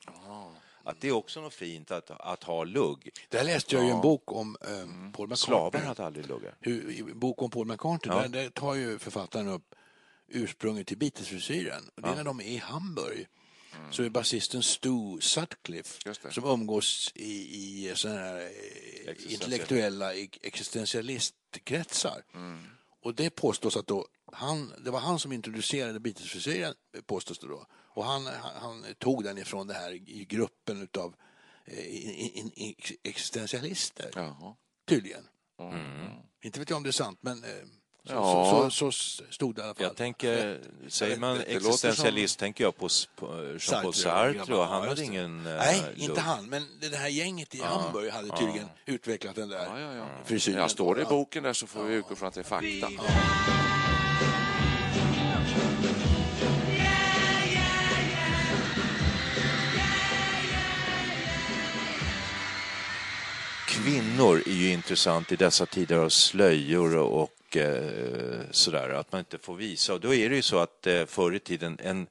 Att 0.90 1.00
det 1.00 1.08
är 1.08 1.12
också 1.12 1.40
något 1.40 1.54
fint 1.54 1.90
att, 1.90 2.10
att 2.10 2.44
ha 2.44 2.64
lugg. 2.64 3.10
Där 3.28 3.44
läste 3.44 3.74
jag 3.74 3.84
ju 3.84 3.90
en 3.90 4.00
bok 4.00 4.32
om 4.32 4.56
eh, 4.60 4.70
Mm. 4.70 5.12
Paul 5.12 5.28
McCartney. 5.28 5.36
Slavar 5.36 5.80
hade 5.80 6.04
aldrig 6.06 6.26
luggar. 6.28 6.54
Hur, 6.60 6.90
i 6.90 7.02
bok 7.02 7.42
om 7.42 7.50
Paul 7.50 7.66
McCartney, 7.66 8.16
Ja. 8.16 8.22
där, 8.22 8.28
där 8.28 8.50
tar 8.50 8.74
ju 8.74 8.98
författaren 8.98 9.48
upp 9.48 9.74
ursprunget 10.28 10.86
till 10.86 10.98
Beatles-frisyren. 10.98 11.90
Det 11.96 12.08
är 12.08 12.14
när 12.14 12.24
de 12.24 12.40
är 12.40 12.44
i 12.44 12.56
Hamburg. 12.56 13.26
Så 13.90 14.02
är 14.02 14.08
basisten 14.08 14.62
Stu 14.62 15.20
Sutcliffe 15.20 16.14
som 16.30 16.44
umgås 16.44 17.12
i, 17.14 17.32
i 17.32 17.92
såna 17.96 18.14
här 18.14 18.40
eh, 19.06 19.32
intellektuella 19.32 20.14
existentialistkretsar. 20.42 22.22
Och 23.02 23.14
det 23.14 23.30
påstås 23.30 23.76
att 23.76 23.86
då 23.86 24.06
han, 24.32 24.72
det 24.84 24.90
var 24.90 25.00
han 25.00 25.18
som 25.18 25.32
introducerade 25.32 26.00
Beatles-frisyren, 26.00 26.74
påstås 27.06 27.38
det 27.38 27.46
då. 27.46 27.66
Och 28.00 28.06
han, 28.06 28.26
han, 28.26 28.52
han 28.62 28.84
tog 28.98 29.24
den 29.24 29.38
ifrån 29.38 29.66
det 29.66 29.74
här 29.74 29.92
gruppen 30.24 30.82
utav 30.82 31.14
eh, 31.66 32.38
in, 32.38 32.52
in, 32.54 32.74
existentialister, 33.04 34.10
Jaha. 34.14 34.54
tydligen. 34.88 35.24
Inte 36.44 36.58
vet 36.58 36.70
jag 36.70 36.76
om 36.76 36.82
det 36.82 36.90
är 36.90 36.92
sant, 36.92 37.18
men 37.22 37.44
eh, 37.44 37.50
så, 38.06 38.12
Ja. 38.12 38.50
så, 38.70 38.70
så, 38.70 38.92
så 38.92 39.22
stod 39.30 39.54
det 39.54 39.60
i 39.60 39.64
alla 39.64 39.74
fall. 39.74 39.82
Jag 39.84 39.96
tänker, 39.96 40.60
säger 40.88 41.16
man 41.16 41.36
det 41.38 41.44
låter 41.54 41.56
existentialist 41.56 42.38
tänker 42.38 42.64
jag 42.64 42.76
på, 42.76 42.88
på 43.16 43.26
Jean-Paul 43.60 43.94
Sartre 43.94 44.54
och 44.54 44.64
han 44.66 44.82
Ja, 44.82 44.88
hade 44.88 44.94
det. 44.94 45.04
ingen 45.04 45.46
eh, 45.46 45.52
Nej, 45.56 45.82
lugg. 45.96 45.98
inte 46.08 46.20
han, 46.20 46.46
men 46.48 46.66
det 46.80 46.96
här 46.96 47.08
gänget 47.08 47.54
i 47.54 47.62
Hamburg 47.62 48.10
hade 48.10 48.36
tydligen 48.36 48.68
utvecklat 48.86 49.34
den 49.36 49.48
där 49.48 49.64
Ja, 49.66 49.80
ja, 49.80 49.94
ja. 49.94 50.06
frisyren. 50.24 50.60
Jag 50.60 50.70
står 50.70 50.94
det 50.94 51.02
i 51.02 51.04
boken 51.04 51.42
där 51.42 51.52
så 51.52 51.66
får 51.66 51.84
vi 51.84 51.94
utgå 51.94 52.14
från 52.16 52.28
att 52.28 52.34
det 52.34 52.40
är 52.40 52.44
fakta. 52.44 52.88
Kvinnor 63.90 64.42
är 64.46 64.52
ju 64.52 64.72
intressant 64.72 65.32
i 65.32 65.36
dessa 65.36 65.66
tider 65.66 65.96
av 65.96 66.08
slöjor 66.08 66.96
och, 66.96 67.56
eh, 67.56 68.40
sådär, 68.50 68.88
att 68.88 69.12
man 69.12 69.18
inte 69.18 69.38
får 69.38 69.56
visa. 69.56 69.94
Och 69.94 70.00
då 70.00 70.14
är 70.14 70.30
det 70.30 70.36
ju 70.36 70.42
så 70.42 70.58
att 70.58 70.86
eh, 70.86 71.06
förr 71.06 71.34
i 71.34 71.38
tiden, 71.38 71.78
en, 71.82 72.06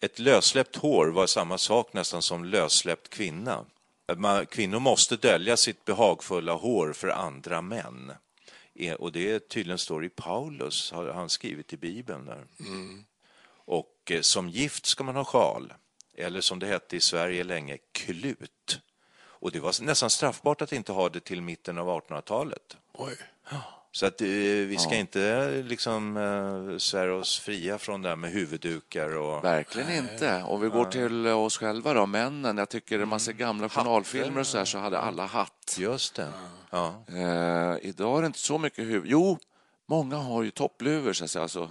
ett 0.00 0.18
lössläppt 0.18 0.76
hår 0.76 1.06
var 1.06 1.26
samma 1.26 1.58
sak 1.58 1.92
nästan 1.92 2.22
som 2.22 2.44
lössläppt 2.44 3.08
kvinna. 3.08 3.64
Man, 4.16 4.46
kvinnor 4.46 4.78
måste 4.78 5.16
dölja 5.16 5.56
sitt 5.56 5.84
behagfulla 5.84 6.52
hår 6.52 6.92
för 6.92 7.08
andra 7.08 7.62
män. 7.62 8.12
Eh, 8.74 8.94
Och 8.94 9.12
det 9.12 9.48
tydligen 9.48 9.78
står 9.78 10.04
i 10.04 10.08
Paulus, 10.08 10.92
har 10.92 11.06
han 11.12 11.28
skrivit 11.28 11.72
i 11.72 11.76
Bibeln. 11.76 12.26
Där. 12.26 12.44
Och 13.46 14.10
eh, 14.10 14.20
som 14.20 14.48
gift 14.48 14.86
ska 14.86 15.04
man 15.04 15.16
ha 15.16 15.24
sjal, 15.24 15.72
eller 16.16 16.40
som 16.40 16.58
det 16.58 16.66
hette 16.66 16.96
i 16.96 17.00
Sverige 17.00 17.44
länge, 17.44 17.78
klut. 17.92 18.80
Och 19.44 19.52
det 19.52 19.60
var 19.60 19.82
nästan 19.82 20.10
straffbart 20.10 20.62
att 20.62 20.72
inte 20.72 20.92
ha 20.92 21.08
det 21.08 21.20
till 21.20 21.42
mitten 21.42 21.78
av 21.78 21.88
1800-talet. 21.88 22.76
Oj. 22.92 23.16
Så 23.92 24.06
att 24.06 24.20
eh, 24.20 24.26
vi 24.68 24.76
ska 24.78 24.94
inte 24.94 25.22
eh, 25.22 25.64
liksom 25.64 26.16
eh, 26.16 26.78
svära 26.78 27.14
oss 27.14 27.38
fria 27.38 27.78
från 27.78 28.02
det 28.02 28.08
här 28.08 28.16
med 28.16 28.30
huvuddukar 28.30 29.16
och... 29.16 29.44
Verkligen 29.44 29.92
inte. 29.92 30.42
Om 30.42 30.60
vi 30.60 30.68
går 30.68 30.84
till 30.84 31.26
oss 31.26 31.58
själva 31.58 31.94
då, 31.94 32.06
männen. 32.06 32.58
Jag 32.58 32.68
tycker 32.68 32.98
när 32.98 33.04
man 33.04 33.20
ser 33.20 33.32
gamla 33.32 33.68
journalfilmer 33.68 34.40
och 34.40 34.46
så 34.46 34.58
här 34.58 34.64
så 34.64 34.78
hade 34.78 34.98
alla 34.98 35.26
hatt. 35.26 35.76
Just 35.78 36.14
det. 36.14 36.28
Ja. 36.70 37.04
Eh, 37.08 37.88
idag 37.88 38.18
är 38.18 38.20
det 38.20 38.26
inte 38.26 38.38
så 38.38 38.58
mycket 38.58 38.84
huvud. 38.84 39.10
Jo, 39.10 39.38
många 39.86 40.16
har 40.16 40.42
ju 40.42 40.50
toppluvor, 40.50 41.12
så 41.12 41.24
att 41.24 41.30
säga, 41.30 41.42
alltså 41.42 41.70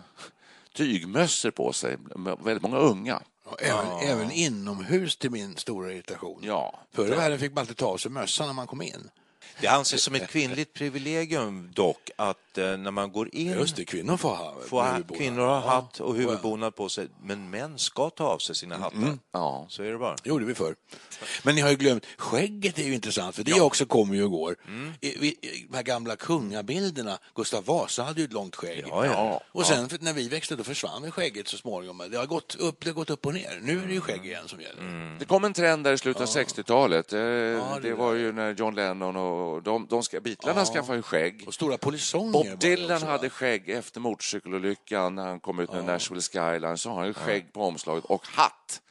tygmössor 0.73 1.51
på 1.51 1.73
sig. 1.73 1.97
Väldigt 2.43 2.63
många 2.63 2.77
unga. 2.77 3.21
Även, 3.59 3.87
även 4.01 4.31
inomhus 4.31 5.17
till 5.17 5.31
min 5.31 5.57
stora 5.57 5.91
irritation. 5.91 6.39
Ja. 6.43 6.79
Förr 6.91 7.07
i 7.07 7.15
världen 7.15 7.39
fick 7.39 7.53
man 7.53 7.61
alltid 7.61 7.77
ta 7.77 7.85
av 7.85 7.97
sig 7.97 8.11
mössan 8.11 8.47
när 8.47 8.53
man 8.53 8.67
kom 8.67 8.81
in. 8.81 9.09
Det 9.61 9.67
anses 9.67 10.01
som 10.03 10.15
ett 10.15 10.29
kvinnligt 10.29 10.73
privilegium 10.73 11.69
dock 11.73 12.09
att 12.15 12.57
eh, 12.57 12.77
när 12.77 12.91
man 12.91 13.11
går 13.11 13.35
in 13.35 13.51
Just 13.51 13.75
det, 13.75 13.85
kvinnor 13.85 14.17
får 14.17 14.29
ha 14.29 14.55
får 14.69 14.81
ha, 14.83 14.99
kvinnor 15.17 15.41
ha 15.41 15.53
Ja. 15.65 15.69
hatt 15.69 15.99
och 15.99 16.15
huvudbonad 16.15 16.75
på 16.75 16.89
sig, 16.89 17.07
men 17.23 17.49
män 17.49 17.77
ska 17.79 18.09
ta 18.09 18.23
av 18.23 18.37
sig 18.37 18.55
sina 18.55 18.77
hattar. 18.77 19.17
Ja. 19.31 19.65
Så 19.69 19.83
är 19.83 19.91
det 19.91 19.97
bara. 19.97 20.15
Det 20.23 20.29
gjorde 20.29 20.45
vi 20.45 20.55
förr. 20.55 20.75
Men 21.43 21.55
ni 21.55 21.61
har 21.61 21.69
ju 21.69 21.75
glömt, 21.75 22.05
skägget 22.17 22.79
är 22.79 22.83
ju 22.83 22.93
intressant 22.93 23.35
för 23.35 23.43
det 23.43 23.61
också 23.61 23.85
kommer 23.85 24.15
ju 24.15 24.23
och 24.23 24.31
går. 24.31 24.55
I, 25.01 25.17
vi, 25.19 25.27
i 25.27 25.65
de 25.69 25.75
här 25.75 25.83
gamla 25.83 26.15
kungabilderna, 26.15 27.17
Gustav 27.35 27.65
Vasa 27.65 28.03
hade 28.03 28.19
ju 28.21 28.25
ett 28.25 28.33
långt 28.33 28.55
skägg. 28.55 28.85
Ja, 28.89 29.05
ja. 29.05 29.41
Och 29.51 29.65
sen 29.65 29.89
för, 29.89 29.97
när 30.01 30.13
vi 30.13 30.27
växte 30.29 30.55
då 30.55 30.63
försvann 30.63 31.11
skägget 31.11 31.47
så 31.47 31.57
småningom. 31.57 32.03
Det 32.11 32.17
har 32.17 32.25
gått 32.25 32.55
upp, 32.55 32.83
det 32.83 32.89
har 32.89 32.93
gått 32.95 33.09
upp 33.09 33.25
och 33.25 33.33
ner. 33.33 33.59
Nu 33.61 33.71
är 33.71 33.75
det 33.75 33.81
ju 33.81 33.89
Mm. 33.93 34.01
skägg 34.01 34.25
igen 34.25 34.43
som 34.47 34.61
gäller. 34.61 35.15
Det 35.19 35.25
kom 35.25 35.43
en 35.43 35.53
trend 35.53 35.83
där 35.83 35.93
i 35.93 35.97
slutet 35.97 36.21
av 36.21 36.27
60-talet. 36.27 37.13
Eh, 37.13 37.19
det 37.19 37.79
det 37.81 37.93
var 37.93 38.13
ju 38.13 38.31
när 38.31 38.53
John 38.53 38.75
Lennon 38.75 39.15
och 39.15 39.42
de, 39.63 39.87
de 39.89 40.03
ska, 40.03 40.19
Beatlarna 40.21 40.65
skaffade 40.65 40.97
ju 40.97 41.01
skägg. 41.01 41.43
Och 41.47 41.53
stora 41.53 41.77
polisonger 41.77 42.31
Bob 42.31 42.59
Dylan 42.59 42.95
också, 42.95 43.05
hade 43.05 43.29
skägg 43.29 43.69
efter 43.69 43.99
motorcykelolyckan 43.99 45.15
när 45.15 45.25
han 45.27 45.39
kom 45.39 45.59
ut 45.59 45.71
med 45.71 45.85
Nashville 45.85 46.21
Skyline. 46.21 46.77
Så 46.77 46.89
har 46.89 46.97
han 46.97 47.07
ju 47.07 47.13
skägg 47.13 47.53
på 47.53 47.63
omslaget 47.63 48.05
och 48.05 48.27
hatt. 48.27 48.81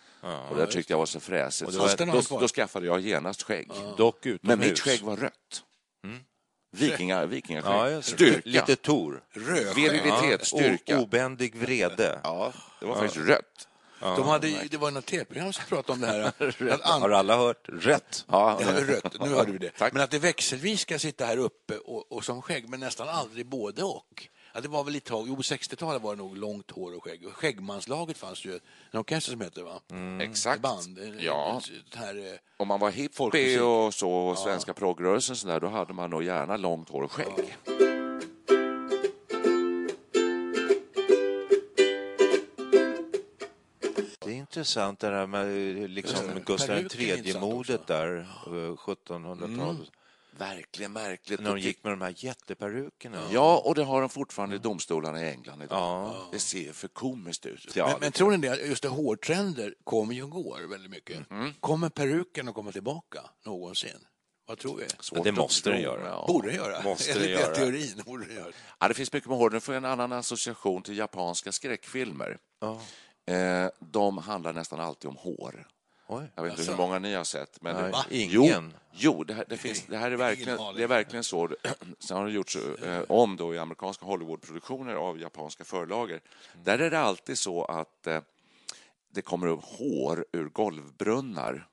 och 0.50 0.56
det 0.56 0.66
tyckte 0.66 0.92
jag 0.92 0.98
var 0.98 1.06
så 1.06 1.20
fräsigt. 1.20 1.72
Så 1.72 1.78
då, 2.06 2.38
då 2.40 2.48
skaffade 2.48 2.86
jag 2.86 3.00
genast 3.00 3.42
skägg. 3.42 3.70
Dock 3.96 4.26
utomhus. 4.26 4.40
Men 4.42 4.58
mitt 4.58 4.80
skägg 4.80 5.02
var 5.02 5.16
rött. 5.16 5.62
Vikinga, 6.76 7.26
vikingaskägg. 7.26 7.92
Ja. 7.94 8.02
Styrka. 8.02 8.40
Lite 8.44 8.76
Tor. 8.76 9.22
Virilitet, 9.74 10.46
styrka. 10.46 10.98
O- 10.98 11.02
obändig 11.02 11.56
vrede. 11.56 12.20
Ja, 12.24 12.52
det 12.80 12.86
var 12.86 12.94
faktiskt 12.94 13.26
rött. 13.28 13.68
De 14.02 14.28
hade, 14.28 14.48
det 14.70 14.76
var 14.76 14.90
något 14.90 15.06
tv-program 15.06 15.52
som 15.52 15.64
pratade 15.68 15.92
om 15.92 16.00
det 16.00 16.06
här. 16.06 16.22
Att 16.72 16.80
an- 16.90 17.02
Har 17.02 17.10
alla 17.10 17.36
hört? 17.36 17.68
Rätt. 17.68 18.24
Ja, 18.28 18.60
rött, 18.62 19.20
nu 19.20 19.28
hörde 19.28 19.52
vi 19.52 19.58
det. 19.58 19.70
Tack. 19.70 19.92
Men 19.92 20.02
att 20.02 20.10
det 20.10 20.18
växelvis 20.18 20.80
ska 20.80 20.98
sitta 20.98 21.24
här 21.24 21.36
uppe 21.36 21.76
och, 21.78 22.12
och 22.12 22.24
som 22.24 22.42
skägg, 22.42 22.68
men 22.68 22.80
nästan 22.80 23.08
aldrig 23.08 23.46
både 23.46 23.82
och. 23.82 24.28
Ja, 24.54 24.60
det 24.60 24.68
var 24.68 24.84
väl 24.84 24.96
ett 24.96 25.04
tag, 25.04 25.28
jo 25.28 25.36
på 25.36 25.42
60-talet 25.42 26.02
var 26.02 26.14
det 26.16 26.22
nog 26.22 26.36
långt 26.36 26.70
hår 26.70 26.96
och 26.96 27.04
skägg. 27.04 27.24
Skäggmanslaget 27.32 28.18
fanns 28.18 28.44
ju, 28.44 28.60
en 28.90 29.00
orkester 29.00 29.30
som 29.32 29.40
hette 29.40 29.62
va? 29.62 29.80
Exakt. 30.20 30.56
Ett 30.56 30.62
band. 30.62 30.98
Ja. 31.20 31.60
här, 31.94 32.16
eh, 32.16 32.38
Om 32.56 32.68
man 32.68 32.80
var 32.80 32.90
hippie 32.90 33.60
och 33.60 33.94
så, 33.94 34.10
och 34.12 34.38
svenska 34.38 34.74
proggrörelsen 34.74 35.36
så 35.36 35.46
där, 35.46 35.60
då 35.60 35.68
hade 35.68 35.92
man 35.92 36.10
nog 36.10 36.22
gärna 36.22 36.56
långt 36.56 36.88
hår 36.88 37.02
och 37.02 37.12
skägg. 37.12 37.56
Det 37.64 37.91
intressant 44.42 45.00
det 45.00 45.06
här 45.06 45.26
med 45.26 45.76
eh, 45.82 45.88
liksom 45.88 46.40
Gustav 46.46 46.66
Peruken 46.66 47.00
är 47.00 47.04
III 47.04 47.18
intressant 47.18 47.44
modet 47.44 47.80
också. 47.80 47.92
där, 47.92 48.16
eh, 48.46 48.76
1700-talet. 48.76 49.88
Verkligen 50.38 50.92
märkligt. 50.92 51.40
När 51.40 51.50
de 51.50 51.58
gick 51.60 51.84
med 51.84 51.92
de 51.92 52.00
här 52.00 52.14
jätteperukerna. 52.16 53.22
Ja, 53.30 53.62
och 53.64 53.74
det 53.74 53.84
har 53.84 54.00
de 54.00 54.08
fortfarande 54.10 54.56
i 54.56 54.58
domstolarna 54.58 55.22
i 55.24 55.30
England 55.30 55.62
idag. 55.62 55.78
Ja. 55.78 56.28
Det 56.32 56.38
ser 56.38 56.72
för 56.72 56.88
komiskt 56.88 57.46
ut. 57.46 57.76
men, 57.76 57.94
men 58.00 58.12
tror 58.12 58.30
ni 58.30 58.36
det, 58.36 58.48
att 58.48 58.68
just 58.68 58.82
det, 58.82 58.88
hårtrender 58.88 59.74
kommer 59.84 60.14
ju 60.14 60.22
och 60.22 60.30
går 60.30 60.60
väldigt 60.70 60.90
mycket. 60.90 61.30
Mm. 61.30 61.52
Kommer 61.60 61.88
peruken 61.88 62.48
att 62.48 62.54
komma 62.54 62.72
tillbaka 62.72 63.20
någonsin? 63.46 64.06
Vad 64.46 64.58
tror 64.58 64.76
vi? 64.76 64.84
Svårt 65.00 65.18
Ja, 65.18 65.24
det 65.24 65.32
måste 65.32 65.70
det 65.70 65.80
göra. 65.80 66.06
Ja. 66.08 66.24
Borde 66.28 66.48
det 66.48 66.54
göra? 66.56 66.82
Måste 66.82 67.12
det 67.18 67.18
Enligt 67.18 67.40
göra. 67.40 67.54
teorin 67.54 68.02
borde 68.06 68.26
det 68.26 68.34
göra. 68.34 68.52
Ja, 68.80 68.88
det 68.88 68.94
finns 68.94 69.12
mycket 69.12 69.28
med 69.28 69.38
hår. 69.38 69.50
Nu 69.50 69.60
får 69.60 69.74
jag 69.74 69.84
en 69.84 69.90
annan 69.90 70.12
association 70.12 70.82
till 70.82 70.98
japanska 70.98 71.52
skräckfilmer. 71.52 72.38
Ja. 72.60 72.80
Eh, 73.26 73.68
de 73.78 74.18
handlar 74.18 74.52
nästan 74.52 74.80
alltid 74.80 75.08
om 75.10 75.16
hår. 75.16 75.66
Oj. 76.06 76.30
Jag 76.34 76.42
vet 76.42 76.50
inte 76.50 76.60
Alltså. 76.60 76.72
hur 76.72 76.78
många 76.78 76.98
ni 76.98 77.14
har 77.14 77.24
sett. 77.24 77.62
Men 77.62 77.76
Nej, 77.76 77.92
det, 78.08 78.16
ingen. 78.16 78.74
Jo, 78.92 79.14
jo 79.16 79.24
det, 79.24 79.34
här, 79.34 79.44
det, 79.48 79.56
finns, 79.56 79.86
det 79.86 79.96
här 79.96 80.10
är 80.10 80.16
verkligen, 80.16 80.58
det 80.76 80.82
är 80.82 80.86
verkligen 80.86 81.24
så. 81.24 81.48
Sen 81.98 82.16
har 82.16 82.26
det 82.26 82.32
gjorts 82.32 82.56
eh, 82.56 83.02
om 83.08 83.36
då 83.36 83.54
i 83.54 83.58
amerikanska 83.58 84.06
Hollywoodproduktioner 84.06 84.94
av 84.94 85.18
japanska 85.20 85.64
förlager. 85.64 86.20
Där 86.64 86.78
är 86.78 86.90
det 86.90 86.98
alltid 86.98 87.38
så 87.38 87.64
att 87.64 88.06
eh, 88.06 88.20
det 89.10 89.22
kommer 89.22 89.46
upp 89.46 89.64
hår 89.64 90.26
ur 90.32 90.48
golvbrunnar. 90.48 91.68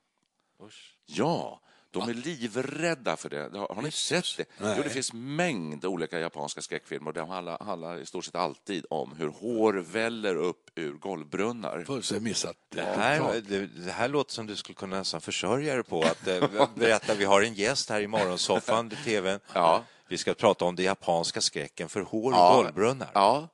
Ja, 1.06 1.60
de 1.90 2.08
är 2.08 2.14
livrädda 2.14 3.16
för 3.16 3.28
det. 3.28 3.58
Har, 3.58 3.74
har 3.74 3.82
ni 3.82 3.90
sett 3.90 4.24
det? 4.36 4.44
Jo, 4.60 4.82
det 4.82 4.90
finns 4.90 5.12
mängd 5.12 5.84
olika 5.84 6.18
japanska 6.18 6.60
skräckfilmer 6.62 7.12
de 7.12 7.28
handlar, 7.28 7.58
handlar 7.64 7.98
i 8.00 8.06
stort 8.06 8.24
sett 8.24 8.34
alltid 8.34 8.84
om 8.90 9.12
hur 9.18 9.28
hår 9.28 9.72
väller 9.92 10.36
upp 10.36 10.70
ur 10.74 10.92
golvbrunnar. 10.92 11.84
Fullständigt 11.84 12.22
missat. 12.24 12.56
Det 12.68 12.80
här, 12.82 13.40
det, 13.48 13.66
det 13.66 13.92
här 13.92 14.08
låter 14.08 14.32
som 14.32 14.46
du 14.46 14.56
skulle 14.56 14.76
kunna 14.76 14.98
nästan 14.98 15.20
försörja 15.20 15.74
dig 15.74 15.84
på 15.84 16.02
att 16.02 16.26
eh, 16.28 16.48
berätta. 16.74 17.14
Vi 17.14 17.24
har 17.24 17.42
en 17.42 17.54
gäst 17.54 17.90
här 17.90 18.00
i 18.00 18.06
morgonsoffan 18.06 18.90
tvn. 19.04 19.40
Ja. 19.52 19.84
Vi 20.08 20.18
ska 20.18 20.34
prata 20.34 20.64
om 20.64 20.76
den 20.76 20.86
japanska 20.86 21.40
skräcken 21.40 21.88
för 21.88 22.00
hår 22.00 22.32
och 22.32 22.38
Ja. 22.38 22.54
golvbrunnar. 22.56 23.10
Ja, 23.14 23.48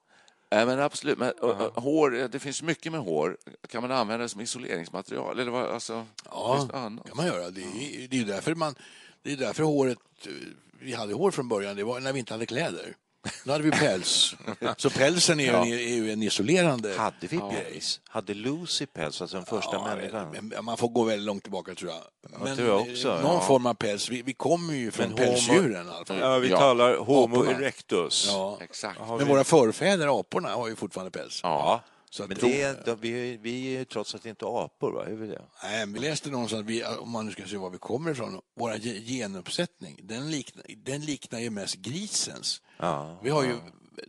Nej, 0.51 0.67
men 0.67 0.81
absolut. 0.81 1.19
Men, 1.19 1.33
och, 1.33 1.61
och, 1.77 1.83
hår, 1.83 2.11
det 2.11 2.39
finns 2.39 2.63
mycket 2.63 2.93
med 2.93 3.01
hår. 3.01 3.37
Kan 3.69 3.83
man 3.83 3.91
använda 3.93 4.23
det 4.23 4.29
som 4.29 4.41
isoleringsmaterial? 4.41 5.39
Eller 5.41 5.51
vad, 5.51 5.71
alltså, 5.71 6.07
Ja, 6.25 6.67
det 7.03 7.09
kan 7.09 7.17
man 7.17 7.27
göra. 7.27 7.51
Det 7.51 7.61
är, 7.63 8.09
det 8.09 8.21
är 8.21 8.25
därför 8.25 8.55
man... 8.55 8.75
Det 9.23 9.33
är 9.33 9.37
därför 9.37 9.63
håret... 9.63 9.99
eh, 10.27 10.33
Vi 10.81 10.93
hade 10.93 11.15
hår 11.15 11.31
från 11.31 11.49
början, 11.49 11.77
det 11.77 11.85
var 11.85 12.01
när 12.01 12.13
vi 12.13 12.19
inte 12.19 12.35
hade 12.35 12.47
kläder. 12.47 12.97
Då 13.45 13.53
hade 13.53 13.65
vi 13.65 13.71
päls. 13.71 14.35
Så 14.77 14.91
pälsen 14.91 15.41
är, 15.41 15.45
ju 15.45 15.51
en, 15.51 15.63
är 15.63 15.95
ju 15.95 16.13
en 16.13 16.23
isolerande 16.23 16.95
Hade 16.99 17.27
vi 17.27 17.39
päls? 17.39 18.01
Hade 18.09 18.35
Lucy 18.35 18.87
päls, 18.87 19.23
alltså 19.23 19.37
den 19.37 19.47
första 19.47 19.71
Ja, 19.77 19.85
människan? 19.97 20.65
Man 20.65 20.77
får 20.77 20.89
gå 20.89 21.03
väldigt 21.05 21.27
långt 21.27 21.43
tillbaka 21.43 21.75
tror 21.75 21.91
jag. 21.91 22.01
Men 22.45 22.57
tror 22.57 22.69
jag 22.69 22.81
också, 22.81 23.09
eh, 23.09 23.15
ja. 23.15 23.21
någon 23.23 23.43
form 23.47 23.67
av 23.67 23.75
päls. 23.75 24.09
Vi, 24.09 24.23
vi 24.23 24.33
kommer 24.35 24.75
ju 24.75 24.91
från 24.91 25.07
Men 25.09 25.19
homo- 25.19 25.27
pälsdjuren 25.31 25.87
i 25.87 25.91
alla 25.91 26.05
fall. 26.05 26.19
Ja, 26.21 26.39
vi 26.39 26.49
Ja. 26.49 26.59
talar 26.59 26.97
Homo 26.97 27.41
Aporna. 27.41 27.59
erectus. 27.59 28.27
Ja. 28.33 28.59
Exakt. 28.61 29.01
Men 29.19 29.29
våra 29.29 29.45
förfäder, 29.45 30.21
aporna, 30.21 30.49
har 30.49 30.69
ju 30.69 30.77
fortfarande 30.77 31.11
päls. 31.11 31.41
Ja, 31.43 31.81
men 32.19 32.37
det- 32.41 32.63
är- 32.63 32.83
de, 32.85 32.97
vi, 33.01 33.37
vi 33.37 33.67
är 33.75 33.79
ju 33.79 33.85
trots 33.85 34.15
allt 34.15 34.27
inte 34.27 34.45
apor, 34.47 34.93
va? 34.93 35.07
Är 35.07 35.13
vi 35.15 35.27
det? 35.27 35.43
Nej, 35.63 35.87
men 35.87 35.93
vi 35.93 36.01
läste 36.01 36.31
någonstans, 36.31 36.61
att 36.61 36.67
vi, 36.67 36.85
om 36.85 37.11
man 37.11 37.27
nu 37.27 37.33
ska 37.33 37.45
se 37.47 37.57
var 37.57 37.71
vi 37.71 37.79
kommer 37.79 38.11
ifrån, 38.11 38.41
vår 38.57 38.75
ge- 38.75 39.01
genuppsättning, 39.19 40.01
den 40.03 40.31
liknar, 40.31 40.65
den 40.77 41.01
liknar 41.05 41.41
ju 41.41 41.51
mest 41.51 41.75
grisens. 41.75 42.63
Ja. 42.79 43.21
Vi 43.23 43.31
har 43.31 43.45
ju 43.45 43.57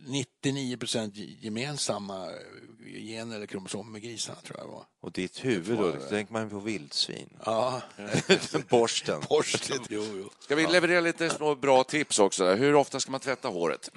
99 0.00 0.76
procent 0.76 1.14
gemensamma 1.16 2.28
gener 3.06 3.36
eller 3.36 3.46
kromosomer 3.46 3.90
med 3.92 4.02
grisarna, 4.02 4.38
tror 4.40 4.58
jag 4.58 4.66
det 4.68 4.72
var. 4.72 4.84
Och 5.00 5.12
ditt 5.12 5.44
huvud 5.44 5.78
då, 5.78 5.92
tänker 5.92 6.32
man 6.32 6.50
på 6.50 6.58
vildsvin. 6.58 7.28
Ja, 7.44 7.82
Borsten. 8.68 9.22
borstet, 9.28 9.80
jo, 9.90 10.04
jo. 10.16 10.30
Ska 10.40 10.54
vi 10.56 10.66
leverera 10.66 11.00
lite 11.00 11.30
små 11.30 11.54
bra 11.54 11.84
tips 11.84 12.18
också? 12.18 12.54
Hur 12.54 12.74
ofta 12.74 13.00
ska 13.00 13.10
man 13.10 13.20
tvätta 13.20 13.48
håret? 13.48 13.90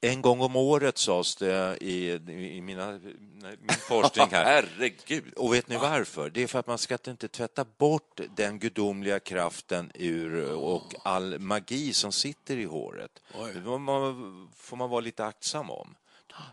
En 0.00 0.22
gång 0.22 0.40
om 0.40 0.56
året 0.56 0.98
sades 0.98 1.36
det 1.36 1.78
i, 1.80 2.10
i 2.56 2.60
mina, 2.60 2.98
min 3.42 3.76
forskning 3.88 4.26
här. 4.30 4.44
Herregud! 4.78 5.34
Och 5.34 5.54
vet 5.54 5.68
ni 5.68 5.76
varför? 5.76 6.30
Det 6.30 6.42
är 6.42 6.46
för 6.46 6.58
att 6.58 6.66
man 6.66 6.78
ska 6.78 6.98
inte 7.08 7.28
tvätta 7.28 7.64
bort 7.78 8.20
den 8.36 8.58
gudomliga 8.58 9.20
kraften 9.20 9.90
ur 9.94 10.52
och 10.52 10.94
all 11.02 11.38
magi 11.38 11.92
som 11.92 12.12
sitter 12.12 12.56
i 12.56 12.64
håret. 12.64 13.22
Oj. 13.34 13.52
Det 13.54 13.62
får 13.62 13.78
man, 13.78 14.50
får 14.56 14.76
man 14.76 14.90
vara 14.90 15.00
lite 15.00 15.24
aktsam 15.24 15.70
om. 15.70 15.94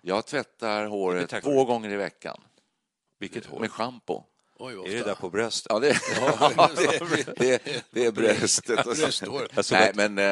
Jag 0.01 0.25
tvättar 0.25 0.85
håret 0.85 1.43
två 1.43 1.65
gånger 1.65 1.89
i 1.89 1.95
veckan 1.95 2.41
Vilket 3.19 3.45
hår? 3.45 3.59
med 3.59 3.71
schampo. 3.71 4.23
Oj, 4.59 4.73
Är 4.73 4.97
det 4.97 5.03
där 5.03 5.15
på 5.15 5.29
bröstet? 5.29 5.67
Ja, 5.69 5.79
det, 5.79 5.97
det, 7.35 7.35
det, 7.37 7.83
det 7.91 8.05
är 8.05 8.11
bröstet. 8.11 8.85
Och 8.87 8.97
så- 8.97 9.03
Brösthår. 9.03 9.47
Alltså, 9.55 9.75
Nej, 9.75 9.91
men 9.95 10.17
eh, 10.17 10.25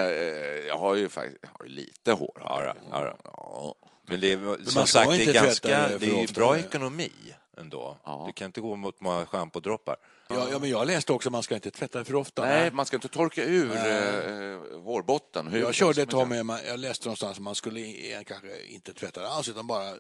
jag 0.67 0.77
har 0.77 0.95
ju 0.95 1.09
faktiskt 1.09 1.38
jag 1.41 1.49
har 1.59 1.65
lite 1.65 2.12
hår. 2.12 2.31
Ja, 2.39 2.62
då, 2.75 2.81
ja, 2.91 2.99
då. 3.03 3.17
Ja. 3.23 3.75
Men 4.07 4.19
det 4.19 4.31
är, 4.33 4.38
som 4.63 4.65
ska 4.71 4.86
sagt, 4.86 5.09
det 5.12 5.23
är, 5.25 5.33
ganska, 5.33 5.67
det 5.97 6.05
är 6.23 6.33
bra 6.33 6.57
ekonomi 6.57 7.12
ändå. 7.57 7.97
Ja. 8.05 8.23
Du 8.27 8.33
kan 8.33 8.45
inte 8.45 8.62
gå 8.62 8.75
mot 8.75 9.01
många 9.01 9.25
schampodroppar. 9.25 9.95
Ja, 10.29 10.47
ja, 10.51 10.59
men 10.59 10.69
jag 10.69 10.88
läste 10.88 11.13
också 11.13 11.29
att 11.29 11.31
man 11.31 11.43
ska 11.43 11.55
inte 11.55 11.71
tvätta 11.71 12.05
för 12.05 12.15
ofta. 12.15 12.45
Nej, 12.45 12.71
man 12.71 12.86
ska 12.86 12.97
inte 12.97 13.07
torka 13.07 13.43
ur 13.43 13.71
eh, 13.75 14.81
hårbotten. 14.83 15.47
Hur, 15.47 15.59
Jag 15.59 15.73
körde 15.73 16.01
ett 16.01 16.09
tag 16.09 16.27
med, 16.29 16.45
man- 16.45 16.59
jag 16.67 16.79
läste 16.79 17.05
någonstans 17.07 17.38
att 17.38 17.43
man 17.43 17.55
skulle 17.55 17.81
kanske 18.23 18.63
inte 18.65 18.93
tvätta 18.93 19.27
alls 19.27 19.49
utan 19.49 19.67
bara 19.67 19.93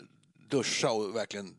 duscha 0.49 0.91
och 0.91 1.15
verkligen 1.15 1.55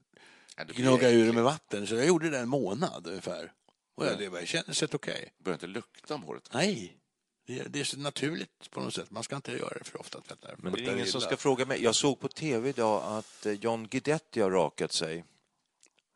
Ja, 0.57 0.65
gnugga 0.65 1.11
ur 1.11 1.27
det 1.27 1.33
med 1.33 1.45
vatten. 1.45 1.87
Så 1.87 1.95
jag 1.95 2.07
gjorde 2.07 2.31
det 2.31 2.39
en 2.39 2.49
månad 2.49 3.07
ungefär. 3.07 3.53
Och 3.95 4.07
jag, 4.07 4.19
det 4.19 4.29
var, 4.29 4.45
kändes 4.45 4.83
okej. 4.83 5.33
Det 5.39 5.45
börjar 5.45 5.57
inte 5.57 5.67
lukta 5.67 6.15
om 6.15 6.23
håret. 6.23 6.49
Nej, 6.53 6.97
det, 7.47 7.63
det 7.63 7.81
är 7.81 7.85
så 7.85 7.99
naturligt 7.99 8.71
på 8.71 8.81
något 8.81 8.95
sätt. 8.95 9.11
Man 9.11 9.23
ska 9.23 9.37
inte 9.37 9.53
göra 9.53 9.79
det 9.79 9.85
för 9.85 10.01
ofta. 10.01 10.21
Men 10.57 10.73
det 10.73 10.81
är 10.81 10.93
ingen 10.93 11.07
som 11.07 11.19
illa. 11.19 11.27
ska 11.27 11.37
fråga 11.37 11.67
mig. 11.67 11.83
Jag 11.83 11.95
såg 11.95 12.21
på 12.21 12.29
tv 12.29 12.69
idag 12.69 13.03
att 13.19 13.47
eh, 13.47 13.53
John 13.53 13.89
Guidetti 13.89 14.41
har 14.41 14.51
rakat 14.51 14.93
sig 14.93 15.25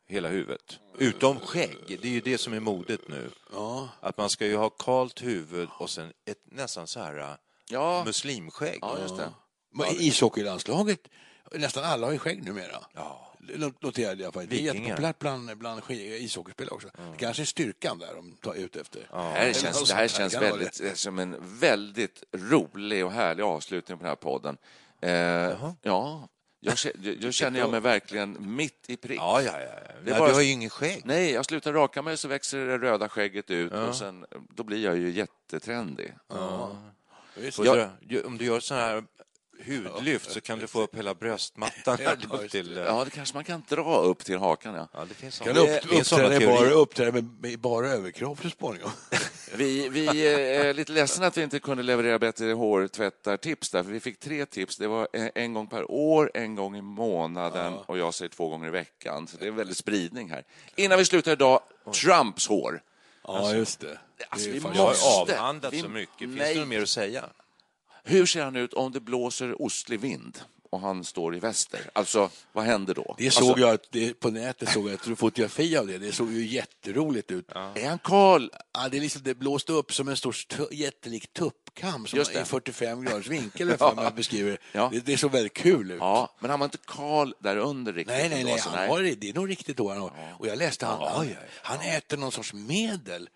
hela 0.07 0.27
huvudet. 0.29 0.79
Utom 0.97 1.39
skägg. 1.39 1.77
Det 1.87 2.07
är 2.07 2.11
ju 2.11 2.21
det 2.21 2.37
som 2.37 2.53
är 2.53 2.59
modet 2.59 3.07
nu. 3.07 3.29
Ja, 3.51 3.89
Att 3.99 4.17
man 4.17 4.29
ska 4.29 4.45
ju 4.45 4.55
ha 4.55 4.69
kalt 4.69 5.23
huvud 5.23 5.69
och 5.77 5.89
sen 5.89 6.13
ett 6.25 6.41
nästan 6.45 6.87
så 6.87 6.99
här 6.99 7.17
eh, 7.19 7.35
Ja, 7.69 8.03
muslimskägg. 8.05 8.79
ja 8.81 8.99
just 8.99 9.17
det. 9.17 9.33
men 9.71 9.87
i 9.87 10.07
ishockeylandslaget, 10.07 11.07
nästan 11.51 11.83
alla 11.83 12.07
har 12.07 12.13
ju 12.13 12.19
skägg 12.19 12.43
numera. 12.43 12.85
Ja. 12.93 13.28
Det 13.39 13.57
Noterade 13.81 14.23
jag 14.23 14.33
faktiskt. 14.33 14.49
Det 14.63 14.69
är 14.69 14.73
jättepopulärt 14.73 15.19
bland, 15.19 15.57
bland 15.57 15.81
ishockeyspelare 15.89 16.75
också. 16.75 16.87
Det 17.11 17.17
kanske 17.17 17.43
är 17.43 17.45
styrkan 17.45 17.99
där 17.99 18.13
de 18.15 18.31
tar 18.31 18.53
ut 18.53 18.75
efter. 18.75 18.99
Det 19.11 19.17
här 19.17 19.53
känns, 19.53 19.87
det 19.89 19.93
här 19.95 20.07
känns 20.07 20.33
väldigt, 20.35 20.81
eh, 20.81 20.93
som 20.93 21.19
en 21.19 21.35
väldigt 21.41 22.23
rolig 22.31 23.05
och 23.05 23.11
härlig 23.11 23.43
avslutning 23.43 23.97
på 23.97 24.03
den 24.03 24.09
här 24.09 24.15
podden. 24.15 24.57
Eh, 25.01 25.11
ja, 25.81 26.27
jag, 26.59 26.77
jag, 27.19 27.33
känner 27.33 27.59
jag 27.59 27.71
mig 27.71 27.79
verkligen 27.79 28.55
mitt 28.55 28.89
i 28.89 28.97
prick. 28.97 29.19
Ja, 29.19 29.41
ja, 29.41 29.59
ja. 29.61 29.69
Det 30.05 30.11
bara- 30.11 30.27
Du 30.27 30.33
har 30.33 30.41
ju 30.41 30.51
ingen 30.51 30.69
skägg. 30.69 31.01
Nej, 31.05 31.31
jag 31.31 31.45
slutar 31.45 31.73
raka 31.73 32.01
mig 32.01 32.17
så 32.17 32.27
växer 32.27 32.57
det 32.57 32.77
röda 32.77 33.09
skägget 33.09 33.51
ut 33.51 33.71
och 33.73 33.95
sen, 33.95 34.25
då 34.55 34.63
blir 34.63 34.83
jag 34.83 34.97
ju 34.97 35.09
jättetrendig. 35.11 36.13
Visst. 37.35 37.59
Och 37.59 37.65
Jag- 37.65 38.25
Om 38.25 38.37
du 38.37 38.45
gör 38.45 38.59
sån 38.59 38.77
här 38.77 39.03
hudlyft 39.65 40.31
så 40.31 40.41
kan 40.41 40.59
du 40.59 40.67
få 40.67 40.81
upp 40.81 40.95
hela 40.95 41.13
bröstmattan 41.13 41.97
Ja, 42.03 42.11
upp 42.37 42.49
till... 42.51 42.77
eh, 42.77 42.83
Ja, 42.83 43.03
det 43.05 43.09
kanske 43.11 43.35
man 43.35 43.43
kan 43.43 43.63
dra 43.69 43.97
upp 44.01 44.25
till 44.25 44.37
hakan. 44.37 44.75
Ja. 44.75 44.87
Ja, 44.93 45.05
det 45.09 45.13
finns 45.13 45.39
Kan 45.39 45.57
upp, 45.57 46.05
såna 46.05 46.23
uppträda, 46.23 46.45
bara, 46.55 46.69
uppträda 46.69 47.11
med, 47.11 47.29
med 47.41 47.59
bara 47.59 47.87
överkropp 47.89 48.41
så 48.41 48.49
småningom. 48.49 48.91
Vi, 49.55 49.89
vi 49.89 50.07
är 50.27 50.73
lite 50.73 50.91
ledsna 50.91 51.27
att 51.27 51.37
vi 51.37 51.43
inte 51.43 51.59
kunde 51.59 51.83
leverera 51.83 52.19
bättre 52.19 52.51
hårtvättartips 52.53 53.69
där, 53.69 53.83
för 53.83 53.91
vi 53.91 53.99
fick 53.99 54.19
tre 54.19 54.45
tips. 54.45 54.77
Det 54.77 54.87
var 54.87 55.07
en 55.35 55.53
gång 55.53 55.67
per 55.67 55.91
år, 55.91 56.31
en 56.33 56.55
gång 56.55 56.75
i 56.77 56.81
månaden 56.81 57.73
och 57.73 57.97
jag 57.97 58.13
säger 58.13 58.29
två 58.29 58.49
gånger 58.49 58.67
i 58.67 58.71
veckan. 58.71 59.27
Så 59.27 59.37
det 59.37 59.47
är 59.47 59.51
väldigt 59.51 59.77
spridning 59.77 60.29
här. 60.29 60.43
Innan 60.75 60.97
vi 60.97 61.05
slutar 61.05 61.31
idag, 61.31 61.59
Trumps 62.01 62.47
hår. 62.47 62.81
Ja, 63.23 63.53
just 63.53 63.79
det. 63.79 63.99
Alltså, 64.29 64.49
vi 64.49 64.59
fan- 64.61 64.71
Jag 64.75 64.87
måste- 64.87 65.05
har 65.09 65.21
avhandlat 65.21 65.73
vi- 65.73 65.81
så 65.81 65.89
mycket. 65.89 66.17
Finns 66.19 66.35
Nej. 66.37 66.53
det 66.53 66.59
något 66.59 66.69
mer 66.69 66.81
att 66.81 66.89
säga? 66.89 67.25
Hur 68.03 68.25
ser 68.25 68.43
han 68.43 68.55
ut 68.55 68.73
om 68.73 68.91
det 68.91 68.99
blåser 68.99 69.61
ostlig 69.61 69.99
vind 69.99 70.39
och 70.69 70.79
han 70.79 71.03
står 71.03 71.35
i 71.35 71.39
väster? 71.39 71.79
Alltså, 71.93 72.29
vad 72.53 72.65
händer 72.65 72.93
då? 72.93 73.15
Det 73.17 73.31
såg 73.31 73.43
alltså, 73.49 73.61
jag, 73.61 73.73
att- 73.73 73.91
det, 73.91 74.19
på 74.19 74.29
nätet 74.31 74.69
såg 74.69 74.87
jag 74.89 74.93
ett 74.93 75.19
fotografi 75.19 75.77
av 75.77 75.87
det. 75.87 75.97
Det 75.97 76.11
såg 76.11 76.31
ju 76.31 76.45
jätteroligt 76.47 77.31
ut. 77.31 77.51
Är 77.51 77.87
han 77.89 77.99
kal? 77.99 78.51
Ja, 78.73 78.89
det, 78.89 78.99
liksom, 78.99 79.21
det 79.23 79.35
blåste 79.35 79.73
upp 79.73 79.93
som 79.93 80.07
en 80.07 80.17
stor 80.17 80.35
jättelik 80.71 81.33
tuppkam 81.33 82.05
som 82.07 82.17
Just 82.19 82.33
det. 82.33 82.41
i 82.41 82.45
45 82.45 83.05
graders 83.05 83.27
vinkel, 83.29 83.77
för 83.77 83.95
man 83.95 84.15
beskriver 84.15 84.51
det. 84.51 84.57
Ja. 84.71 84.89
det. 84.93 84.99
Det 85.05 85.17
såg 85.17 85.31
väldigt 85.31 85.53
kul 85.53 85.91
ut. 85.91 85.97
Ja, 85.99 86.35
men 86.39 86.49
han 86.49 86.59
var 86.59 86.65
inte 86.65 86.77
kal 86.87 87.35
där 87.39 87.57
under 87.57 87.93
riktigt. 87.93 88.17
Nej, 88.17 88.29
nej, 88.29 88.43
nej, 88.43 88.59
så 88.59 88.69
han 88.69 88.89
har 88.89 89.01
det, 89.01 89.15
det 89.15 89.29
är 89.29 89.33
nog 89.33 89.49
riktigt 89.49 89.77
då. 89.77 89.89
Han 89.89 89.97
har. 90.01 90.11
Och 90.39 90.47
jag 90.47 90.57
läste 90.57 90.85
han, 90.85 91.01
han, 91.01 91.27
han 91.61 91.81
äter 91.81 92.17
någon 92.17 92.31
sorts 92.31 92.53
medel 92.53 93.29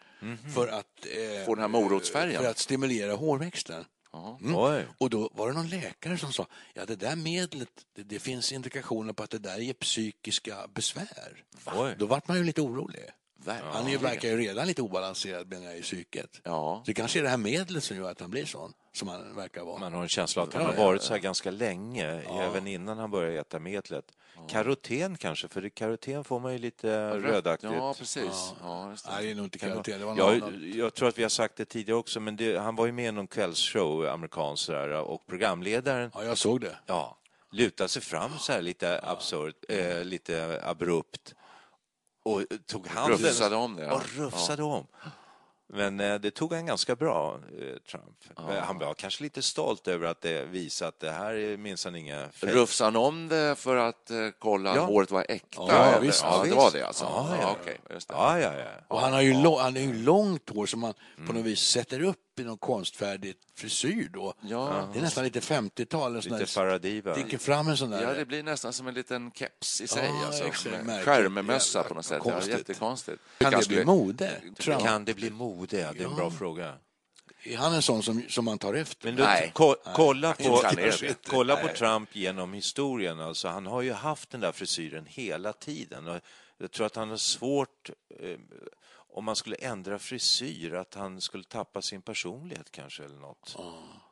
för 0.55 0.67
att, 0.67 1.05
eh, 1.39 1.45
Få 1.45 1.55
den 1.55 1.61
här 1.61 1.67
morotsfärgen. 1.67 2.41
för 2.41 2.49
att 2.49 2.57
stimulera 2.57 3.15
hårväxten. 3.15 3.85
Mm. 4.13 4.55
Oj. 4.55 4.85
Och 4.97 5.09
då 5.09 5.29
var 5.33 5.47
det 5.47 5.53
någon 5.53 5.69
läkare 5.69 6.17
som 6.17 6.33
sa, 6.33 6.47
ja 6.73 6.85
det 6.85 6.95
där 6.95 7.15
medlet, 7.15 7.85
det, 7.95 8.03
det 8.03 8.19
finns 8.19 8.51
indikationer 8.51 9.13
på 9.13 9.23
att 9.23 9.29
det 9.29 9.39
där 9.39 9.57
ger 9.57 9.73
psykiska 9.73 10.67
besvär. 10.73 11.43
Oj. 11.65 11.95
Då 11.99 12.05
vart 12.05 12.27
man 12.27 12.37
ju 12.37 12.43
lite 12.43 12.61
orolig. 12.61 13.09
Verkligen. 13.45 13.73
Han 13.73 13.87
är 13.87 13.91
ju, 13.91 13.97
verkar 13.97 14.29
ju 14.29 14.37
redan 14.37 14.67
lite 14.67 14.81
obalanserad 14.81 15.47
menar 15.47 15.65
jag, 15.65 15.77
i 15.77 15.81
psyket. 15.81 16.41
Ja. 16.43 16.81
Så 16.85 16.91
det 16.91 16.93
kanske 16.93 17.19
är 17.19 17.23
det 17.23 17.29
här 17.29 17.37
medlet 17.37 17.83
som 17.83 17.97
gör 17.97 18.11
att 18.11 18.19
han 18.19 18.29
blir 18.29 18.45
sån, 18.45 18.73
som 18.93 19.07
han 19.07 19.35
verkar 19.35 19.63
vara. 19.63 19.79
Man 19.79 19.93
har 19.93 20.01
en 20.01 20.09
känsla 20.09 20.41
av 20.41 20.47
att 20.47 20.53
han 20.53 20.63
Ja, 20.63 20.67
har 20.67 20.75
ja, 20.75 20.85
varit 20.85 21.01
så 21.01 21.13
här 21.13 21.19
ganska 21.19 21.51
länge, 21.51 22.21
även 22.21 22.67
innan 22.67 22.97
han 22.97 23.11
började 23.11 23.39
äta 23.39 23.59
medlet. 23.59 24.05
Karoten 24.49 25.17
kanske, 25.17 25.47
för 25.47 25.69
karoten 25.69 26.23
får 26.23 26.39
man 26.39 26.51
ju 26.53 26.57
lite 26.59 27.19
rödaktigt. 27.19 27.73
Ja, 27.73 27.93
precis. 27.99 28.53
Ja, 28.61 28.89
just 28.89 29.05
det. 29.05 29.11
Nej, 29.11 29.25
det 29.25 29.31
är 29.31 29.35
nog 29.35 29.45
inte 29.45 29.57
karoten, 29.59 29.99
det 29.99 30.05
var 30.05 30.15
något 30.15 30.33
Jag, 30.33 30.43
annat. 30.43 30.75
jag 30.75 30.93
tror 30.93 31.09
att 31.09 31.17
vi 31.17 31.21
har 31.23 31.29
sagt 31.29 31.55
det 31.55 31.65
tidigare 31.65 31.99
också, 31.99 32.19
men 32.19 32.35
det, 32.35 32.57
han 32.57 32.75
var 32.75 32.85
ju 32.85 32.91
med 32.91 33.07
i 33.07 33.11
någon 33.11 33.27
kvällsshow, 33.27 34.05
amerikansk 34.07 34.69
och 35.05 35.27
programledaren 35.27 36.11
Ja, 36.13 36.23
jag 36.23 36.37
såg 36.37 36.61
det. 36.61 36.77
ja, 36.85 37.17
lutade 37.51 37.89
sig 37.89 38.01
fram 38.01 38.31
så 38.39 38.51
här 38.51 38.61
lite 38.61 38.99
absurt, 39.03 39.55
eh, 39.69 40.03
lite 40.03 40.61
abrupt 40.63 41.33
och 42.25 42.41
tog 42.65 42.87
handen 42.87 43.17
Rufsade 43.17 43.55
om 43.55 43.75
det, 43.75 43.83
ja. 43.83 43.93
och 43.93 44.03
rufsade 44.17 44.63
om. 44.63 44.87
Men 45.75 45.99
eh, 45.99 46.15
det 46.15 46.31
tog 46.31 46.53
han 46.53 46.65
ganska 46.65 46.95
bra, 46.95 47.39
eh, 47.59 47.77
Trump. 47.91 48.47
Men 48.47 48.63
Han 48.63 48.77
var 48.79 48.93
kanske 48.93 49.23
lite 49.23 49.41
stolt 49.41 49.87
över 49.87 50.07
att 50.07 50.21
det 50.21 50.45
visade 50.45 50.89
att 50.89 50.99
det 50.99 51.11
här 51.11 51.33
är 51.33 51.57
minsann 51.57 51.95
inga 51.95 52.29
fejk. 52.33 52.53
Rufsade 52.53 52.87
han 52.87 52.95
om 52.95 53.27
det 53.27 53.55
för 53.55 53.75
att 53.75 54.11
eh, 54.11 54.17
kolla 54.39 54.75
Ja. 54.75 54.81
att 54.81 54.87
håret 54.87 55.11
var 55.11 55.25
äkta? 55.29 55.61
Ja, 55.67 55.99
visst. 56.01 56.23
ja, 56.23 56.37
det 56.37 56.43
visst. 56.43 56.55
var 56.57 56.71
det 56.71 56.83
alltså? 56.87 57.03
Ja, 57.03 57.35
Ja, 57.41 57.55
ja. 57.65 57.93
just 57.93 58.07
det. 58.07 58.13
Ja, 58.13 58.39
ja, 58.39 58.53
ja. 58.59 58.65
Och 58.87 58.99
han 58.99 59.13
har 59.13 59.21
ju, 59.21 59.33
lång, 59.33 59.59
han 59.59 59.73
har 59.73 59.81
ju 59.81 59.93
långt 60.03 60.49
hår 60.49 60.65
som 60.65 60.79
man 60.79 60.93
Mm. 61.17 61.27
på 61.27 61.33
något 61.33 61.45
vis 61.45 61.59
sätter 61.59 62.01
upp 62.03 62.32
i 62.39 62.43
någon 62.43 62.57
konstfärdig 62.57 63.35
frisyr 63.55 64.09
då. 64.13 64.33
Ja. 64.41 64.89
Det 64.93 64.99
är 64.99 65.03
nästan 65.03 65.23
lite 65.23 65.39
50-tal. 65.39 66.15
en 66.15 66.21
sån 66.21 66.31
Lite 66.37 66.51
Faradiva. 66.51 67.15
Sticker 67.15 67.37
fram 67.37 67.67
en 67.67 67.77
sån 67.77 67.89
där. 67.89 68.01
Ja, 68.01 68.13
det 68.13 68.25
blir 68.25 68.43
nästan 68.43 68.73
som 68.73 68.87
en 68.87 68.93
liten 68.93 69.31
keps 69.31 69.81
i 69.81 69.87
sig. 69.87 70.05
Ja, 70.21 70.25
alltså. 70.25 70.43
Skärmmössa 71.03 71.83
på 71.83 71.93
något 71.93 72.05
sätt. 72.05 72.19
konstigt. 72.19 72.51
Ja, 72.51 72.57
jättekonstigt. 72.57 73.21
Kan 73.37 73.51
det 73.51 73.67
bli 73.67 73.85
mode? 73.85 74.41
Trump? 74.59 74.83
Kan 74.83 75.05
det 75.05 75.13
bli 75.13 75.29
mode? 75.29 75.79
Ja, 75.79 75.93
det 75.93 76.03
är 76.03 76.07
en 76.07 76.15
bra 76.15 76.31
fråga. 76.31 76.73
Är 77.45 77.57
han 77.57 77.73
en 77.73 77.81
sån 77.81 78.03
som, 78.03 78.23
som 78.29 78.45
man 78.45 78.57
tar 78.57 78.73
efter? 78.73 79.05
Men 79.05 79.15
du, 79.15 79.23
Nej. 79.23 79.51
ko 79.53 79.75
kolla, 79.95 80.35
Nej, 80.39 80.91
på, 80.91 81.13
kolla 81.29 81.55
på 81.55 81.67
Trump 81.67 82.15
genom 82.15 82.53
historien. 82.53 83.19
Alltså, 83.19 83.47
han 83.47 83.65
har 83.65 83.81
ju 83.81 83.93
haft 83.93 84.29
den 84.29 84.41
där 84.41 84.51
frisyren 84.51 85.05
hela 85.07 85.53
tiden. 85.53 86.07
Och 86.07 86.19
jag 86.57 86.71
tror 86.71 86.85
att 86.85 86.95
han 86.95 87.09
har 87.09 87.17
svårt, 87.17 87.89
eh, 88.19 88.37
om 89.13 89.25
man 89.25 89.35
skulle 89.35 89.55
ändra 89.55 89.99
frisyr, 89.99 90.73
att 90.73 90.93
han 90.93 91.21
skulle 91.21 91.43
tappa 91.43 91.81
sin 91.81 92.01
personlighet 92.01 92.71
kanske 92.71 93.03
eller 93.03 93.15
något. 93.15 93.57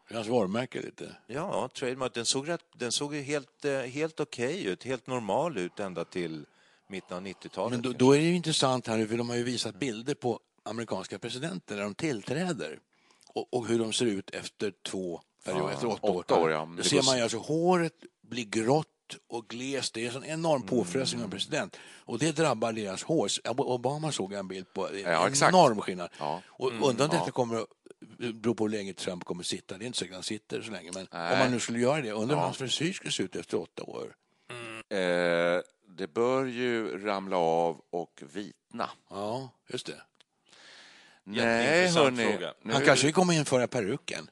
Det 0.08 0.14
är 0.14 0.16
hans 0.16 0.28
varumärke 0.28 0.82
lite. 0.82 1.16
Ja, 1.28 1.70
trademark. 1.74 2.14
Den 2.14 2.26
såg, 2.26 2.49
rätt, 2.49 2.66
den 2.74 2.91
såg 2.91 3.16
helt, 3.16 3.66
eh, 3.66 3.80
helt 3.80 4.20
okej 4.20 4.66
ut, 4.66 4.84
helt 4.84 5.08
normal 5.08 5.58
ut 5.58 5.80
ända 5.80 6.06
till 6.06 6.45
mitten 6.88 7.18
av 7.18 7.24
90-talet. 7.24 7.72
Men 7.72 7.82
då, 7.82 7.97
då 7.97 8.16
är 8.16 8.20
det 8.20 8.26
ju 8.26 8.36
intressant 8.36 8.88
här, 8.88 9.06
för 9.06 9.18
de 9.18 9.30
har 9.30 9.36
ju 9.36 9.43
visat 9.43 9.76
bilder 9.76 10.14
på 10.14 10.39
amerikanska 10.64 11.20
presidenter 11.20 11.76
när 11.76 11.84
de 11.84 11.95
tillträder 11.95 12.80
och, 13.28 13.54
och 13.54 13.68
hur 13.68 13.80
de 13.80 13.93
ser 13.93 14.06
ut 14.06 14.30
efter 14.30 14.74
två 14.84 15.22
perioder, 15.45 15.74
efter 15.74 15.88
åtta, 15.88 16.08
åtta 16.08 16.41
år, 16.41 16.52
ja. 16.52 16.70
Då 16.78 16.84
ser 16.84 17.06
man 17.06 17.18
ju 17.18 17.24
alltså 17.24 17.38
håret 17.38 17.93
blir 18.22 18.45
grått 18.45 18.91
och 19.28 19.47
glest. 19.47 19.93
Det 19.93 20.01
är 20.01 20.05
en 20.07 20.14
sån 20.14 20.26
enorm 20.26 20.55
Mm. 20.62 20.68
påfrestning 20.68 21.22
av 21.22 21.26
en 21.26 21.32
president. 21.32 21.78
Och 22.05 22.20
det 22.20 22.32
drabbar 22.32 22.74
deras 22.74 23.03
hår. 23.03 23.28
Obama 23.57 24.12
såg 24.12 24.34
en 24.34 24.47
bild 24.47 24.74
på. 24.74 24.89
Ja, 25.03 25.26
en 25.26 25.32
exakt. 25.32 25.53
enorm 25.53 25.82
skillnad. 25.82 26.09
Ja. 26.20 26.41
Och 26.47 26.72
undrar 26.72 27.05
om 27.05 27.12
detta 27.12 27.32
kommer 27.32 27.66
beror 28.18 28.53
på 28.55 28.64
hur 28.64 28.72
länge 28.72 28.93
Trump 28.93 29.24
kommer 29.24 29.41
att 29.43 29.47
sitta. 29.47 29.78
Det 29.78 29.84
är 29.84 29.88
inte 29.88 29.99
säkert 29.99 30.14
han 30.14 30.24
sitter 30.24 30.62
så 30.62 30.72
länge. 30.72 30.91
Men 30.93 31.07
Nej. 31.12 31.34
om 31.34 31.39
man 31.39 31.51
nu 31.51 31.59
skulle 31.59 31.80
göra 31.80 32.01
det, 32.01 32.12
undrar 32.12 32.36
hur 32.36 32.43
hans 32.43 32.57
frisyr 32.57 32.93
skulle 32.93 33.12
se 33.12 33.24
ut 33.24 33.36
efter 33.36 33.57
åtta 33.62 33.84
år. 33.84 34.16
Eh, 34.89 35.62
det 35.97 36.07
bör 36.14 36.45
ju 36.45 36.97
ramla 37.05 37.38
av 37.38 37.82
och 37.89 38.22
vitna. 38.34 38.89
Ja, 39.09 39.49
just 39.70 39.86
det. 39.86 40.01
Nej, 41.24 41.88
hörni. 41.91 42.38
Nu- 42.62 42.74
Han 42.74 42.86
kanske 42.86 43.12
kommer 43.12 43.34
införa 43.34 43.68
peruken. 43.68 44.30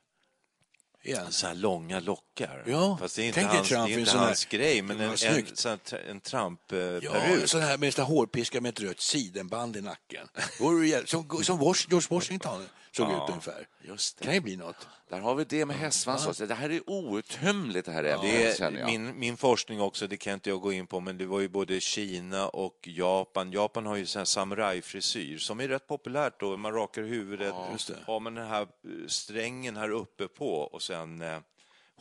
Igen. 1.04 1.32
Så 1.32 1.47
här 1.47 1.56
långa 1.56 2.00
lockar. 2.00 2.64
Ja, 2.68 2.97
Fast 3.02 3.16
det 3.16 3.22
är 3.22 3.26
inte 3.28 3.39
tänk 3.39 3.52
hans, 3.52 3.68
Trump 3.68 3.86
det 3.88 3.91
är 3.91 3.93
en 3.93 4.00
inte 4.00 4.12
sån 4.12 4.20
här- 4.20 4.26
hans 4.28 4.45
grej, 4.45 4.82
men 4.82 5.00
en, 5.00 5.10
en, 5.10 5.18
sån 5.18 5.30
här 5.30 6.00
en 6.10 6.16
Ja, 6.16 6.30
Trump-peruk. 6.30 7.50
sån 7.50 7.62
här 7.62 7.78
med 7.78 7.93
sån 7.93 8.06
här 8.06 8.10
hårpiska 8.14 8.62
med 8.62 8.70
ett 8.70 8.80
rött 8.80 9.00
sidenband 9.02 9.78
i 9.78 9.82
nacken. 9.82 10.28
Som, 11.06 11.43
som 11.43 11.60
George 11.89 12.08
Washington 12.10 12.66
såg 12.92 13.12
ut 13.12 13.30
ungefär. 13.30 13.68
Just 13.82 14.18
det. 14.18 14.26
kan 14.26 14.34
ju 14.34 14.42
bli 14.42 14.58
något. 14.58 14.88
Där 15.10 15.20
har 15.20 15.36
vi 15.36 15.44
det 15.44 15.66
med 15.66 15.76
hästsvans 15.76 16.28
också. 16.28 16.46
Det 16.46 16.56
här 16.56 16.70
är 16.70 16.90
outtömligt 16.90 17.86
det 17.86 17.92
här 17.92 18.04
ämnet, 18.04 18.58
Det 18.60 18.86
min, 18.86 19.20
min 19.20 19.38
forskning 19.38 19.82
också, 19.82 20.08
det 20.08 20.18
kan 20.18 20.34
inte 20.34 20.50
jag 20.50 20.62
gå 20.62 20.74
in 20.74 20.88
på, 20.88 21.00
men 21.00 21.18
det 21.18 21.26
var 21.26 21.40
ju 21.40 21.50
både 21.50 21.80
Kina 21.80 22.48
och 22.48 22.88
Japan. 22.88 23.52
Japan 23.52 23.86
har 23.86 23.96
ju 23.96 24.06
sån 24.06 24.20
här 24.20 24.26
samurajfrisyr 24.26 25.38
som 25.38 25.60
är 25.60 25.68
rätt 25.68 25.88
populärt 25.88 26.40
då. 26.40 26.58
Man 26.58 26.74
rakar 26.74 27.04
huvudet, 27.04 27.54
det. 27.88 27.96
har 28.06 28.20
man 28.20 28.36
den 28.36 28.48
här 28.48 28.62
eh, 28.62 29.08
strängen 29.08 29.78
här 29.78 29.90
uppe 29.90 30.28
på 30.28 30.54
och 30.54 30.82
sen 30.82 31.22
eh, 31.22 31.40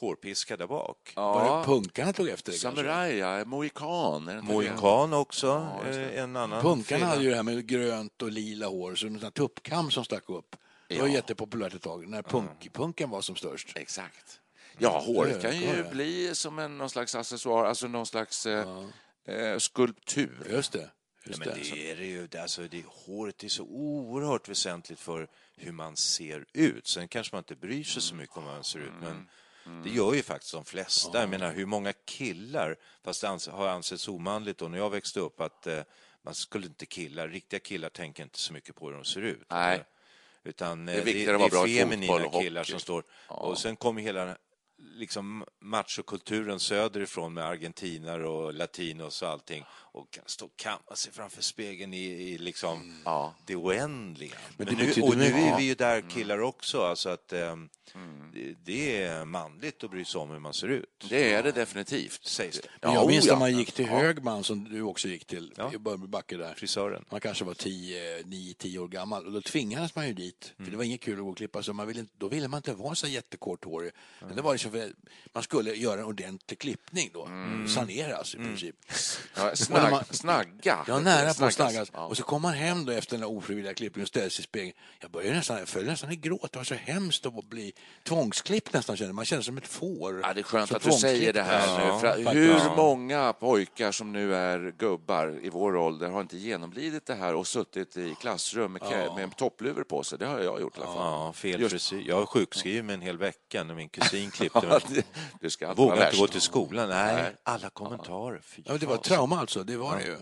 hårpiska 0.01 0.57
där 0.57 0.67
bak. 0.67 1.13
Var 1.17 1.59
det 1.59 1.65
punkarna 1.65 2.13
tog 2.13 2.29
efter 2.29 2.53
det? 2.53 2.59
Samuraj, 2.59 3.17
ja. 3.17 3.45
Mohikan. 3.45 4.41
Mohikan 4.43 5.13
också, 5.13 5.69
eh, 5.87 6.19
en 6.19 6.37
annan. 6.37 6.63
Punkarna 6.63 6.99
film. 6.99 7.09
hade 7.09 7.23
ju 7.23 7.31
det 7.31 7.37
här 7.37 7.43
med 7.43 7.67
grönt 7.67 8.23
och 8.23 8.33
lila 8.33 8.67
hår, 8.67 8.95
så 8.95 9.07
en 9.07 9.33
tuppkam 9.33 9.91
som 9.91 10.05
stack 10.05 10.31
upp. 10.31 10.57
Det 10.89 10.99
var 11.01 11.09
Ja. 11.09 11.15
jättepopulärt 11.15 11.75
ett 11.75 11.83
tag, 11.83 12.09
när 12.09 12.23
punk, 12.23 12.73
punken 12.73 13.11
var 13.11 13.21
som 13.21 13.37
störst. 13.37 13.77
Exakt. 13.77 14.41
Ja, 14.79 14.99
håret 14.99 15.43
kan 15.43 15.57
ju 15.57 15.67
Ja, 15.67 15.77
ja. 15.77 15.91
bli 15.91 16.35
som 16.35 16.59
en 16.59 16.79
någon 16.79 16.91
slags 16.91 17.15
accessoar, 17.15 17.65
alltså 17.65 17.89
någon 17.89 18.07
slags 18.07 18.47
eh, 18.47 18.85
eh, 19.25 19.59
skulptur. 19.59 20.47
Just 20.51 20.73
det. 20.73 20.79
Ja, 20.79 20.89
Just 21.25 21.39
men 21.39 21.49
det. 21.49 21.55
det 21.55 21.91
är 21.91 21.97
det 21.97 22.05
ju. 22.07 22.29
Alltså, 22.41 22.63
det, 22.63 22.85
håret 22.87 23.45
är 23.45 23.49
så 23.49 23.63
oerhört 23.65 24.49
väsentligt 24.49 25.01
för 25.01 25.29
hur 25.57 25.73
man 25.73 25.97
ser 25.97 26.45
ut. 26.53 26.87
Sen 26.87 27.09
kanske 27.09 27.35
man 27.37 27.41
inte 27.41 27.57
bryr 27.57 27.85
sig 27.85 28.03
så 28.03 28.15
mycket 28.15 28.37
om 28.37 28.45
hur 28.45 28.53
man 28.53 28.65
ser 28.65 28.79
ut, 28.81 28.93
men 29.01 29.29
det 29.85 29.91
gör 29.91 30.15
ju 30.15 30.23
faktiskt 30.23 30.53
de 30.53 30.65
flesta. 30.65 31.21
Jag 31.21 31.31
menar, 31.31 31.53
hur 31.53 31.67
många 31.67 31.93
killar, 31.93 32.77
fast 33.05 33.21
det 33.21 33.27
ans- 33.29 33.51
har 33.51 33.69
ansetts 33.69 34.09
omanligt 34.09 34.59
då 34.59 34.69
när 34.69 34.79
jag 34.79 34.91
växte 34.91 35.21
upp, 35.21 35.41
att 35.41 35.67
eh, 35.67 35.81
man 36.23 36.35
skulle 36.35 36.67
inte 36.67 36.87
killar, 36.87 37.29
riktiga 37.29 37.61
killar 37.61 37.89
tänker 37.89 38.23
inte 38.23 38.39
så 38.39 38.53
mycket 38.53 38.75
på 38.77 38.87
hur 38.89 38.95
de 38.95 39.05
ser 39.05 39.23
ut. 39.23 39.47
Nej. 39.51 39.85
Utan 40.49 40.87
Det 40.87 40.93
det 40.93 40.99
är 40.99 41.01
är, 41.01 41.05
viktigare 41.05 41.39
det, 41.39 41.45
att 41.45 41.53
vara 41.53 41.69
är 41.69 41.79
feminina 41.79 42.29
killar 42.41 42.65
som 42.65 42.81
står... 42.81 43.05
Och 43.29 43.59
sen 43.59 43.77
kommer 43.77 44.03
hela 44.03 44.37
liksom 44.79 45.45
machokulturen 45.61 46.61
söderifrån 46.61 47.35
med 47.35 47.45
argentinare 47.45 48.29
och 48.29 48.55
latinos 48.55 49.23
och 49.23 49.29
allting. 49.29 49.65
Och 49.71 50.11
kan 50.11 50.25
stå 50.27 50.47
och 50.47 50.57
kamma 50.57 50.95
sig 50.97 51.13
framför 51.13 51.43
spegeln 51.43 51.95
i, 51.95 52.05
i 52.05 52.39
liksom 52.39 53.03
Ja. 53.05 53.35
det 53.47 53.57
oändliga. 53.57 54.37
Men 54.57 54.67
det 54.67 54.73
nu, 54.73 54.87
betyder 54.87 55.09
och 55.09 55.17
nu 55.17 55.25
är 55.25 55.57
vi 55.57 55.65
ju 55.65 55.75
där 55.75 56.11
killar 56.11 56.41
också, 56.41 56.83
alltså 56.83 57.09
att 57.09 57.33
ehm, 57.33 57.69
det, 57.93 57.99
det 58.65 59.03
är 59.03 59.25
manligt 59.25 59.85
att 59.85 59.91
bry 59.91 60.05
sig 60.05 60.21
om 60.21 60.31
hur 60.31 60.39
man 60.39 60.55
ser 60.55 60.69
ut. 60.69 61.05
Det 61.09 61.33
är 61.33 61.43
det 61.43 61.53
definitivt. 61.53 62.25
Sägs 62.27 62.61
det. 62.61 62.69
Men 62.83 62.95
jag 62.95 63.07
minns 63.09 63.27
ja. 63.27 63.33
när 63.33 63.39
man 63.39 63.59
gick 63.59 63.73
till 63.73 63.87
Ja. 63.87 63.99
Högman, 63.99 64.45
som 64.45 64.65
du 64.65 64.83
också 64.83 65.09
gick 65.09 65.25
till, 65.25 65.53
Ja. 65.57 65.73
i 65.75 65.79
Börjebacke 65.79 66.37
där. 66.37 66.55
Frisören. 66.55 67.05
Man 67.11 67.21
kanske 67.21 67.45
var 67.45 67.55
10, 67.55 68.23
9, 68.25 68.55
10 68.55 68.79
år 68.79 68.89
gammal 68.89 69.27
och 69.27 69.33
då 69.33 69.41
tvingades 69.41 69.95
man 69.95 70.07
ju 70.07 70.13
dit. 70.15 70.53
För 70.57 70.71
det 70.71 70.77
var 70.77 70.85
inget 70.85 71.01
kul 71.01 71.19
att 71.19 71.25
gå 71.25 71.31
och 71.31 71.37
klippa 71.37 71.63
sig. 71.63 71.75
Man 71.75 71.87
ville, 71.87 72.01
inte- 72.01 72.15
då 72.19 72.29
ville 72.29 72.49
man 72.49 72.59
inte 72.59 72.73
vara 72.73 72.95
så 72.95 73.07
jättekort 73.07 73.65
hår. 73.65 73.91
Men 74.21 74.37
det 74.37 74.43
var 74.43 74.53
liksom 74.53 74.71
för 74.73 74.93
man 75.33 75.43
skulle 75.43 75.75
göra 75.75 76.01
en 76.01 76.07
ordentlig 76.07 76.59
klippning 76.59 77.11
då, 77.15 77.29
saneras 77.75 78.35
i 78.35 78.39
princip. 78.39 78.77
Ja, 79.37 79.51
Och 79.51 79.59
snagg, 79.59 79.83
när 79.83 79.91
man- 79.91 80.05
snagga. 80.11 80.85
Ja, 80.87 81.01
nära 81.01 81.35
på 81.35 81.45
att 81.45 81.55
Snaggas. 81.55 81.91
Ja. 81.93 82.07
Och 82.07 82.17
så 82.17 82.23
kom 82.23 82.43
man 82.43 82.55
hem 82.55 82.85
då 82.85 82.93
efter 82.93 83.13
den 83.13 83.21
där 83.21 83.29
ofrivilliga 83.37 83.75
klippningen 83.75 84.05
och 84.05 84.09
ställde 84.09 84.31
sig 84.31 84.43
i 84.43 84.45
spegeln. 84.45 84.73
Jag 85.01 85.11
började 85.11 85.37
nästan, 85.37 85.59
jag 85.59 85.69
föll 85.69 85.85
nästan 85.85 86.13
i 86.13 86.17
gråt. 86.17 86.53
Det 86.53 86.59
var 86.59 86.65
så 86.65 86.75
hemskt 86.75 87.27
att 87.27 87.45
bli 87.45 87.73
tvångsklippt 88.29 88.73
nästan. 88.73 88.97
Kände. 88.97 89.13
Man 89.13 89.25
kände 89.25 89.43
sig 89.45 89.47
som 89.47 89.57
ett 89.59 89.67
får. 89.69 90.21
Ja, 90.23 90.35
det 90.35 90.41
är 90.41 90.43
skönt 90.43 90.69
Så 90.69 90.77
att 90.77 90.83
du 90.83 90.93
säger 90.93 91.33
det 91.33 91.43
här 91.43 91.89
tvångsklippt. 91.89 92.33
nu. 92.35 92.53
Hur 92.53 92.77
många 92.77 93.33
pojkar 93.33 93.93
som 93.93 94.13
nu 94.13 94.35
är 94.35 94.75
gubbar 94.79 95.39
i 95.43 95.49
vår 95.51 95.77
ålder 95.77 96.09
har 96.11 96.21
inte 96.21 96.37
genomlidit 96.37 97.07
det 97.07 97.15
här 97.15 97.35
och 97.35 97.47
suttit 97.47 97.97
i 97.97 98.15
klassrum 98.21 98.73
med, 98.73 98.83
ja. 98.91 99.17
med 99.17 99.37
toppluvor 99.37 99.83
på 99.85 100.03
sig? 100.03 100.19
Det 100.19 100.27
har 100.27 100.41
jag 100.41 100.61
gjort 100.61 100.79
i 100.79 100.81
alla 100.81 100.87
fall. 100.93 100.97
Ja, 100.97 101.33
fel 101.33 101.61
Just- 101.61 101.71
frisyr. 101.71 102.05
Jag 102.09 102.17
var 102.17 102.27
sjukskriven 102.27 102.87
med 102.87 102.95
en 102.95 103.01
hel 103.01 103.19
vecka 103.19 103.65
när 103.65 103.75
min 103.75 103.89
kusin 103.89 104.31
klippte 104.35 104.61
Ja, 104.63 104.81
mig. 104.91 105.05
det 105.41 105.51
ska 105.51 105.67
vara 105.67 105.75
vågade 105.77 106.05
inte 106.07 106.17
gå 106.19 106.27
till 106.27 106.41
skolan. 106.41 106.89
Nej, 106.89 107.15
Nej. 107.15 107.33
alla 107.43 107.71
kommentarer. 107.71 108.41
Ja, 108.65 108.79
det 108.79 108.87
var 108.87 108.95
ett 108.95 109.03
trauma 109.03 109.41
alltså, 109.41 109.65
det 109.65 109.77
var 109.77 109.97
det 109.97 110.05
ju. 110.05 110.17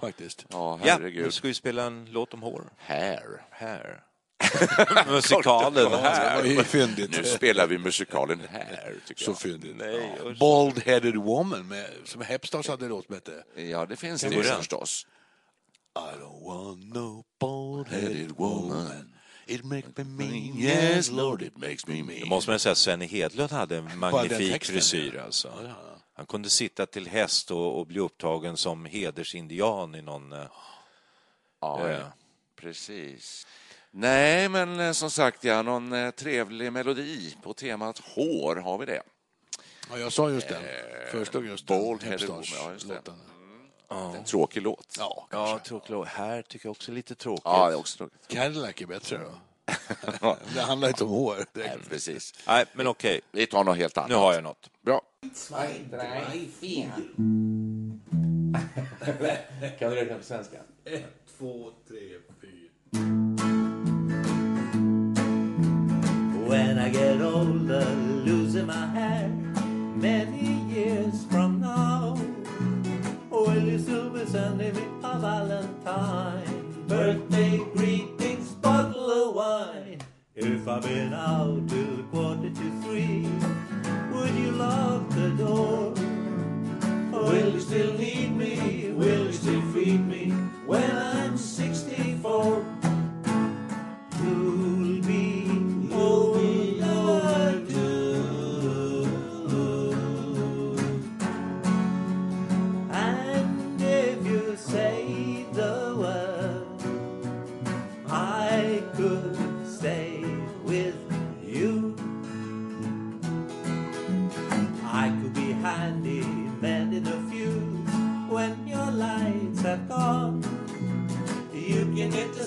Faktiskt. 0.00 0.46
Ja, 0.48 0.78
Ja, 0.84 0.92
herregud. 0.92 1.24
nu 1.24 1.30
ska 1.30 1.48
vi 1.48 1.54
spela 1.54 1.82
en 1.84 2.06
låt 2.10 2.34
om 2.34 2.42
hår. 2.42 2.64
Här. 2.76 3.42
Här. 3.50 4.02
Musikalen 5.08 5.90
Det 5.90 5.96
här. 5.98 6.56
var 6.56 6.62
fyndigt. 6.62 7.10
Nu 7.16 7.24
spelar 7.24 7.66
vi 7.66 7.78
musikalen 7.78 8.40
här, 8.50 8.94
tycker 9.06 9.24
Så 9.24 9.30
jag. 9.30 9.38
fyndigt. 9.38 9.76
Nej, 9.76 10.18
usch. 10.24 10.38
Bald-headed 10.38 11.16
woman, 11.16 11.68
med, 11.68 11.86
som 12.04 12.20
Hepstars 12.22 12.68
hade 12.68 12.84
en 12.84 12.88
låt 12.88 13.06
som 13.06 13.14
hette 13.14 13.44
Ja, 13.62 13.86
det 13.86 13.96
finns 13.96 14.20
det 14.22 14.28
ju 14.34 14.42
förstås. 14.42 15.06
I 15.96 16.16
don't 16.20 16.44
want 16.46 16.94
no 16.94 17.24
bald-headed 17.40 18.02
Headed 18.02 18.30
woman. 18.36 19.14
It 19.46 19.64
makes 19.64 19.88
me 19.96 20.04
mean, 20.04 20.58
Yes, 20.58 21.10
Lord, 21.10 21.42
it 21.42 21.56
makes 21.56 21.86
me 21.86 22.02
mean. 22.02 22.20
Då 22.20 22.26
måste 22.26 22.50
man 22.50 22.58
säga 22.58 22.72
att 22.72 22.78
Svenne 22.78 23.04
Hedlund 23.06 23.50
hade 23.52 23.76
en 23.76 23.98
magnifik 23.98 24.64
frisyr. 24.64 25.14
ja. 25.16 25.22
Alltså. 25.22 25.48
Ja, 25.62 25.68
ja. 25.68 25.98
Han 26.14 26.26
kunde 26.26 26.50
sitta 26.50 26.86
till 26.86 27.08
häst 27.08 27.50
och, 27.50 27.78
och 27.78 27.86
bli 27.86 28.00
upptagen 28.00 28.56
som 28.56 28.84
hedersindian 28.84 29.94
i 29.94 30.02
någon... 30.02 30.32
eh, 30.32 30.38
Ja, 31.60 31.88
Ja. 31.90 31.90
ja. 31.90 32.12
precis. 32.60 33.46
Nej, 33.94 34.48
men 34.48 34.80
eh, 34.80 34.92
som 34.92 35.10
sagt, 35.10 35.44
ja, 35.44 35.62
någon 35.62 35.92
eh, 35.92 36.10
trevlig 36.10 36.72
melodi 36.72 37.36
på 37.42 37.52
temat 37.54 37.98
hår, 37.98 38.56
har 38.56 38.78
vi 38.78 38.86
det? 38.86 39.02
Ja, 39.90 39.98
jag 39.98 40.12
sa 40.12 40.30
just 40.30 40.48
den. 40.48 40.62
Just 41.14 41.32
den. 41.32 41.42
Bald-headed 41.44 42.10
Hepstars 42.10 42.52
woman, 42.52 42.66
ja, 42.66 42.72
just 42.72 42.88
det. 42.88 42.94
låten. 42.94 43.14
En 44.16 44.24
tråkig 44.24 44.62
låt. 44.62 44.96
Ja, 44.98 45.26
Ja, 45.30 45.46
kanske. 45.48 45.68
tråkig 45.68 45.90
låt. 45.92 46.08
Här 46.08 46.42
tycker 46.42 46.66
jag 46.66 46.70
också 46.70 46.90
är 46.90 46.94
lite 46.94 47.14
tråkigt. 47.14 47.42
Ja, 47.44 47.66
det 47.66 47.72
är 47.74 47.78
också 47.78 47.98
tråkigt. 47.98 48.28
Cadillac 48.28 48.74
är 48.82 48.86
bättre 48.86 49.18
då. 49.18 49.32
det 50.54 50.60
handlar 50.60 50.88
inte 50.88 51.04
om 51.04 51.10
hår. 51.10 51.44
Nej, 51.52 51.78
precis. 51.88 52.34
Nej, 52.46 52.64
men 52.72 52.86
okej. 52.86 53.20
Vi 53.32 53.46
tar 53.46 53.64
något 53.64 53.76
helt 53.76 53.98
annat. 53.98 54.10
Nu 54.10 54.16
har 54.16 54.34
jag 54.34 54.42
något. 54.42 54.70
Bra. 54.82 55.02
Kan 59.78 59.90
du 59.90 59.96
räkna 59.96 60.18
på 60.18 60.24
svenska? 60.24 60.56
Två, 61.38 61.70
tre, 61.88 61.98
fyra. 62.40 63.51
When 66.52 66.78
I 66.78 66.90
get 66.90 67.22
older, 67.22 67.86
losing 68.26 68.66
my 68.66 68.86
hair 68.88 69.26
many 69.96 70.52
years 70.70 71.24
from 71.30 71.62
now. 71.62 72.20
Will 73.30 73.58
you 73.58 73.78
still 73.78 74.10
be 74.10 74.26
sending 74.26 74.74
me 74.74 74.84
a 75.02 75.18
valentine? 75.18 76.84
Birthday 76.86 77.56
greetings, 77.74 78.50
bottle 78.60 79.10
of 79.10 79.34
wine. 79.34 80.00
If 80.34 80.68
I've 80.68 80.82
been 80.82 81.14
out 81.14 81.66
till 81.70 82.02
quarter 82.12 82.50
to 82.50 82.82
three, 82.82 83.26
would 84.12 84.34
you 84.34 84.50
lock 84.50 85.08
the 85.08 85.30
door? 85.30 85.94
Will 87.12 87.54
you 87.54 87.60
still 87.60 87.94
need 87.94 88.36
me? 88.36 88.92
Will 88.92 89.24
you 89.24 89.32
still 89.32 89.62
feed 89.72 90.06
me 90.06 90.32
when 90.66 90.90
I'm 90.98 91.38
64? 91.38 92.62
You'll 94.22 94.81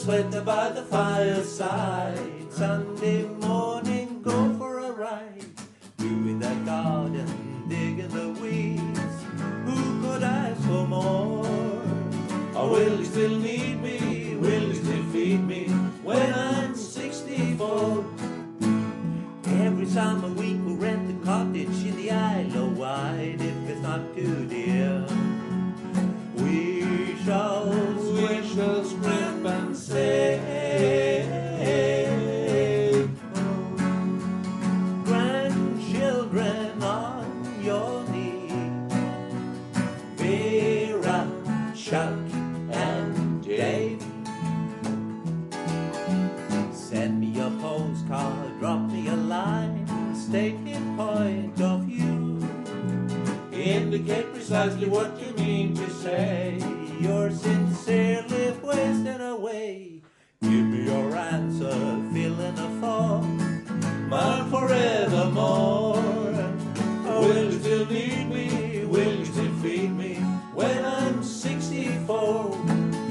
sweater 0.06 0.42
by 0.42 0.70
the 0.70 0.84
fireside. 0.84 2.25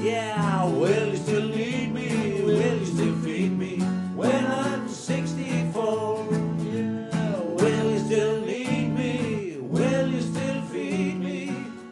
Yeah, 0.05 0.65
will 0.65 1.07
you 1.09 1.17
still 1.17 1.47
need 1.47 1.91
me? 1.91 2.43
Will 2.43 2.77
you 2.77 2.85
still 2.85 3.15
feed 3.23 3.57
me 3.57 3.79
when 4.13 4.45
I'm 4.45 4.87
64? 4.87 6.27
Yeah, 6.59 7.39
will 7.39 7.89
you 7.89 7.99
still 8.05 8.41
need 8.41 8.93
me? 8.93 9.57
Will 9.61 10.07
you 10.11 10.21
still 10.21 10.61
feed 10.67 11.19
me 11.19 11.47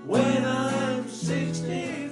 when 0.05 0.45
I'm 0.45 1.09
64? 1.09 2.11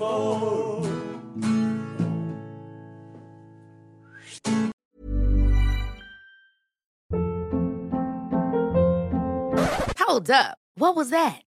Hold 10.00 10.32
up. 10.32 10.58
What 10.74 10.96
was 10.96 11.12
that? 11.12 11.42